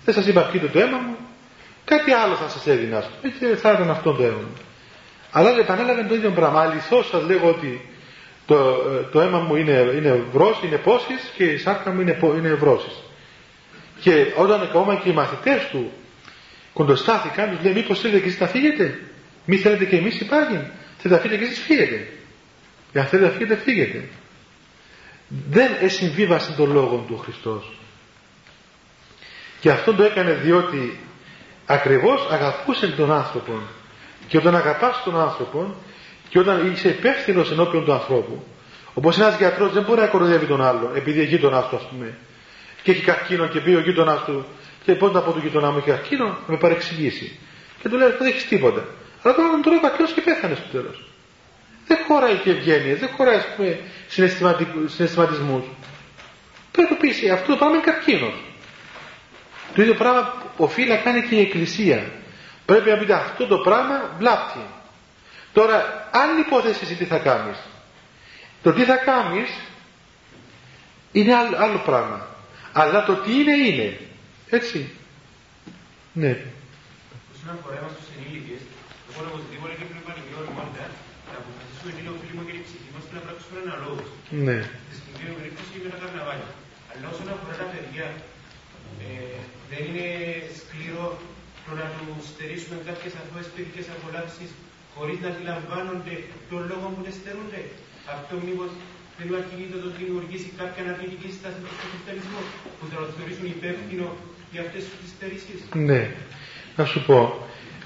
Δεν 0.05 0.13
σας 0.13 0.27
είπα 0.27 0.41
πιείτε 0.41 0.67
το 0.67 0.79
αίμα 0.79 0.97
μου, 0.97 1.15
κάτι 1.85 2.11
άλλο 2.11 2.35
θα 2.35 2.49
σας 2.49 2.67
έδινα 2.67 2.97
ας 2.97 3.05
πούμε 3.05 3.33
και 3.39 3.55
θα 3.55 3.71
ήταν 3.71 3.89
αυτό 3.89 4.11
το 4.13 4.23
αίμα 4.23 4.37
μου. 4.37 4.53
Αλλά 5.31 5.49
επανέλαβε 5.49 6.03
το 6.03 6.15
ίδιο 6.15 6.31
πράγμα. 6.31 6.61
Αληθώς 6.61 7.07
σας 7.07 7.23
λέγω 7.23 7.47
ότι 7.47 7.89
το, 8.45 8.55
ε, 8.55 9.11
το 9.11 9.21
αίμα 9.21 9.39
μου 9.39 9.55
είναι, 9.55 9.91
είναι 9.95 10.23
βρός, 10.31 10.61
είναι 10.63 10.77
πόσης 10.77 11.31
και 11.35 11.43
η 11.43 11.57
σάρκα 11.57 11.91
μου 11.91 12.01
είναι, 12.01 12.17
είναι 12.37 12.53
βρώσεις. 12.53 13.03
Και 14.01 14.25
όταν 14.37 14.61
ακόμα 14.61 14.95
και 14.95 15.09
οι 15.09 15.13
μαθητές 15.13 15.67
του 15.71 15.91
κοντοστάθηκαν, 16.73 17.49
τους 17.49 17.63
λέει 17.63 17.73
μήπως 17.73 17.99
θέλετε 17.99 18.19
και 18.19 18.27
εσείς 18.27 18.39
να 18.39 18.47
φύγετε; 18.47 18.99
Μη 19.45 19.57
θέλετε 19.57 19.85
και 19.85 19.95
εμείς 19.95 20.19
υπάρχει. 20.19 20.59
Θέλετε 21.07 21.23
να 21.23 21.29
φύγετε 21.29 21.45
και 21.45 21.51
εσείς 21.51 21.65
φύγετε. 21.65 22.07
αν 22.93 23.05
θέλετε 23.05 23.27
να 23.27 23.37
φύγετε, 23.37 23.55
φύγετε. 23.55 24.03
Δεν 25.49 25.71
εσυμβίβασε 25.79 26.51
τον 26.51 26.71
λόγο 26.71 27.05
του 27.07 27.17
Χριστός. 27.17 27.77
Και 29.59 29.69
αυτό 29.71 29.93
το 29.93 30.03
έκανε 30.03 30.33
διότι 30.33 30.99
ακριβώς 31.65 32.27
αγαπούσε 32.31 32.87
τον 32.87 33.11
άνθρωπο. 33.11 33.61
Και 34.27 34.37
όταν 34.37 34.55
αγαπάς 34.55 35.03
τον 35.03 35.19
άνθρωπο 35.19 35.75
και 36.29 36.39
όταν 36.39 36.71
είσαι 36.71 36.89
υπεύθυνος 36.89 37.51
ενώπιον 37.51 37.85
του 37.85 37.93
ανθρώπου, 37.93 38.43
όπως 38.93 39.17
ένας 39.17 39.37
γιατρός 39.37 39.73
δεν 39.73 39.83
μπορεί 39.83 40.01
να 40.01 40.07
κοροϊδεύει 40.07 40.45
τον 40.45 40.61
άλλο 40.61 40.91
επειδή 40.95 41.19
έχει 41.19 41.29
γείτονά 41.29 41.61
του, 41.61 41.75
ας 41.75 41.87
πούμε, 41.89 42.17
και 42.83 42.91
έχει 42.91 43.01
καρκίνο 43.01 43.47
και 43.47 43.59
πει 43.61 43.69
ο 43.69 43.79
γείτονάς 43.79 44.23
του, 44.23 44.45
και 44.85 44.95
πώ 44.95 45.07
να 45.07 45.21
πω 45.21 45.31
του 45.31 45.39
γείτονά 45.43 45.71
μου 45.71 45.77
έχει 45.77 45.87
καρκίνο, 45.87 46.25
να 46.25 46.37
με 46.47 46.57
παρεξηγήσει. 46.57 47.39
Και 47.81 47.89
του 47.89 47.97
λέει 47.97 48.09
δεν 48.19 48.27
έχει 48.27 48.47
τίποτα. 48.47 48.85
Αλλά 49.25 49.35
τώρα 49.35 49.49
τον 49.49 49.61
τρώει 49.61 49.79
κακό 49.79 50.03
και 50.03 50.21
πέθανε 50.21 50.55
στο 50.55 50.67
τέλος. 50.71 51.03
Δεν 51.87 51.97
χωράει 52.07 52.35
και 52.35 52.49
ευγένεια, 52.49 52.95
δεν 52.95 53.09
χωράει 53.09 53.35
ας 53.35 53.47
πούμε 53.55 53.79
συναισθηματισμούς. 54.87 55.63
Πρέπει 56.71 56.91
να 56.91 56.97
πεις 56.97 57.29
αυτό 57.29 57.51
το 57.51 57.57
πράγμα 57.57 57.75
είναι 57.75 57.85
καρκίνος. 57.85 58.33
Το 59.75 59.81
ίδιο 59.81 59.93
πράγμα 59.93 60.33
οφείλει 60.57 60.89
να 60.89 60.97
κάνει 60.97 61.21
και 61.27 61.35
η 61.35 61.39
Εκκλησία. 61.39 62.11
Πρέπει 62.65 62.89
να 62.89 62.97
πείτε 62.97 63.13
αυτό 63.13 63.47
το 63.47 63.57
πράγμα 63.57 64.15
βλάπτει. 64.17 64.59
Τώρα, 65.53 66.09
άλλη 66.11 66.39
υπόθεση 66.39 66.79
εσύ 66.83 66.95
τι 66.95 67.05
θα 67.05 67.17
κάνεις. 67.17 67.57
Το 68.63 68.73
τι 68.73 68.83
θα 68.83 68.95
κάνεις 68.95 69.49
είναι 71.11 71.35
άλλο, 71.35 71.57
άλλο 71.57 71.77
πράγμα. 71.77 72.27
Αλλά 72.73 73.05
το 73.05 73.15
τι 73.15 73.31
είναι, 73.33 73.55
είναι. 73.57 73.99
Έτσι. 74.49 74.89
Ναι. 76.13 76.37
Όσον 77.35 77.57
αφορά 77.59 77.77
εμάς 77.77 77.91
τους 77.95 78.05
ενήλικες, 78.17 78.59
εγώ 79.09 79.19
οπωσδήποτε 79.29 79.73
και 79.79 79.85
πρέπει 79.89 80.07
να 80.09 80.23
γεώρμοντα 80.29 80.85
να 81.29 81.35
αποφασίσουμε 81.41 81.91
λίγο 81.97 82.11
φίλοι 82.19 82.33
μου 82.37 82.43
και 82.47 82.55
η 82.59 82.63
ψυχή 82.67 82.89
μας 82.95 83.05
να 83.15 83.19
πράξουμε 83.25 83.57
αναλόγως. 83.65 84.09
Ναι. 84.47 84.57
Στη 84.87 84.93
συγκεκριμένη 84.97 85.35
περίπτωση 85.39 85.75
με 85.85 85.89
τα 85.93 85.97
καρναβάλια. 86.01 86.49
Αλλά 86.91 87.05
όσον 87.13 87.27
αφορά 87.33 87.55
τα 87.61 87.67
παιδιά, 87.73 88.07
ε, 89.05 89.37
δεν 89.71 89.81
είναι 89.87 90.07
σκληρό 90.59 91.07
το 91.65 91.71
να 91.79 91.85
του 91.95 92.05
στερήσουμε 92.29 92.75
κάποιες 92.89 93.13
αθώες 93.21 93.47
παιδικές 93.53 93.85
απολαύσεις 93.95 94.49
χωρίς 94.95 95.17
να 95.23 95.27
αντιλαμβάνονται 95.33 96.15
τον 96.49 96.61
λόγο 96.71 96.85
που 96.93 97.01
δεν 97.05 97.13
στερούνται. 97.19 97.61
Αυτό 98.15 98.33
μήπως 98.47 98.71
δεν 99.17 99.25
υπάρχει 99.29 99.65
το 99.85 99.89
δημιουργήσει 99.99 100.49
κάποια 100.61 100.81
αναρνητική 100.85 101.29
στάση 101.37 101.59
προς 101.63 101.75
τον 101.79 101.87
χριστιανισμό 101.91 102.39
που 102.77 102.83
θα 102.89 102.95
το 103.01 103.07
θεωρήσουν 103.17 103.45
υπεύθυνο 103.57 104.07
για 104.53 104.61
αυτές 104.65 104.83
τις 104.99 105.09
στερήσεις. 105.15 105.59
Ναι. 105.89 106.01
Να 106.79 106.83
σου 106.91 106.99
πω. 107.09 107.17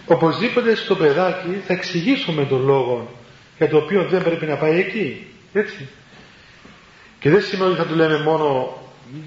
Οπωσδήποτε 0.06 0.76
στο 0.76 0.96
παιδάκι 0.96 1.62
θα 1.68 1.74
εξηγήσουμε 1.74 2.46
τον 2.46 2.66
λόγο 2.66 3.12
για 3.58 3.70
το 3.70 3.78
οποίο 3.78 4.04
δεν 4.04 4.24
πρέπει 4.24 4.46
να 4.46 4.56
πάει 4.56 4.80
εκεί. 4.80 5.28
Έτσι. 5.54 5.88
Και 7.20 7.30
δεν 7.30 7.42
σημαίνει 7.42 7.72
ότι 7.72 7.80
θα 7.80 7.86
του 7.86 7.96
λέμε 7.96 8.20
μόνο 8.20 8.78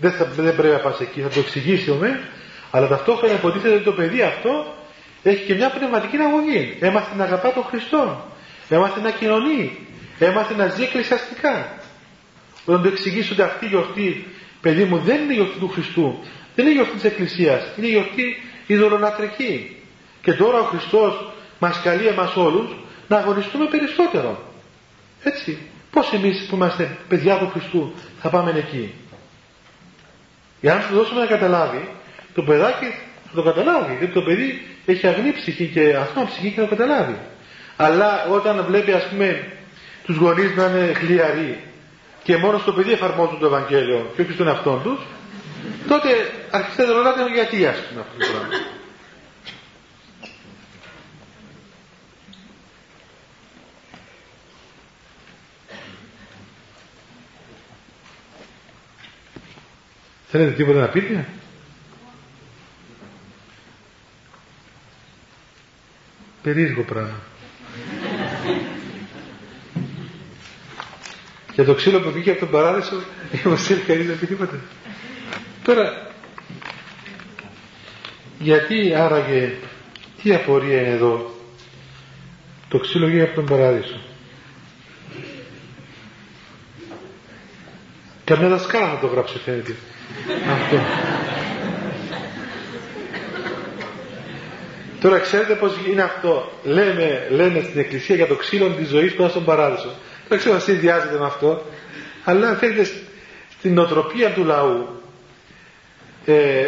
δεν, 0.01 0.13
θα, 0.13 0.25
δεν 0.25 0.57
πρέπει 0.57 0.75
να 0.75 0.81
πας 0.81 1.01
εκεί, 1.01 1.21
θα 1.21 1.29
το 1.29 1.41
εξηγήσουμε, 1.41 2.21
αλλά 2.71 2.89
ταυτόχρονα 2.89 3.35
υποτίθεται 3.35 3.75
ότι 3.75 3.85
το 3.85 3.93
παιδί 3.93 4.23
αυτό 4.23 4.75
έχει 5.23 5.45
και 5.45 5.55
μια 5.55 5.71
πνευματική 5.71 6.17
αγωγή. 6.17 6.77
Έμαθε 6.81 7.17
να 7.17 7.25
αγαπά 7.25 7.53
τον 7.53 7.65
Χριστό. 7.65 8.27
Έμαθε 8.69 9.01
να 9.01 9.11
κοινωνεί. 9.11 9.79
Έμαθε 10.19 10.55
να 10.55 10.67
ζει 10.67 10.83
εκκλησιαστικά. 10.83 11.79
Όταν 12.65 12.83
του 12.83 12.89
εξηγήσει 12.89 13.33
ότι 13.33 13.43
αυτή 13.43 13.65
η 13.65 13.69
γιορτή, 13.69 14.27
παιδί 14.61 14.85
μου, 14.85 14.99
δεν 14.99 15.23
είναι 15.23 15.33
η 15.33 15.35
γιορτή 15.35 15.59
του 15.59 15.69
Χριστού, 15.69 16.19
δεν 16.55 16.65
είναι 16.65 16.75
η 16.75 16.77
γιορτή 16.77 16.95
της 16.95 17.05
Εκκλησίας, 17.05 17.65
είναι 17.77 17.87
η 17.87 17.91
γιορτή 17.91 18.37
ειδωλολατρική. 18.67 19.77
Και 20.23 20.33
τώρα 20.33 20.59
ο 20.59 20.65
Χριστός 20.65 21.33
μας 21.59 21.81
καλεί 21.81 22.07
εμάς 22.07 22.37
όλους 22.37 22.71
να 23.09 23.17
αγωνιστούμε 23.17 23.67
περισσότερο. 23.67 24.43
Έτσι. 25.23 25.59
Πώς 25.91 26.13
εμείς 26.13 26.47
που 26.49 26.55
είμαστε 26.55 26.97
παιδιά 27.09 27.39
του 27.39 27.49
Χριστού 27.53 27.93
θα 28.21 28.29
πάμε 28.29 28.51
εκεί. 28.57 28.95
Για 30.61 30.75
να 30.75 30.81
του 30.81 30.95
δώσουμε 30.95 31.21
να 31.21 31.27
καταλάβει, 31.27 31.89
το 32.35 32.43
παιδάκι 32.43 32.87
θα 33.27 33.35
το 33.35 33.43
καταλάβει. 33.43 33.97
Γιατί 33.99 34.13
το 34.13 34.23
παιδί 34.23 34.67
έχει 34.87 35.07
αγνή 35.07 35.33
ψυχή 35.33 35.67
και 35.67 35.97
αυτό 35.97 36.25
ψυχή 36.25 36.51
και 36.51 36.61
θα 36.61 36.67
το 36.69 36.77
καταλάβει. 36.77 37.19
Αλλά 37.77 38.27
όταν 38.31 38.65
βλέπει 38.69 38.93
ας 38.93 39.09
πούμε 39.09 39.53
τους 40.05 40.17
γονείς 40.17 40.57
να 40.57 40.67
είναι 40.67 40.93
χλιαροί 40.93 41.59
και 42.23 42.37
μόνος 42.37 42.61
στο 42.61 42.73
παιδί 42.73 42.93
εφαρμόζουν 42.93 43.39
το 43.39 43.47
Ευαγγέλιο 43.47 44.13
και 44.17 44.23
όχι 44.23 44.33
στον 44.33 44.49
εαυτό 44.49 44.81
τους, 44.85 45.01
τότε 45.89 46.09
αρχίστε 46.51 46.85
να 46.87 46.93
ρωτάτε 46.93 47.33
γιατί 47.35 47.67
ας 47.67 47.77
πούμε 47.77 48.01
αυτό 48.01 48.19
το 48.19 48.27
πράγμα. 48.33 48.49
Θέλετε 60.33 60.51
τίποτα 60.51 60.81
να 60.81 60.89
πείτε; 60.89 61.27
Περίεργο 66.43 66.83
πράγμα. 66.83 67.21
Για 71.55 71.65
το 71.65 71.75
ξύλο 71.75 72.01
που 72.01 72.11
βγήκε 72.11 72.31
από 72.31 72.41
τον 72.41 72.51
παράδεισο, 72.51 73.03
η 73.33 73.49
Βασίλη 73.49 73.81
κανείς 73.81 74.07
δεν 74.07 74.19
πει 74.19 74.27
τίποτα. 74.27 74.61
Τώρα, 75.65 76.11
γιατί 78.39 78.95
άραγε, 78.95 79.55
τι 80.23 80.35
απορία 80.35 80.81
είναι 80.81 80.89
εδώ, 80.89 81.41
το 82.69 82.79
ξύλο 82.79 83.07
βγήκε 83.07 83.23
από 83.23 83.35
τον 83.35 83.47
παράδεισο; 83.47 84.01
Καμιά 88.25 88.49
δασκάλα 88.49 88.87
να 88.87 88.99
το 88.99 89.07
γράψει 89.07 89.39
φαίνεται. 89.39 89.75
Αυτό. 90.53 90.77
Τώρα 95.01 95.19
ξέρετε 95.19 95.55
πώς 95.55 95.73
είναι 95.89 96.03
αυτό; 96.03 96.53
Λέμε, 96.65 97.27
λένε 97.31 97.63
στην 97.63 97.81
εκκλησία 97.81 98.15
για 98.17 98.27
το 98.27 98.35
ξύλο 98.35 98.69
της 98.69 98.89
ζωής 98.89 99.15
που 99.15 99.29
στον 99.29 99.45
παράδεισο. 99.45 99.91
Δεν 100.29 100.39
ξέρω 100.39 100.55
αν 100.55 100.61
συνδυάζεται 100.61 101.19
με 101.19 101.25
αυτό. 101.25 101.63
Αλλά 102.25 102.55
φαίνεται 102.55 102.89
στην 103.59 103.79
οτροπία 103.79 104.31
του 104.31 104.45
λαού. 104.45 104.87
Ε, 106.27 106.65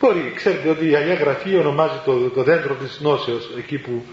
μπορεί, 0.00 0.32
ξέρετε 0.36 0.68
ότι 0.68 0.88
η 0.90 0.94
Αγία 0.96 1.14
Γραφή 1.14 1.56
ονομάζει 1.56 1.98
το, 2.04 2.12
το 2.28 2.42
δέντρο 2.42 2.74
της 2.74 2.98
γνώσεως 3.00 3.50
εκεί 3.58 3.78
που, 3.78 4.04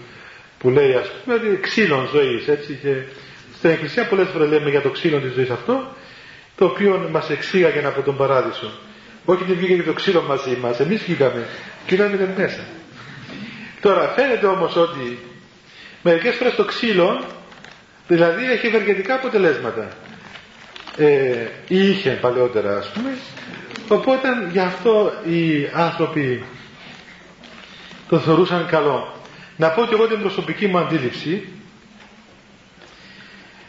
που 0.58 0.70
λέει 0.70 0.92
ας 0.94 1.10
πούμε 1.24 1.34
ότι 1.36 1.58
ξύλων 1.60 2.08
ζωής 2.12 2.48
έτσι 2.48 2.78
και 2.82 2.94
στην 3.56 3.70
εκκλησία 3.70 4.06
πολλές 4.06 4.28
φορές 4.28 4.48
λέμε 4.48 4.70
για 4.70 4.80
το 4.80 4.88
ξύλο 4.88 5.18
της 5.18 5.32
ζωής 5.32 5.50
αυτό 5.50 5.88
το 6.56 6.64
οποίο 6.64 7.08
μας 7.12 7.30
εξήγαγε 7.30 7.86
από 7.86 8.02
τον 8.02 8.16
παράδεισο. 8.16 8.70
Όχι 9.24 9.42
ότι 9.42 9.52
βγήκε 9.52 9.74
και 9.74 9.82
το 9.82 9.92
ξύλο 9.92 10.22
μαζί 10.22 10.56
μας, 10.60 10.80
εμείς 10.80 11.02
βγήκαμε 11.02 11.46
και 11.86 11.94
ήταν 11.94 12.34
μέσα. 12.36 12.64
Τώρα 13.80 14.08
φαίνεται 14.08 14.46
όμως 14.46 14.76
ότι 14.76 15.18
μερικές 16.02 16.34
φορές 16.34 16.54
το 16.54 16.64
ξύλο 16.64 17.24
δηλαδή 18.08 18.50
έχει 18.50 18.66
ευεργετικά 18.66 19.14
αποτελέσματα. 19.14 19.88
Ε, 20.96 21.46
ή 21.68 21.88
είχε 21.90 22.10
παλαιότερα 22.10 22.76
ας 22.76 22.90
πούμε 22.90 23.10
οπότε 23.88 24.28
γι' 24.52 24.58
αυτό 24.58 25.12
οι 25.24 25.68
άνθρωποι 25.72 26.44
το 28.08 28.18
θεωρούσαν 28.18 28.66
καλό. 28.66 29.12
Να 29.56 29.70
πω 29.70 29.84
και 29.86 29.94
εγώ 29.94 30.06
την 30.06 30.20
προσωπική 30.20 30.66
μου 30.66 30.78
αντίληψη 30.78 31.48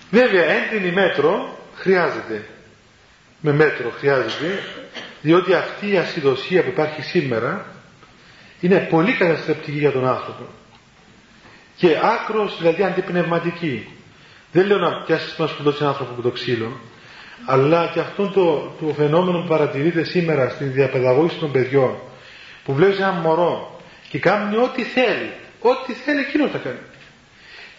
βέβαια 0.10 0.44
έντυνη 0.44 0.92
μέτρο 0.92 1.58
χρειάζεται 1.76 2.48
με 3.46 3.54
μέτρο 3.54 3.90
χρειάζεται 3.98 4.60
διότι 5.22 5.54
αυτή 5.54 5.92
η 5.92 5.98
ασυδοσία 5.98 6.64
που 6.64 6.70
υπάρχει 6.70 7.02
σήμερα 7.02 7.66
είναι 8.60 8.88
πολύ 8.90 9.14
καταστρεπτική 9.14 9.78
για 9.78 9.92
τον 9.92 10.08
άνθρωπο. 10.08 10.44
Και 11.76 11.88
άκρος 12.04 12.58
δηλαδή 12.58 12.84
αντιπνευματική. 12.84 13.88
Δεν 14.52 14.66
λέω 14.66 14.78
να 14.78 15.02
πιάσεις 15.04 15.38
να 15.38 15.48
σπουδώσει 15.48 15.78
έναν 15.80 15.90
άνθρωπο 15.90 16.14
που 16.14 16.22
το 16.22 16.30
ξύλο 16.30 16.80
αλλά 17.46 17.90
και 17.94 18.00
αυτό 18.00 18.28
το, 18.28 18.74
το 18.86 18.94
φαινόμενο 18.94 19.42
που 19.42 19.48
παρατηρείται 19.48 20.04
σήμερα 20.04 20.50
στην 20.50 20.72
διαπαιδαγώγηση 20.72 21.38
των 21.40 21.52
παιδιών 21.52 21.96
που 22.64 22.74
βλέπεις 22.74 22.98
ένα 22.98 23.12
μωρό 23.12 23.80
και 24.10 24.20
κάνει 24.20 24.58
ό,τι 24.58 24.84
θέλει 24.84 25.32
ό,τι 25.60 25.94
θέλει 25.94 26.20
εκείνος 26.20 26.52
θα 26.52 26.58
κάνει. 26.58 26.80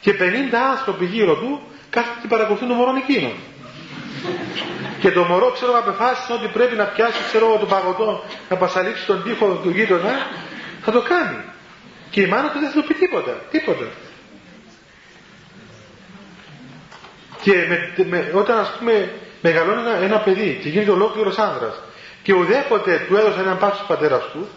Και 0.01 0.15
50 0.19 0.23
άνθρωποι 0.77 1.05
γύρω 1.05 1.35
του 1.37 1.61
κάθεται 1.91 2.19
και 2.21 2.29
παρακολουθούν 2.29 2.69
τον 2.69 2.77
μωρό 2.77 2.93
εκείνο 3.09 3.31
και 5.01 5.11
το 5.11 5.25
μωρό 5.25 5.51
ξέρω 5.51 5.73
να 5.73 5.79
απεφάσισε 5.79 6.33
ότι 6.33 6.49
πρέπει 6.49 6.77
να 6.77 6.85
πιάσει 6.85 7.25
ξέρω 7.27 7.57
το 7.61 7.67
παγωτό 7.67 8.25
να 8.49 8.57
πασαλίξει 8.57 9.07
τον 9.07 9.23
τοίχο 9.23 9.55
του 9.63 9.71
γείτονα. 9.71 10.27
Θα 10.83 10.93
το 10.93 11.03
κάνει. 11.03 11.45
Και 12.11 12.21
η 12.21 12.27
μάνα 12.27 12.51
του 12.51 12.59
δεν 12.59 12.71
θα 12.71 12.81
το 12.81 12.87
πει 12.87 12.95
τίποτα. 12.95 13.33
Τίποτα. 13.51 13.87
Και 17.43 17.53
με, 17.69 18.05
με, 18.05 18.31
όταν 18.35 18.59
ας 18.59 18.73
πούμε 18.79 19.13
μεγαλώνει 19.43 19.81
ένα, 19.81 19.97
ένα 19.97 20.19
παιδί 20.19 20.59
και 20.63 20.69
γίνεται 20.69 20.91
ολόκληρος 20.91 21.39
άνδρας 21.39 21.81
και 22.23 22.33
ουδέποτε 22.33 23.05
του 23.09 23.17
έδωσε 23.17 23.41
έναν 23.41 23.59
πάτσο 23.59 23.81
του 23.81 23.87
πατέρας 23.87 24.25
του 24.33 24.49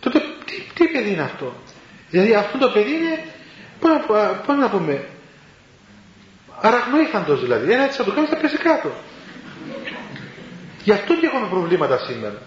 τότε 0.00 0.22
τι, 0.44 0.62
τι 0.74 0.88
παιδί 0.88 1.10
είναι 1.10 1.22
αυτό; 1.22 1.52
Δηλαδή 2.10 2.34
αυτό 2.34 2.58
το 2.58 2.68
παιδί 2.70 2.90
είναι 2.90 3.24
πώς 4.46 4.56
να 4.56 4.68
πούμε 4.68 5.04
Αραγνοήθαντος 6.60 7.40
δηλαδή. 7.40 7.72
Ένα 7.72 7.84
έτσι 7.84 7.96
θα 7.96 8.04
το 8.04 8.12
κάνει 8.12 8.26
θα 8.26 8.36
πέσει 8.36 8.56
κάτω. 8.56 8.92
Γι' 10.84 10.92
αυτό 10.92 11.14
και 11.14 11.26
έχουμε 11.26 11.48
προβλήματα 11.48 11.98
σήμερα. 11.98 12.42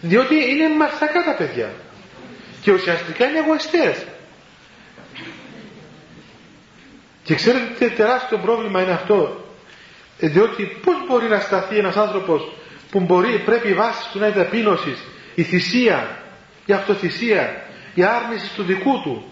Διότι 0.00 0.34
είναι 0.34 0.68
μαρσακά 0.68 1.24
τα 1.24 1.34
παιδιά. 1.34 1.72
Και 2.62 2.72
ουσιαστικά 2.72 3.28
είναι 3.28 3.38
εγωιστές. 3.38 4.04
Και 7.22 7.34
ξέρετε 7.34 7.66
τι 7.78 7.90
τεράστιο 7.94 8.38
πρόβλημα 8.38 8.82
είναι 8.82 8.92
αυτό. 8.92 9.44
Ε, 10.18 10.28
διότι 10.28 10.80
πώς 10.84 10.94
μπορεί 11.08 11.28
να 11.28 11.40
σταθεί 11.40 11.76
ένας 11.78 11.96
άνθρωπος 11.96 12.52
που 12.90 13.00
μπορεί, 13.00 13.42
πρέπει 13.44 13.68
η 13.68 13.74
βάση 13.74 14.10
του 14.12 14.18
να 14.18 14.26
είναι 14.26 14.36
ταπείνωσης, 14.36 15.04
η 15.34 15.42
θυσία, 15.42 16.18
η 16.66 16.72
αυτοθυσία, 16.72 17.62
η 17.94 18.02
άρνηση 18.04 18.54
του 18.54 18.62
δικού 18.62 19.02
του, 19.02 19.24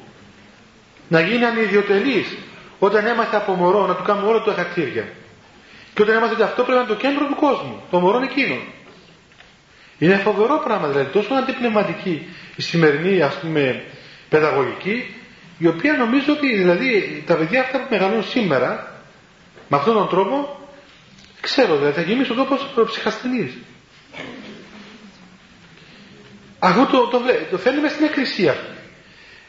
να 1.09 1.21
γίνει 1.21 1.45
ανιδιοτελής, 1.45 2.37
όταν 2.83 3.07
έμαθε 3.07 3.37
από 3.37 3.53
μωρό 3.53 3.87
να 3.87 3.95
του 3.95 4.03
κάνουμε 4.03 4.27
όλα 4.27 4.43
τα 4.43 4.53
χαρακτήρια. 4.53 5.09
Και 5.95 6.03
όταν 6.03 6.15
έμαθε 6.17 6.33
ότι 6.35 6.43
αυτό 6.43 6.63
πρέπει 6.63 6.79
να 6.79 6.85
είναι 6.85 6.95
το 6.95 6.97
κέντρο 6.97 7.27
του 7.27 7.35
κόσμου, 7.35 7.83
το 7.91 7.99
μωρό 8.01 8.23
εκείνο. 8.23 8.57
Είναι 9.99 10.17
φοβερό 10.17 10.61
πράγμα 10.65 10.89
δηλαδή, 10.89 11.11
τόσο 11.13 11.35
αντιπνευματική 11.35 12.29
η 12.57 12.63
σημερινή 12.63 13.23
ας 13.23 13.35
πούμε 13.35 13.85
παιδαγωγική, 14.29 15.15
η 15.59 15.67
οποία 15.67 15.93
νομίζω 15.93 16.33
ότι 16.33 16.57
δηλαδή 16.57 17.23
τα 17.27 17.37
παιδιά 17.37 17.61
αυτά 17.61 17.79
που 17.79 17.87
μεγαλώνουν 17.91 18.25
σήμερα, 18.25 19.03
με 19.69 19.77
αυτόν 19.77 19.95
τον 19.95 20.09
τρόπο, 20.09 20.59
ξέρω 21.41 21.77
δηλαδή 21.77 22.01
θα 22.01 22.03
γεμίσουν 22.07 22.39
ο 22.39 22.45
τόπο 22.45 22.85
ψυχασθενείς. 22.85 23.53
Αυτό 26.59 26.87
το, 26.87 27.07
το, 27.07 27.21
το 27.51 27.59
φέρνει 27.59 27.89
στην 27.89 28.05
εκκλησία. 28.05 28.57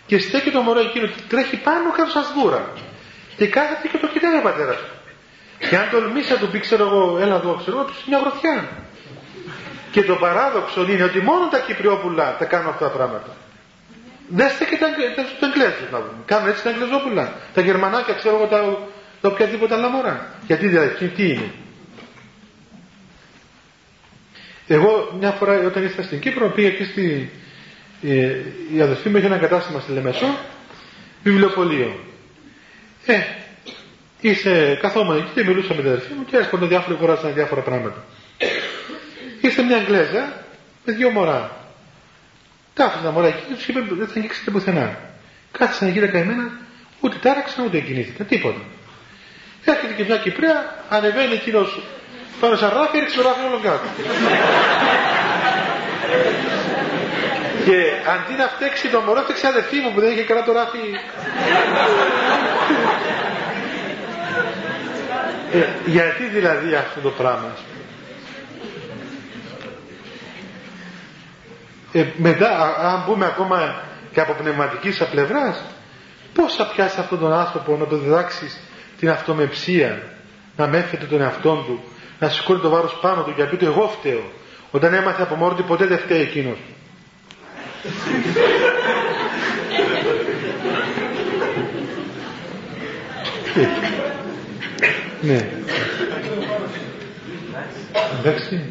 Και 0.05 0.17
στέκει 0.17 0.51
το 0.51 0.61
μωρό 0.61 0.79
εκείνο, 0.79 1.09
τρέχει 1.27 1.57
πάνω 1.57 1.91
κάτω 1.91 2.09
σαν 2.09 2.23
σδούρα. 2.23 2.73
Και 3.37 3.47
κάθεται 3.47 3.87
και 3.87 3.97
το 3.97 4.07
κοιτάει 4.07 4.37
ο 4.37 4.41
πατέρας 4.41 4.77
του. 4.77 4.95
Και 5.69 5.77
αν 5.77 5.89
τολμήσει 5.91 6.31
να 6.31 6.37
του 6.37 6.47
πει, 6.47 6.59
ξέρω 6.59 6.83
εγώ, 6.85 7.17
έλα 7.21 7.35
εδώ, 7.35 7.53
ξέρω 7.61 7.77
εγώ, 7.77 7.85
του 7.85 7.93
μια 8.07 8.19
γροθιά. 8.19 8.69
Και 9.91 10.03
το 10.03 10.15
παράδοξο 10.15 10.85
είναι 10.89 11.03
ότι 11.03 11.19
μόνο 11.19 11.47
τα 11.47 11.59
Κυπριόπουλα 11.59 12.35
τα 12.39 12.45
κάνουν 12.45 12.67
αυτά 12.67 12.85
τα 12.85 12.91
πράγματα. 12.91 13.35
Δέστε 14.27 14.65
και 14.65 14.77
τα, 14.77 14.87
τα, 15.15 15.47
να 15.91 15.97
δούμε. 15.97 16.23
Κάνουν 16.25 16.49
έτσι 16.49 16.63
τα 16.63 16.69
Αγγλεζόπουλα. 16.69 17.33
Τα 17.53 17.61
Γερμανάκια, 17.61 18.13
ξέρω 18.13 18.35
εγώ, 18.35 18.45
τα, 18.45 18.77
τα 19.21 19.29
οποιαδήποτε 19.29 19.73
άλλα 19.73 19.89
μωρά. 19.89 20.27
Γιατί 20.47 20.67
δηλαδή, 20.67 21.07
τι 21.07 21.29
είναι; 21.29 21.51
Εγώ 24.67 25.15
μια 25.19 25.31
φορά 25.31 25.53
όταν 25.65 25.83
ήρθα 25.83 26.01
στην 26.01 26.19
Κύπρο 26.19 26.49
πήγα 26.49 26.69
και 26.69 26.83
στη, 26.83 27.31
ε, 28.01 28.35
η 28.75 28.81
αδελφή 28.81 29.09
μου 29.09 29.17
είχε 29.17 29.25
ένα 29.25 29.37
κατάστημα 29.37 29.79
στη 29.79 29.91
Λεμεσό, 29.91 30.37
βιβλιοπωλείο. 31.23 31.99
Ε, 33.05 33.19
είσαι 34.21 34.77
καθόμουν 34.81 35.17
εκεί 35.17 35.29
και 35.33 35.43
μιλούσα 35.43 35.73
με 35.73 35.81
την 35.81 35.89
αδελφή 35.91 36.13
μου 36.13 36.25
και 36.25 36.37
έρχονταν 36.37 36.67
διάφοροι 36.67 36.95
αγοράσαν 36.95 37.33
διάφορα 37.33 37.61
πράγματα. 37.61 38.03
Ήρθε 39.41 39.61
μια 39.61 39.77
Αγγλέζα 39.77 40.33
με 40.85 40.93
δύο 40.93 41.09
μωρά. 41.09 41.57
Τα 42.73 42.85
άφησα 42.85 43.11
μωρά 43.11 43.27
εκεί 43.27 43.43
και 43.47 43.53
τους 43.53 43.67
είπε 43.67 43.79
δεν 43.89 44.07
θα 44.07 44.13
αγγίξετε 44.15 44.51
πουθενά. 44.51 44.99
Κάθισαν 45.51 45.87
εκεί 45.87 45.99
τα 45.99 46.07
καημένα, 46.07 46.51
ούτε 46.99 47.17
τάραξαν 47.21 47.65
ούτε 47.65 47.79
κινήθηκαν, 47.79 48.27
τίποτα. 48.27 48.59
Έρχεται 49.65 49.93
και 49.93 50.03
μια 50.03 50.17
Κυπρέα, 50.17 50.85
ανεβαίνει 50.89 51.33
εκείνος 51.33 51.81
πάνω 52.39 52.55
σαν 52.55 52.69
ράφι, 52.69 52.97
έριξε 52.97 53.15
το 53.17 53.21
ράφι 53.21 53.45
όλο 53.45 53.59
κάτω. 53.63 53.87
Και 57.71 58.09
αντί 58.15 58.33
να 58.37 58.47
φταίξει 58.47 58.87
το 58.89 58.99
μωρό, 59.01 59.21
φταίξει 59.21 59.45
αδερφή 59.47 59.77
μου 59.79 59.91
που 59.93 59.99
δεν 59.99 60.11
είχε 60.11 60.23
καλά 60.23 60.43
το 60.43 60.51
ράφι. 60.51 60.77
ε, 65.51 65.65
γιατί 65.85 66.23
δηλαδή 66.23 66.75
αυτό 66.75 66.99
το 66.99 67.09
πράγμα, 67.09 67.55
ε, 71.91 72.05
μετά, 72.17 72.75
αν 72.77 73.03
μπούμε 73.07 73.25
ακόμα 73.25 73.81
και 74.11 74.21
από 74.21 74.33
πνευματικής 74.33 75.03
πλευράς, 75.11 75.63
πώς 76.33 76.55
θα 76.55 76.65
πιάσει 76.67 76.99
αυτόν 76.99 77.19
τον 77.19 77.33
άνθρωπο 77.33 77.77
να 77.77 77.85
το 77.85 77.95
διδάξει 77.97 78.51
την 78.99 79.09
αυτομεψία, 79.09 80.01
να 80.57 80.67
μέφεται 80.67 81.05
τον 81.05 81.21
εαυτό 81.21 81.63
του, 81.67 81.83
να 82.19 82.29
σηκώνει 82.29 82.59
το 82.59 82.69
βάρος 82.69 82.97
πάνω 83.01 83.23
του 83.23 83.33
και 83.35 83.41
να 83.43 83.47
πει 83.49 83.57
του 83.57 83.65
εγώ 83.65 83.87
φταίω. 83.99 84.23
Όταν 84.71 84.93
έμαθε 84.93 85.21
από 85.21 85.35
μόνο 85.35 85.53
του 85.55 85.63
ποτέ 85.63 85.85
δεν 85.85 85.97
φταίει 85.97 86.21
εκείνος. 86.21 86.57
Ναι. 95.21 95.49
Εντάξει. 98.19 98.63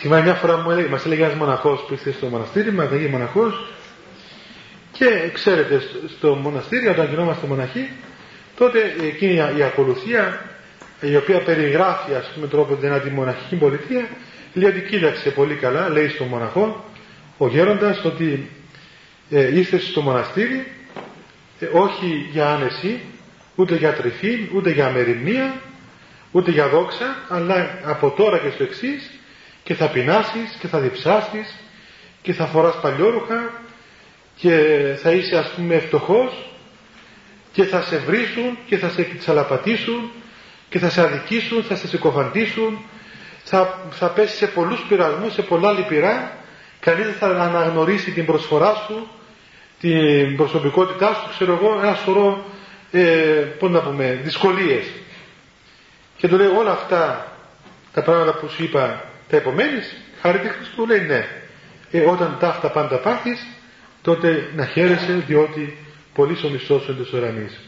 Θυμάμαι 0.00 0.22
μια 0.22 0.34
φορά 0.34 0.56
μου 0.56 0.70
έλεγε, 0.70 0.88
μας 0.88 1.04
έλεγε 1.04 1.22
ένας 1.22 1.34
μοναχός 1.34 1.80
που 1.80 1.92
ήρθε 1.92 2.12
στο 2.12 2.26
μοναστήρι, 2.26 2.72
μας 2.72 2.90
λέγει 2.90 3.06
μοναχός 3.06 3.72
και 4.92 5.30
ξέρετε 5.32 5.82
στο 6.16 6.34
μοναστήρι 6.34 6.88
όταν 6.88 7.08
γινόμαστε 7.08 7.46
μοναχοί 7.46 7.90
τότε 8.56 8.94
εκείνη 9.02 9.34
η 9.56 9.62
ακολουθία 9.62 10.40
η 11.00 11.16
οποία 11.16 11.42
περιγράφει 11.42 12.14
ας 12.14 12.30
πούμε 12.34 12.46
τρόπο 12.46 12.74
την 12.74 13.12
μοναχική 13.12 13.56
πολιτεία 13.56 14.08
λέει 14.54 14.70
ότι 14.70 14.80
κοίταξε 14.80 15.30
πολύ 15.30 15.54
καλά 15.54 15.88
λέει 15.88 16.08
στον 16.08 16.26
μοναχό 16.26 16.84
ο 17.38 17.48
γέροντας 17.48 18.04
ότι 18.04 18.50
ε, 19.30 19.56
ήρθες 19.56 19.86
στο 19.86 20.00
μοναστήρι 20.00 20.66
ε, 21.58 21.66
όχι 21.72 22.28
για 22.32 22.48
άνεση 22.48 23.00
ούτε 23.54 23.76
για 23.76 23.92
τρυφή 23.92 24.48
ούτε 24.54 24.70
για 24.70 24.86
αμεριμνία 24.86 25.60
ούτε 26.32 26.50
για 26.50 26.68
δόξα 26.68 27.16
αλλά 27.28 27.78
από 27.84 28.10
τώρα 28.10 28.38
και 28.38 28.50
στο 28.50 28.62
εξής 28.62 29.10
και 29.62 29.74
θα 29.74 29.88
πεινάσεις 29.88 30.56
και 30.60 30.66
θα 30.66 30.78
διψάσεις 30.78 31.54
και 32.22 32.32
θα 32.32 32.46
φοράς 32.46 32.80
παλιόρουχα 32.80 33.62
και 34.36 34.58
θα 35.02 35.10
είσαι 35.10 35.36
ας 35.36 35.50
πούμε 35.50 35.78
φτωχός 35.78 36.52
και 37.52 37.64
θα 37.64 37.82
σε 37.82 37.96
βρίσουν 37.96 38.58
και 38.66 38.76
θα 38.76 38.88
σε 38.88 39.02
τσαλαπατήσουν 39.02 40.10
και 40.68 40.78
θα 40.78 40.90
σε 40.90 41.00
αδικήσουν, 41.00 41.62
θα 41.62 41.76
σε 41.76 41.88
συκοφαντήσουν 41.88 42.78
θα, 43.50 43.78
θα 43.90 44.08
πέσει 44.08 44.36
σε 44.36 44.46
πολλούς 44.46 44.80
πειρασμούς, 44.88 45.32
σε 45.32 45.42
πολλά 45.42 45.72
λυπηρά 45.72 46.36
κανείς 46.80 47.04
δεν 47.04 47.14
θα 47.14 47.26
αναγνωρίσει 47.26 48.10
την 48.10 48.26
προσφορά 48.26 48.74
σου 48.86 49.08
την 49.80 50.36
προσωπικότητά 50.36 51.14
σου, 51.14 51.28
ξέρω 51.30 51.52
εγώ, 51.52 51.78
ένα 51.82 51.94
σωρό 51.94 52.44
ε, 52.90 53.00
πώς 53.58 53.70
να 53.70 53.80
πούμε, 53.80 54.20
δυσκολίες 54.22 54.84
και 56.16 56.28
του 56.28 56.36
λέει 56.36 56.46
όλα 56.46 56.70
αυτά 56.70 57.32
τα 57.92 58.02
πράγματα 58.02 58.38
που 58.38 58.48
σου 58.48 58.62
είπα 58.62 59.04
τα 59.28 59.36
επομένεις, 59.36 59.96
χάρη 60.20 60.38
τη 60.38 60.48
Χριστού 60.48 60.86
λέει 60.86 61.00
ναι 61.00 61.26
ε, 61.90 62.00
όταν 62.00 62.36
τα 62.40 62.48
αυτά 62.48 62.70
πάντα 62.70 62.96
πάθεις 62.96 63.46
τότε 64.02 64.50
να 64.56 64.66
χαίρεσαι 64.66 65.12
διότι 65.26 65.76
πολύ 66.14 66.38
ο 66.44 66.48
μισθός 66.48 66.88
εντός 66.88 67.12
ουρανής. 67.12 67.58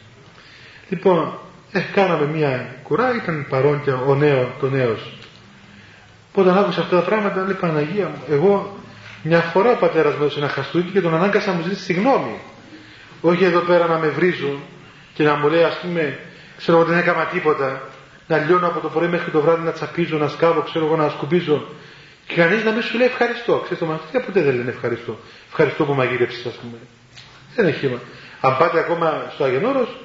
Λοιπόν, 0.89 1.37
ε, 1.71 1.79
κάναμε 1.93 2.25
μια 2.25 2.75
κουρά, 2.83 3.15
ήταν 3.15 3.45
παρόν 3.49 3.83
και 3.83 3.91
ο 3.91 4.15
νέο, 4.15 4.51
το 4.59 4.69
νέος. 4.69 5.20
Όταν 6.33 6.57
άκουσα 6.57 6.81
αυτά 6.81 6.95
τα 6.95 7.01
πράγματα, 7.01 7.41
λέει 7.41 7.53
Παναγία 7.53 8.07
μου, 8.07 8.23
εγώ 8.29 8.79
μια 9.23 9.39
φορά 9.39 9.71
ο 9.71 9.75
πατέρας 9.75 10.13
μου 10.13 10.21
έδωσε 10.21 10.39
ένα 10.39 10.47
χαστούκι 10.49 10.91
και 10.91 11.01
τον 11.01 11.15
ανάγκασα 11.15 11.51
να 11.51 11.57
μου 11.57 11.63
ζητήσει 11.63 11.83
συγγνώμη. 11.83 12.39
Όχι 13.21 13.43
εδώ 13.43 13.59
πέρα 13.59 13.87
να 13.87 13.97
με 13.97 14.07
βρίζουν 14.07 14.59
και 15.13 15.23
να 15.23 15.35
μου 15.35 15.49
λέει 15.49 15.63
ας 15.63 15.77
πούμε, 15.81 16.19
ξέρω 16.57 16.77
εγώ 16.77 16.87
δεν 16.87 16.97
έκανα 16.97 17.25
τίποτα, 17.25 17.81
να 18.27 18.37
λιώνω 18.37 18.67
από 18.67 18.79
το 18.79 18.89
πρωί 18.89 19.07
μέχρι 19.07 19.31
το 19.31 19.41
βράδυ 19.41 19.65
να 19.65 19.71
τσαπίζω, 19.71 20.17
να 20.17 20.27
σκάβω, 20.27 20.61
ξέρω 20.61 20.85
εγώ 20.85 20.95
να 20.95 21.09
σκουμπίζω. 21.09 21.67
Και 22.27 22.35
κανείς 22.35 22.63
να 22.63 22.71
μην 22.71 22.81
σου 22.81 22.97
λέει 22.97 23.07
ευχαριστώ. 23.07 23.53
Ξέρετε, 23.63 23.85
το 23.85 23.91
μαθητή 23.91 24.23
ποτέ 24.25 24.41
δεν 24.41 24.55
λένε 24.55 24.69
ευχαριστώ. 24.69 25.19
Ευχαριστώ 25.47 25.85
που 25.85 25.93
μαγείρεψες, 25.93 26.45
ας 26.45 26.53
πούμε. 26.53 26.77
Δεν 27.55 27.67
έχει 27.67 27.79
χήμα. 27.79 27.99
Αν 28.41 28.57
πάτε 28.57 28.79
ακόμα 28.79 29.25
στο 29.33 29.43
Αγενόρος, 29.43 29.97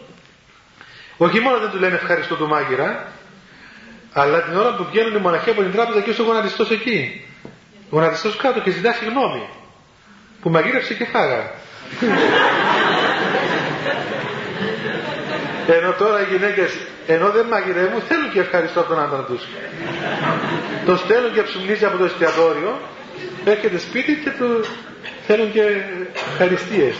όχι 1.16 1.40
μόνο 1.40 1.58
δεν 1.58 1.70
του 1.70 1.78
λένε 1.78 1.94
ευχαριστώ 1.94 2.34
του 2.34 2.46
μάγειρα, 2.46 3.12
αλλά 4.18 4.42
την 4.42 4.56
ώρα 4.56 4.74
που 4.74 4.86
βγαίνουν 4.90 5.14
οι 5.14 5.18
μοναχοί 5.18 5.50
από 5.50 5.62
την 5.62 5.72
τράπεζα 5.72 6.00
και 6.00 6.20
ο 6.20 6.24
γονατιστός 6.24 6.70
εκεί. 6.70 7.24
Ο 7.90 7.96
γονατιστός 7.96 8.36
κάτω 8.36 8.60
και 8.60 8.70
ζητά 8.70 8.92
συγγνώμη. 8.92 9.42
Που 10.40 10.50
μαγείρεψε 10.50 10.94
και 10.94 11.04
φάγα. 11.04 11.50
Ενώ 15.76 15.92
τώρα 15.92 16.20
οι 16.20 16.24
γυναίκες, 16.36 16.70
ενώ 17.06 17.30
δεν 17.30 17.46
μαγειρεύουν, 17.46 18.00
θέλουν 18.00 18.30
και 18.32 18.40
ευχαριστώ 18.40 18.82
τον 18.82 18.98
άντρα 19.00 19.22
τους. 19.22 19.42
το 20.86 20.96
στέλνουν 20.96 21.32
και 21.32 21.42
ψουμνίζει 21.42 21.84
από 21.84 21.96
το 21.96 22.04
εστιατόριο, 22.04 22.80
έρχεται 23.44 23.78
σπίτι 23.78 24.14
και 24.24 24.30
του 24.30 24.64
θέλουν 25.26 25.52
και 25.52 25.62
ευχαριστίες. 26.32 26.94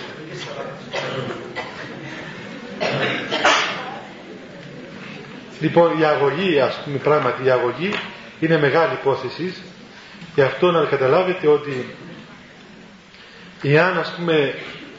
Λοιπόν 5.61 5.99
η 6.01 6.05
αγωγή 6.05 6.61
ας 6.61 6.81
πούμε 6.85 6.99
πράγματι 6.99 7.45
η 7.45 7.51
αγωγή 7.51 7.91
είναι 8.41 8.59
μεγάλη 8.59 8.93
υπόθεση. 8.93 9.55
Γι' 10.35 10.43
αυτό 10.43 10.71
να 10.71 10.85
καταλάβετε 10.85 11.47
ότι 11.49 11.95
εάν 13.63 13.99
ας 13.99 14.15
πούμε 14.17 14.55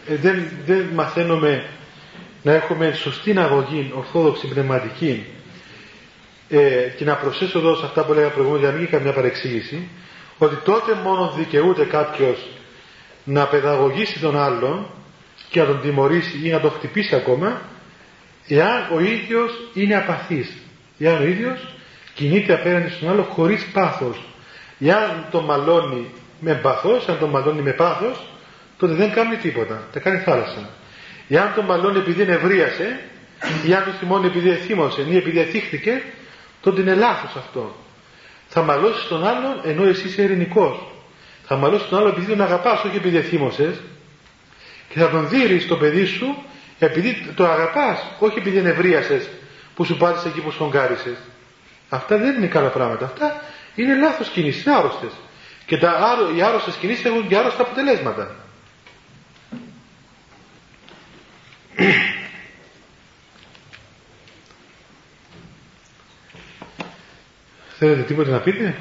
δεν, 0.07 0.49
δεν 0.65 0.85
μαθαίνουμε 0.93 1.65
να 2.43 2.53
έχουμε 2.53 2.91
σωστή 2.91 3.39
αγωγή 3.39 3.91
ορθόδοξη 3.95 4.47
πνευματική 4.47 5.25
ε, 6.49 6.57
και 6.97 7.05
να 7.05 7.15
προσθέσω 7.15 7.59
εδώ 7.59 7.75
σε 7.75 7.85
αυτά 7.85 8.05
που 8.05 8.11
έλεγα 8.11 8.29
προηγούμενα 8.29 8.63
για 8.63 8.71
να 8.71 8.77
μην 8.77 8.89
καμιά 8.89 9.13
παρεξήγηση 9.13 9.89
ότι 10.37 10.55
τότε 10.55 10.93
μόνο 11.03 11.33
δικαιούται 11.37 11.85
κάποιος 11.85 12.47
να 13.23 13.45
παιδαγωγήσει 13.47 14.19
τον 14.19 14.37
άλλον 14.37 14.87
και 15.49 15.59
να 15.59 15.65
τον 15.65 15.81
τιμωρήσει 15.81 16.41
ή 16.43 16.49
να 16.49 16.59
τον 16.59 16.71
χτυπήσει 16.71 17.15
ακόμα 17.15 17.61
εάν 18.47 18.87
ο 18.93 18.99
ίδιος 18.99 19.51
είναι 19.73 19.95
απαθής 19.95 20.57
εάν 20.99 21.21
ο 21.21 21.25
ίδιος 21.25 21.67
κινείται 22.13 22.53
απέναντι 22.53 22.89
στον 22.89 23.09
άλλο 23.09 23.23
χωρίς 23.23 23.65
πάθος 23.65 24.17
εάν 24.79 25.27
τον 25.31 25.43
μαλώνει 25.43 26.11
με 26.39 26.53
πάθος 26.53 27.07
αν 27.07 27.19
τον 27.19 27.29
μαλώνει 27.29 27.61
με 27.61 27.71
πάθος 27.71 28.19
τότε 28.77 28.93
δεν 28.93 29.13
κάνει 29.13 29.35
τίποτα, 29.35 29.87
τα 29.93 29.99
κάνει 29.99 30.19
θάλασσα 30.19 30.69
εάν 31.27 31.53
τον 31.55 31.65
μαλώνει 31.65 31.97
επειδή 31.97 32.25
νευρίασε 32.25 32.99
ή 33.67 33.73
αν 33.73 33.83
τον 33.83 33.93
θυμώνει 33.93 34.25
επειδή 34.25 34.49
εθύμωσε 34.49 35.01
ή 35.01 35.15
επειδή 35.15 35.39
εθίχθηκε 35.39 36.01
τότε 36.61 36.81
είναι 36.81 36.95
λάθος 36.95 37.35
αυτό 37.35 37.75
Θα 38.47 38.61
μαλώσεις 38.61 39.07
τον 39.07 39.27
άλλον 39.27 39.61
ενώ 39.63 39.83
εσύ 39.83 40.07
είσαι 40.07 40.21
ειρηνικός. 40.21 40.87
Θα 41.43 41.55
μαλώσεις 41.55 41.87
τον 41.87 41.99
άλλον 41.99 42.11
επειδή 42.11 42.25
τον 42.25 42.41
αγαπάς, 42.41 42.83
όχι 42.83 42.95
επειδή 42.95 43.17
εθύμωσες. 43.17 43.81
Και 44.89 44.99
θα 44.99 45.09
τον 45.09 45.29
δει 45.29 45.65
το 45.65 45.75
παιδί 45.77 46.05
σου 46.05 46.35
επειδή 46.79 47.33
το 47.35 47.47
αγαπάς, 47.47 48.03
όχι 48.19 48.37
επειδή 48.39 48.57
ενευρίασες 48.57 49.29
που 49.75 49.83
σου 49.83 49.97
πάτησες 49.97 50.31
εκεί 50.31 50.39
που 50.41 50.51
σκογκάρισε. 50.51 51.17
Αυτά 51.89 52.17
δεν 52.17 52.35
είναι 52.35 52.47
καλά 52.47 52.69
πράγματα. 52.69 53.05
Αυτά 53.05 53.41
είναι 53.75 53.95
λάθος 53.95 54.29
κινήσεις, 54.29 54.65
είναι 54.65 54.75
άρρωστες. 54.75 55.11
Και 55.65 55.77
τα, 55.77 56.17
οι 56.35 56.41
άρρωστες 56.41 56.75
κινήσεις 56.75 57.05
έχουν 57.05 57.27
και 57.27 57.37
άρρωστα 57.37 57.61
αποτελέσματα. 57.61 58.35
Θέλετε 67.79 68.01
τίποτα 68.01 68.29
να 68.29 68.39
πείτε; 68.39 68.75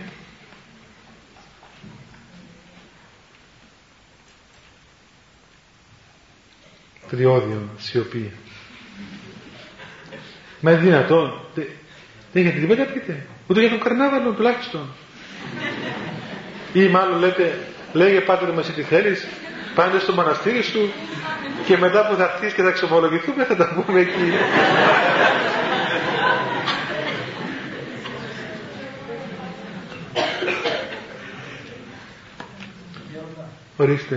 Τριώδιο, 7.11 7.68
σιωπή. 7.78 8.32
Μα 10.61 10.70
είναι 10.70 10.80
δυνατόν. 10.80 11.40
Δεν 12.32 12.46
έχετε 12.46 12.61
τίποτα 12.61 12.84
να 12.84 12.90
πείτε. 12.92 13.26
Ούτε 13.46 13.61
για 13.61 13.70
τον 13.70 13.80
καρνάβαλο 13.80 14.30
τουλάχιστον. 14.32 14.88
Ή 16.72 16.88
μάλλον 16.88 17.18
λέτε, 17.18 17.59
λέγε 17.92 18.20
πάτερ 18.20 18.52
μας 18.52 18.72
τι 18.72 18.82
θέλεις, 18.82 19.26
πάνε 19.74 19.98
στο 19.98 20.12
μοναστήρι 20.12 20.62
σου 20.62 20.92
και 21.66 21.76
μετά 21.76 22.07
που 22.07 22.14
θα 22.16 22.24
έρθεις 22.24 22.52
και 22.52 22.62
θα 22.62 22.70
ξεμολογηθούμε 22.70 23.44
θα 23.44 23.57
τα 23.57 23.82
πούμε 23.86 24.00
εκεί. 24.00 24.32
Ορίστε. 33.76 34.16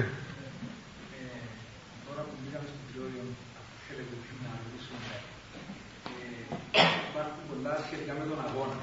Τώρα 2.07 2.21
που 2.27 2.35
μπήκαμε 2.39 2.67
στην 2.71 2.83
Τριώδιο, 2.89 3.23
θέλετε 3.87 4.15
να 4.43 4.49
ρωτήσουμε. 4.61 5.11
Υπάρχουν 7.11 7.43
πολλά 7.49 7.73
σχετικά 7.85 8.13
με 8.19 8.25
τον 8.29 8.39
αγώνα. 8.47 8.79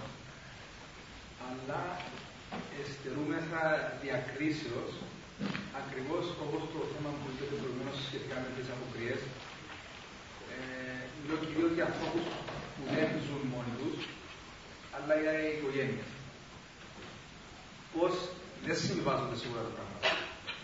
Αλλά 1.46 1.80
εστερούμεθα 3.16 3.64
διακρίσεως, 4.04 4.90
ακριβώς 5.80 6.24
όπως 6.44 6.62
το 6.74 6.80
θέμα 6.92 7.10
που 7.18 7.24
είπατε 7.30 7.54
προηγουμένως 7.60 7.96
σχετικά 8.08 8.36
με 8.44 8.48
τις 8.56 8.66
αποκριές, 8.74 9.20
ε, 10.54 10.58
λέω 11.26 11.38
κυρίως 11.44 11.70
για 11.76 11.84
ανθρώπους 11.90 12.26
που 12.74 12.82
δεν 12.94 13.08
ζουν 13.26 13.42
μόνοι 13.52 13.74
τους, 13.80 13.96
αλλά 14.96 15.12
για 15.22 15.32
η 15.44 15.46
οικογένεια. 15.54 16.06
Πώς 17.94 18.12
δεν 18.66 18.76
συμβάζονται 18.86 19.36
σίγουρα 19.42 19.62
τα 19.66 19.72
πράγματα 19.76 20.08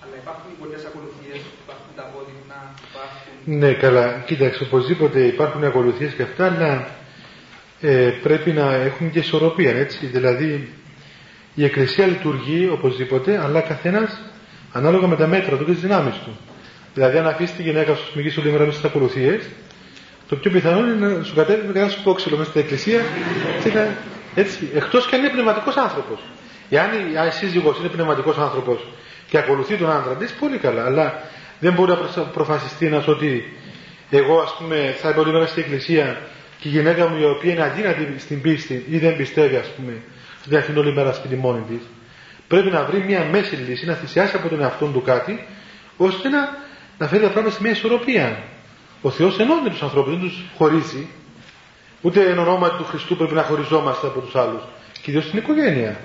αλλά 0.03 0.15
υπάρχουν 0.23 0.51
πολλές 0.61 0.83
ακολουθίες, 0.91 1.41
υπάρχουν 1.63 1.91
τα 1.99 2.05
απόδειγμα, 2.09 2.59
υπάρχουν. 2.89 3.35
Ναι, 3.61 3.71
καλά. 3.85 4.07
Κοίταξε, 4.29 4.61
οπωσδήποτε 4.69 5.19
υπάρχουν 5.35 5.63
ακολουθίες 5.71 6.13
και 6.17 6.25
αυτά, 6.29 6.45
αλλά 6.53 6.73
ε, 7.81 8.11
πρέπει 8.27 8.51
να 8.61 8.67
έχουν 8.89 9.07
και 9.13 9.19
ισορροπία, 9.25 9.73
έτσι. 9.85 10.07
Δηλαδή, 10.17 10.51
η 11.55 11.65
Εκκλησία 11.65 12.07
λειτουργεί 12.07 12.69
οπωσδήποτε, 12.73 13.41
αλλά 13.45 13.61
καθένας 13.61 14.21
ανάλογα 14.73 15.07
με 15.07 15.17
τα 15.17 15.27
μέτρα 15.27 15.57
του 15.57 15.65
και 15.65 15.73
τις 15.73 15.81
δυνάμεις 15.81 16.15
του. 16.15 16.37
Δηλαδή, 16.95 17.19
αν 17.19 17.27
αφήσει 17.27 17.53
τη 17.53 17.63
γυναίκα 17.63 17.95
σου 17.95 18.13
μηγεί 18.15 18.35
όλη 18.39 18.51
μέρα 18.51 18.65
μέσα 18.65 18.79
στις 18.79 18.91
ακολουθίες, 18.91 19.49
το 20.29 20.37
πιο 20.37 20.51
πιθανό 20.51 20.79
είναι 20.79 21.07
να 21.07 21.25
σου 21.25 21.35
κατέβει 21.35 21.67
με 21.67 21.73
κανένας 21.73 21.93
σπόξιλο 21.93 22.37
μέσα 22.37 22.51
στην 22.51 22.61
εκκλησία. 22.61 23.01
Έτσι, 24.35 24.69
εκτός 24.75 25.07
και 25.07 25.15
αν 25.15 25.21
είναι 25.21 25.31
πνευματικός 25.31 25.77
άνθρωπος. 25.77 26.21
Εάν 26.71 26.91
η 27.29 27.31
σύζυγος 27.31 27.79
είναι 27.79 27.89
πνευματικός 27.89 28.39
άνθρωπος 28.39 28.87
και 29.29 29.39
ακολουθεί 29.39 29.77
τον 29.77 29.91
άντρα 29.91 30.15
της, 30.15 30.33
πολύ 30.33 30.57
καλά. 30.57 30.85
Αλλά 30.85 31.23
δεν 31.61 31.73
μπορεί 31.73 31.93
να 32.17 32.23
προφασιστεί 32.23 32.87
ένας 32.87 33.09
ότι 33.09 33.57
εγώ 34.11 34.41
ας 34.41 34.55
πούμε 34.59 34.95
θα 35.01 35.11
είμαι 35.11 35.21
όλη 35.21 35.33
μέρα 35.33 35.47
στην 35.47 35.63
εκκλησία 35.63 36.21
και 36.61 36.69
η 36.69 36.71
γυναίκα 36.71 37.09
μου 37.09 37.21
η 37.21 37.25
οποία 37.25 37.53
είναι 37.53 37.63
αδύνατη 37.63 38.15
στην 38.19 38.41
πίστη 38.41 38.85
ή 38.91 38.99
δεν 38.99 39.17
πιστεύει 39.17 39.57
ας 39.57 39.69
πούμε 39.77 39.93
δεν 40.45 40.59
αφήνει 40.59 40.79
όλη 40.79 40.93
μέρα 40.93 41.13
σπίτι 41.13 41.35
μόνη 41.37 41.61
της. 41.69 41.83
Πρέπει 42.49 42.71
να 42.71 42.85
βρει 42.85 43.05
μια 43.05 43.25
μέση 43.25 43.57
λύση, 43.57 43.87
να 43.87 43.95
θυσιάσει 43.95 44.37
από 44.37 44.49
τον 44.49 44.61
εαυτό 44.61 44.87
του 44.87 45.03
κάτι 45.03 45.47
ώστε 45.97 46.29
να, 46.29 46.39
να 46.99 47.07
φέρει 47.07 47.23
τα 47.23 47.29
πράγματα 47.31 47.55
σε 47.55 47.63
μια 47.63 47.71
ισορροπία. 47.71 48.43
Ο 49.03 49.11
Θεός 49.11 49.39
ενώνει 49.39 49.71
τους 49.71 49.83
ανθρώπους, 49.83 50.13
δεν 50.13 50.21
τους 50.21 50.43
χωρίζει. 50.57 51.07
Ούτε 52.01 52.31
εν 52.31 52.39
ονόματι 52.39 52.77
του 52.77 52.85
Χριστού 52.85 53.17
πρέπει 53.17 53.35
να 53.35 53.43
χωριζόμαστε 53.43 54.07
από 54.07 54.21
τους 54.21 54.35
άλλους. 54.37 54.63
Και 54.93 55.11
ιδίως 55.11 55.25
στην 55.25 55.39
οικογένεια. 55.39 56.01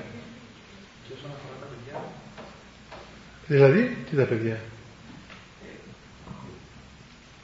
Δηλαδή, 3.48 3.98
τι 4.10 4.16
τα 4.16 4.24
παιδιά. 4.24 4.60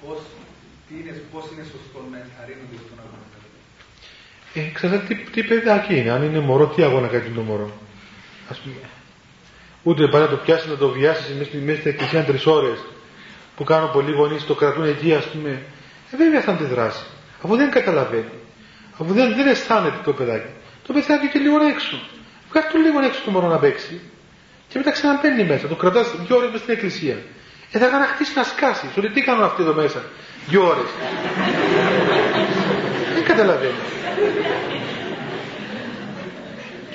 Πώς, 0.06 0.18
τι 0.88 0.94
είναι, 1.00 1.22
πώς 1.32 1.44
είναι 1.52 1.64
σωστό 1.64 2.00
να 2.12 2.18
ενθαρρύνονται 2.18 2.78
στον 2.86 2.98
αγώνα. 3.00 3.23
Ε, 4.54 4.60
εξαρτάται 4.60 5.14
τι, 5.14 5.16
τι 5.16 5.44
παιδάκι 5.44 5.96
είναι. 5.96 6.12
Αν 6.12 6.24
είναι 6.24 6.40
μωρό, 6.40 6.68
τι 6.68 6.84
αγώνα 6.84 7.08
κάνει 7.08 7.30
το 7.36 7.42
μωρό. 7.42 7.72
Ας 8.50 8.58
πούμε. 8.58 8.76
Ούτε 9.84 10.08
πάει 10.08 10.22
να 10.22 10.28
το 10.28 10.36
πιάσει 10.36 10.70
να 10.70 10.78
το 10.78 10.90
βιάσει 10.90 11.34
μέσα, 11.38 11.50
μέσα 11.66 11.80
στην 11.80 11.92
εκκλησία 11.92 12.24
τρεις 12.24 12.46
ώρες 12.46 12.80
που 13.56 13.64
κάνουν 13.64 13.92
πολλοί 13.92 14.12
γονείς, 14.12 14.46
το 14.46 14.54
κρατούν 14.54 14.84
εκεί, 14.84 15.14
ας 15.14 15.26
πούμε. 15.26 15.50
Ε, 16.12 16.18
βέβαια 16.18 16.42
θα 16.42 16.52
αντιδράσει. 16.52 17.04
Αφού 17.44 17.56
δεν 17.56 17.72
καταλαβαίνει. 17.72 18.34
Αφού 18.94 19.14
δεν, 19.14 19.36
δεν 19.36 19.48
αισθάνεται 19.48 19.98
το 20.04 20.14
παιδάκι. 20.14 20.52
Το 20.88 20.94
παιδάκι 20.94 21.28
και 21.28 21.40
λίγο 21.40 21.58
έξω. 21.74 22.00
Βγάζει 22.50 22.68
το 22.72 22.78
λίγο 22.78 23.00
έξω 23.06 23.22
το 23.26 23.32
μωρό 23.32 23.48
να 23.48 23.58
παίξει. 23.58 24.02
Και 24.68 24.78
μετά 24.78 24.92
ξαναμπαίνει 24.92 25.44
μέσα. 25.44 25.68
Το 25.68 25.76
κρατάς 25.76 26.16
δύο 26.28 26.36
ώρες 26.38 26.50
μέσα 26.52 26.64
στην 26.64 26.74
εκκλησία. 26.74 27.18
Ε, 27.72 27.80
θα 27.80 28.08
χτίσει 28.14 28.34
να 28.36 28.44
σκάσει. 28.44 28.88
Σου 28.94 29.02
λέει 29.02 29.12
τι 29.12 29.22
κάνουν 29.22 29.44
αυτοί 29.44 29.62
εδώ 29.62 29.74
μέσα. 29.74 30.04
Δύο 30.48 30.68
ώρες. 30.68 30.90
Δεν 33.16 33.24
καταλαβαίνει. 33.24 34.03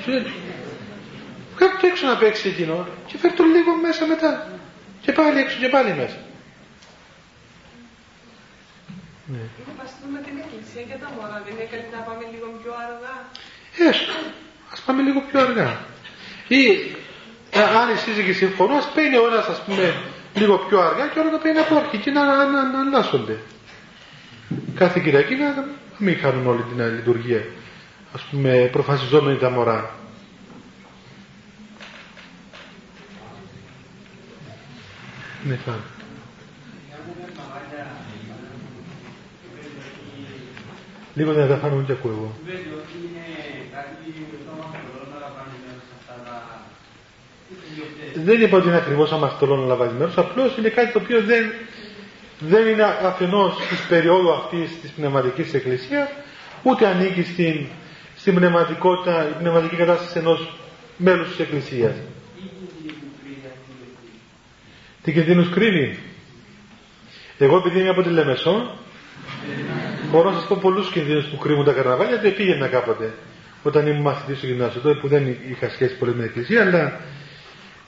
Σου 0.02 0.10
λέει, 0.10 0.32
κάτω 1.56 1.76
το 1.80 1.86
έξω 1.86 2.06
να 2.06 2.16
παίξει 2.16 2.48
εκείνο 2.48 2.86
και 3.06 3.18
φέρει 3.18 3.34
το 3.34 3.44
λίγο 3.44 3.74
μέσα 3.82 4.06
μετά. 4.06 4.48
Και 5.00 5.12
πάλι 5.12 5.40
έξω 5.40 5.58
και 5.58 5.68
πάλι 5.68 5.94
μέσα. 5.94 6.18
Ναι. 9.26 9.38
Είναι 10.08 10.20
την 10.26 10.36
εκκλησία 10.42 10.82
και 10.90 10.96
τα 11.02 11.08
μωρά. 11.14 11.42
Δεν 11.44 11.54
είναι 11.54 11.68
καλύτερα 11.72 11.96
να 11.96 12.04
πάμε 12.08 12.24
λίγο 12.32 12.46
πιο 12.62 12.72
αργά; 12.84 13.14
Έστω. 13.88 14.14
Ας 14.72 14.80
πάμε 14.80 15.02
λίγο 15.02 15.20
πιο 15.28 15.40
αργά. 15.40 15.70
Ή 16.48 16.62
ε, 17.50 17.62
αν 17.80 17.86
οι 17.94 17.96
σύζυγοι 18.04 18.32
συμφωνούν, 18.32 18.76
ας 18.76 18.88
παίρνει 18.94 19.16
ο 19.16 19.26
ένας 19.26 19.46
ας 19.46 19.60
πούμε 19.64 19.94
λίγο 20.34 20.58
πιο 20.58 20.80
αργά 20.80 21.06
και 21.06 21.18
όλα 21.18 21.30
να 21.30 21.38
παίρνει 21.38 21.58
από 21.58 21.76
αρχή 21.76 21.98
και 21.98 22.10
να, 22.10 22.24
να, 22.24 22.46
να, 22.46 22.62
να 22.72 22.80
αλλάσσονται. 22.80 23.36
Κάθε 24.74 25.00
Κυριακή 25.00 25.34
να 25.34 25.64
μην 25.98 26.20
κάνουν 26.20 26.46
όλη 26.46 26.62
την 26.62 26.94
λειτουργία. 26.94 27.44
Ας 28.14 28.22
πούμε 28.22 28.68
προφασιζόμενοι 28.72 29.38
τα 29.38 29.50
μωρά. 29.50 29.90
Ναι, 35.44 35.54
φάνε. 35.54 35.78
Λίγο 41.14 41.32
δεν 41.32 41.48
θα 41.48 41.56
φάνω 41.56 41.76
ούτε 41.76 41.92
ακούω 41.92 42.10
εγώ. 42.10 42.34
δεν 48.24 48.40
είπα 48.42 48.56
ότι 48.56 48.68
είναι 48.68 48.76
ακριβώς 48.76 49.12
αμαρτωλό 49.12 49.56
να 49.56 49.66
λαμβάνει 49.66 49.92
μέρος, 49.98 50.18
απλώς 50.18 50.56
είναι 50.56 50.68
κάτι 50.68 50.92
το 50.92 50.98
οποίο 50.98 51.22
δεν, 51.22 51.44
δεν 52.40 52.66
είναι 52.66 52.84
αφενός 52.84 53.56
της 53.68 53.80
περίοδου 53.88 54.32
αυτής 54.32 54.80
της 54.80 54.90
πνευματικής 54.90 55.54
εκκλησίας, 55.54 56.08
ούτε 56.62 56.86
ανήκει 56.86 57.22
στην, 57.22 57.66
στην 58.16 58.34
πνευματικότητα, 58.34 59.28
η 59.28 59.32
πνευματική 59.38 59.76
κατάσταση 59.76 60.18
ενός 60.18 60.56
μέλους 60.96 61.28
της 61.28 61.38
εκκλησίας. 61.38 61.94
Τι 65.02 65.12
κινδύνου 65.12 65.50
κρύβει. 65.50 65.98
Εγώ 67.38 67.56
επειδή 67.56 67.80
είμαι 67.80 67.88
από 67.88 68.02
τη 68.02 68.08
Λεμεσό, 68.08 68.78
μπορώ 70.10 70.30
να 70.30 70.38
σας 70.38 70.48
πω 70.48 70.58
πολλούς 70.60 70.90
κινδύνους 70.90 71.24
που 71.24 71.38
κρύβουν 71.38 71.64
τα 71.64 71.72
καρναβάλια, 71.72 72.16
γιατί 72.16 72.36
πήγαινα 72.36 72.66
κάποτε 72.68 73.14
όταν 73.62 73.86
ήμουν 73.86 74.02
μαθητής 74.02 74.38
στο 74.38 74.46
γυμνάσιο, 74.46 74.80
τότε 74.80 74.98
που 75.00 75.08
δεν 75.08 75.36
είχα 75.50 75.68
σχέση 75.68 75.94
πολύ 75.96 76.10
με 76.10 76.16
την 76.16 76.26
εκκλησία, 76.26 76.62
αλλά 76.62 77.00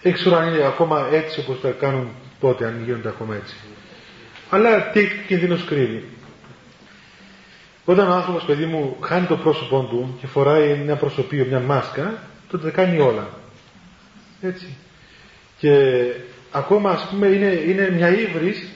δεν 0.03 0.13
ξέρω 0.13 0.37
αν 0.37 0.49
είναι 0.55 0.65
ακόμα 0.67 1.09
έτσι 1.13 1.41
όπως 1.41 1.61
τα 1.61 1.71
κάνουν 1.71 2.09
τότε, 2.41 2.67
αν 2.67 2.83
γίνονται 2.85 3.09
ακόμα 3.09 3.35
έτσι. 3.35 3.55
Αλλά 4.51 4.91
τι 4.91 5.07
κινδύνος 5.27 5.65
κρύβει. 5.65 6.05
Όταν 7.85 8.09
ο 8.09 8.13
άνθρωπος, 8.13 8.45
παιδί 8.45 8.65
μου, 8.65 8.97
χάνει 9.01 9.27
το 9.27 9.37
πρόσωπό 9.37 9.81
του 9.83 10.17
και 10.21 10.27
φοράει 10.27 10.77
μια 10.77 10.97
προσωπείο, 10.97 11.47
μια 11.49 11.61
μάσκα, 11.61 12.23
τότε 12.51 12.65
τα 12.65 12.71
κάνει 12.71 12.99
όλα. 12.99 13.29
Έτσι. 14.41 14.77
Και 15.59 16.03
ακόμα, 16.51 16.91
ας 16.91 17.07
πούμε, 17.11 17.27
είναι, 17.27 17.47
είναι 17.47 17.91
μια 17.91 18.09
ύβρις 18.09 18.69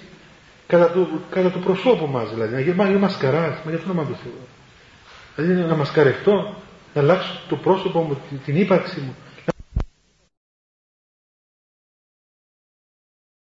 κατά 0.66 0.91
του, 0.91 1.20
κατά 1.31 1.51
του 1.51 1.59
προσώπου 1.59 2.07
μας, 2.07 2.31
δηλαδή. 2.31 2.55
Να 2.55 2.61
γίνει 2.61 2.99
μασκαράς, 2.99 3.59
μα 3.64 3.70
για 3.70 3.79
το 3.79 3.85
όνομα 3.91 4.07
του 4.07 4.16
Θεού. 4.22 4.47
Δηλαδή, 5.37 5.68
να 5.68 5.77
μασκαρευτώ, 5.77 6.62
να 6.95 7.01
αλλάξω 7.01 7.41
το 7.49 7.57
πρόσωπο 7.57 8.01
μου, 8.01 8.20
την 8.45 8.57
ύπαρξη 8.57 9.01
μου, 9.01 9.16